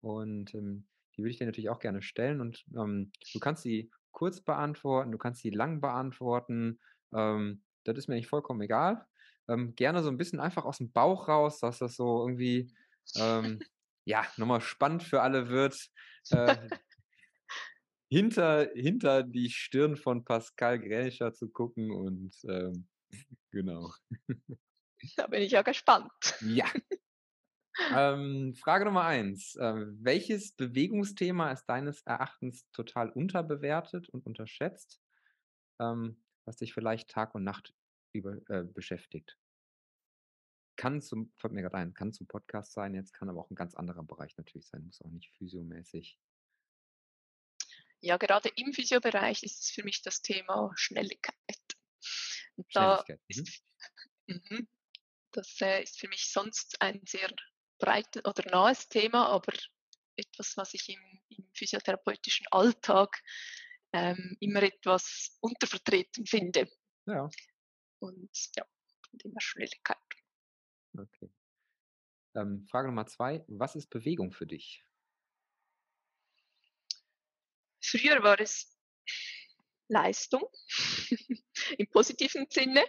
[0.00, 0.86] Und ähm,
[1.16, 2.40] die würde ich dir natürlich auch gerne stellen.
[2.40, 6.80] Und ähm, du kannst sie kurz beantworten, du kannst sie lang beantworten.
[7.14, 9.06] Ähm, das ist mir eigentlich vollkommen egal.
[9.48, 12.72] Ähm, gerne so ein bisschen einfach aus dem Bauch raus, dass das so irgendwie
[13.16, 13.60] ähm,
[14.04, 15.88] ja nochmal spannend für alle wird.
[16.30, 16.56] Äh,
[18.10, 22.88] hinter, hinter die Stirn von Pascal Gränischer zu gucken und ähm,
[23.50, 23.92] genau.
[25.16, 26.10] Da bin ich ja gespannt.
[26.40, 26.66] Ja.
[27.92, 29.54] Ähm, Frage Nummer eins.
[29.54, 35.00] Äh, welches Bewegungsthema ist deines Erachtens total unterbewertet und unterschätzt,
[35.80, 37.74] ähm, was dich vielleicht Tag und Nacht
[38.12, 39.38] über, äh, beschäftigt?
[40.76, 43.56] Kann zum, fällt mir gerade ein, kann zum Podcast sein, jetzt kann aber auch ein
[43.56, 46.18] ganz anderer Bereich natürlich sein, muss auch nicht physiomäßig.
[48.00, 51.36] Ja, gerade im Physiobereich ist es für mich das Thema Schnelligkeit.
[52.56, 53.20] Und da Schnelligkeit.
[53.28, 53.42] Mhm.
[53.44, 53.64] ist,
[54.26, 54.68] mhm,
[55.32, 57.30] das äh, ist für mich sonst ein sehr
[57.78, 59.52] breites oder nahes Thema, aber
[60.16, 63.22] etwas, was ich im, im physiotherapeutischen Alltag
[63.92, 66.68] ähm, immer etwas untervertreten finde.
[67.06, 67.28] Ja.
[68.00, 68.64] Und ja,
[69.24, 69.96] her Schnelligkeit.
[70.96, 71.30] Okay.
[72.34, 73.44] Ähm, Frage Nummer zwei.
[73.48, 74.84] Was ist Bewegung für dich?
[77.90, 78.76] Früher war es
[79.88, 80.44] Leistung
[81.78, 82.84] im positiven Sinne.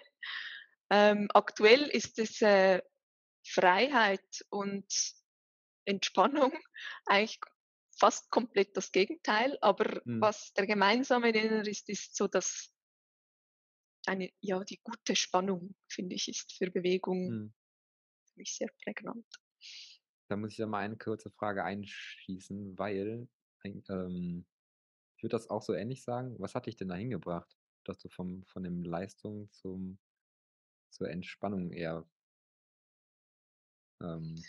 [0.89, 2.81] Ähm, aktuell ist es äh,
[3.47, 4.85] Freiheit und
[5.85, 6.51] Entspannung,
[7.05, 7.39] eigentlich
[7.97, 9.57] fast komplett das Gegenteil.
[9.61, 10.21] Aber mhm.
[10.21, 12.73] was der gemeinsame Nenner ist, ist so, dass
[14.05, 17.53] eine, ja, die gute Spannung, finde ich, ist für Bewegung mhm.
[18.25, 19.25] für mich sehr prägnant.
[20.29, 23.27] Da muss ich ja mal eine kurze Frage einschießen, weil
[23.65, 24.45] ähm,
[25.19, 26.33] ich würde das auch so ähnlich sagen.
[26.39, 29.99] Was hat dich denn da hingebracht, dass du vom, von dem Leistung zum,
[30.91, 32.09] zur Entspannung eher
[34.01, 34.41] ähm,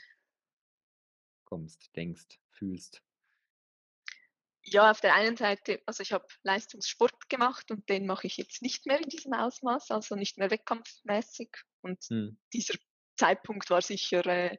[1.43, 3.03] kommst, denkst, fühlst?
[4.63, 8.63] Ja, auf der einen Seite, also ich habe Leistungssport gemacht und den mache ich jetzt
[8.63, 11.51] nicht mehr in diesem Ausmaß, also nicht mehr wettkampfmäßig.
[11.81, 12.39] Und hm.
[12.53, 12.79] dieser
[13.19, 14.57] Zeitpunkt war sicher äh,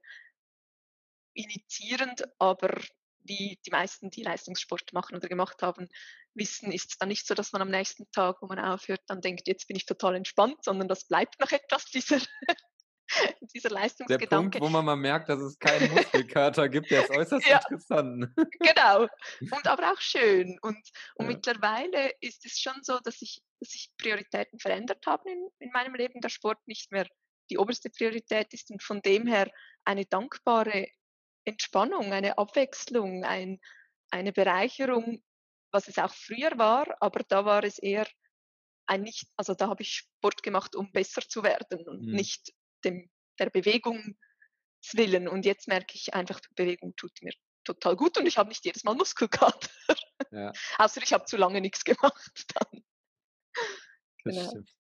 [1.34, 2.82] initiierend, aber
[3.24, 5.90] wie die meisten, die Leistungssport machen oder gemacht haben,
[6.34, 9.22] wissen, ist es dann nicht so, dass man am nächsten Tag, wo man aufhört, dann
[9.22, 12.20] denkt, jetzt bin ich total entspannt, sondern das bleibt noch etwas, dieser,
[13.54, 14.28] dieser Leistungsgedanke.
[14.28, 17.58] Der Punkt, wo man mal merkt, dass es keinen Muskelkater gibt, der ist äußerst ja,
[17.58, 18.28] interessant.
[18.60, 19.08] genau.
[19.40, 20.58] Und aber auch schön.
[20.62, 20.78] Und,
[21.16, 21.28] und ja.
[21.28, 25.96] mittlerweile ist es schon so, dass ich, dass ich Prioritäten verändert habe in, in meinem
[25.96, 27.08] Leben, der Sport nicht mehr
[27.50, 29.52] die oberste Priorität ist und von dem her
[29.84, 30.88] eine dankbare
[31.46, 33.60] Entspannung, eine Abwechslung, ein,
[34.12, 35.24] eine Bereicherung,
[35.72, 38.08] was es auch früher war, aber da war es eher
[38.88, 42.14] ein nicht, also da habe ich Sport gemacht, um besser zu werden und mhm.
[42.14, 42.54] nicht
[42.84, 43.10] dem,
[43.40, 44.18] der Bewegung
[44.94, 45.28] willen.
[45.28, 48.84] Und jetzt merke ich einfach, Bewegung tut mir total gut und ich habe nicht jedes
[48.84, 49.70] Mal Muskelkater.
[50.32, 50.52] Ja.
[50.78, 52.84] Außer ich habe zu lange nichts gemacht dann.
[54.24, 54.50] Das genau.
[54.50, 54.76] stimmt.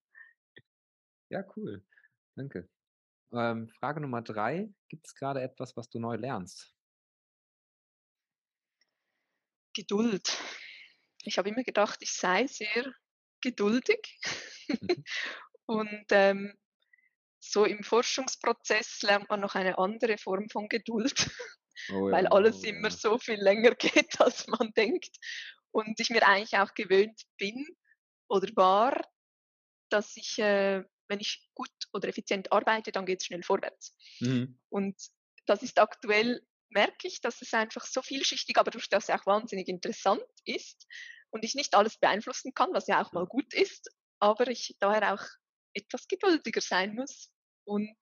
[1.30, 1.86] Ja, cool.
[2.36, 2.70] Danke.
[3.34, 4.70] Ähm, Frage Nummer drei.
[4.90, 6.74] Gibt es gerade etwas, was du neu lernst?
[9.74, 10.38] Geduld.
[11.24, 12.94] Ich habe immer gedacht, ich sei sehr
[13.42, 14.20] geduldig.
[14.68, 15.04] Mhm.
[15.66, 16.54] Und ähm,
[17.40, 21.30] so im Forschungsprozess lernt man noch eine andere Form von Geduld,
[21.90, 25.16] oh ja, weil alles oh immer so viel länger geht, als man denkt.
[25.72, 27.66] Und ich mir eigentlich auch gewöhnt bin
[28.28, 29.02] oder war,
[29.90, 33.96] dass ich äh, wenn ich gut oder effizient arbeite, dann geht es schnell vorwärts.
[34.22, 34.58] Mhm.
[34.70, 34.96] Und
[35.46, 39.68] das ist aktuell, merke ich, dass es einfach so vielschichtig, aber durch das auch wahnsinnig
[39.68, 40.88] interessant ist
[41.30, 45.14] und ich nicht alles beeinflussen kann, was ja auch mal gut ist, aber ich daher
[45.14, 45.26] auch
[45.74, 47.30] etwas geduldiger sein muss.
[47.66, 47.96] Und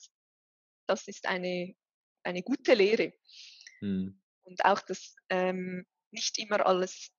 [0.88, 1.76] das ist eine,
[2.24, 3.14] eine gute Lehre.
[3.82, 4.22] Mhm.
[4.44, 7.12] Und auch das ähm, nicht immer alles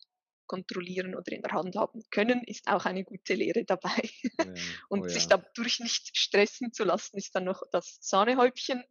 [0.50, 4.10] kontrollieren oder in der Hand haben können, ist auch eine gute Lehre dabei.
[4.36, 4.52] Ja.
[4.88, 5.08] Und oh, ja.
[5.08, 8.82] sich dadurch nicht stressen zu lassen, ist dann noch das Sahnehäubchen.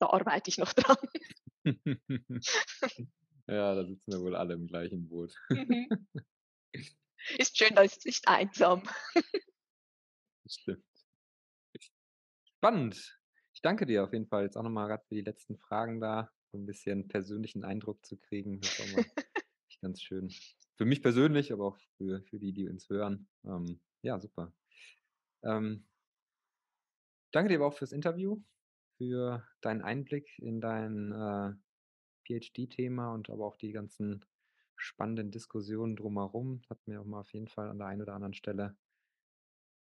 [0.00, 0.96] Da arbeite ich noch dran.
[3.46, 5.32] ja, da sitzen wir wohl alle im gleichen Boot.
[5.50, 5.86] Mhm.
[7.38, 8.82] Ist schön, da ist nicht einsam.
[10.48, 10.82] Stimmt.
[12.56, 13.20] Spannend.
[13.52, 16.32] Ich danke dir auf jeden Fall jetzt auch nochmal gerade für die letzten Fragen da,
[16.50, 18.58] um ein bisschen persönlichen Eindruck zu kriegen.
[18.62, 19.04] Das ist auch mal
[19.82, 20.30] ganz schön
[20.80, 23.28] für mich persönlich, aber auch für, für die, die uns hören.
[23.44, 24.50] Ähm, ja, super.
[25.42, 25.86] Ähm,
[27.32, 28.40] danke dir aber auch fürs Interview,
[28.96, 31.52] für deinen Einblick in dein äh,
[32.26, 34.24] PhD-Thema und aber auch die ganzen
[34.74, 36.62] spannenden Diskussionen drumherum.
[36.70, 38.74] Hat mir auch mal auf jeden Fall an der einen oder anderen Stelle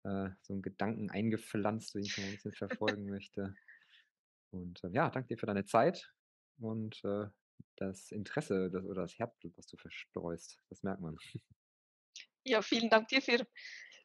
[0.03, 3.55] äh, so einen Gedanken eingepflanzt, den ich mal ein bisschen verfolgen möchte.
[4.51, 6.12] Und äh, ja, danke dir für deine Zeit
[6.59, 7.29] und äh,
[7.76, 10.59] das Interesse das, oder das Herzblut, was du verstreust.
[10.68, 11.16] Das merkt man.
[12.44, 13.47] Ja, vielen Dank dir für,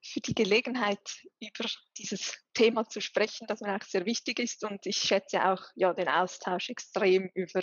[0.03, 0.99] für die Gelegenheit,
[1.39, 4.65] über dieses Thema zu sprechen, das mir auch sehr wichtig ist.
[4.65, 7.61] Und ich schätze auch ja, den Austausch extrem über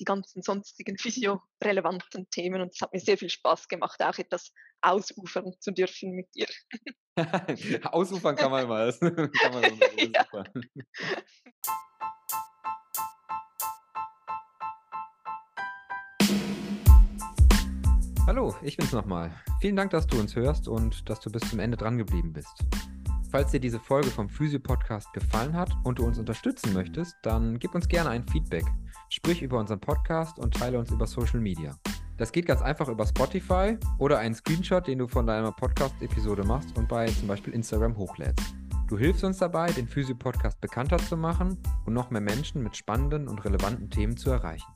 [0.00, 2.60] die ganzen sonstigen physiorelevanten Themen.
[2.60, 6.48] Und es hat mir sehr viel Spaß gemacht, auch etwas ausufern zu dürfen mit dir.
[7.92, 8.86] ausufern kann man immer.
[8.86, 10.44] Das kann man immer
[18.36, 19.30] Hallo, ich bin's nochmal.
[19.62, 22.66] Vielen Dank, dass du uns hörst und dass du bis zum Ende dran geblieben bist.
[23.30, 27.74] Falls dir diese Folge vom Physio-Podcast gefallen hat und du uns unterstützen möchtest, dann gib
[27.74, 28.66] uns gerne ein Feedback.
[29.08, 31.74] Sprich über unseren Podcast und teile uns über Social Media.
[32.18, 36.76] Das geht ganz einfach über Spotify oder einen Screenshot, den du von deiner Podcast-Episode machst
[36.76, 38.54] und bei zum Beispiel Instagram hochlädst.
[38.88, 41.56] Du hilfst uns dabei, den Physio-Podcast bekannter zu machen
[41.86, 44.70] und noch mehr Menschen mit spannenden und relevanten Themen zu erreichen.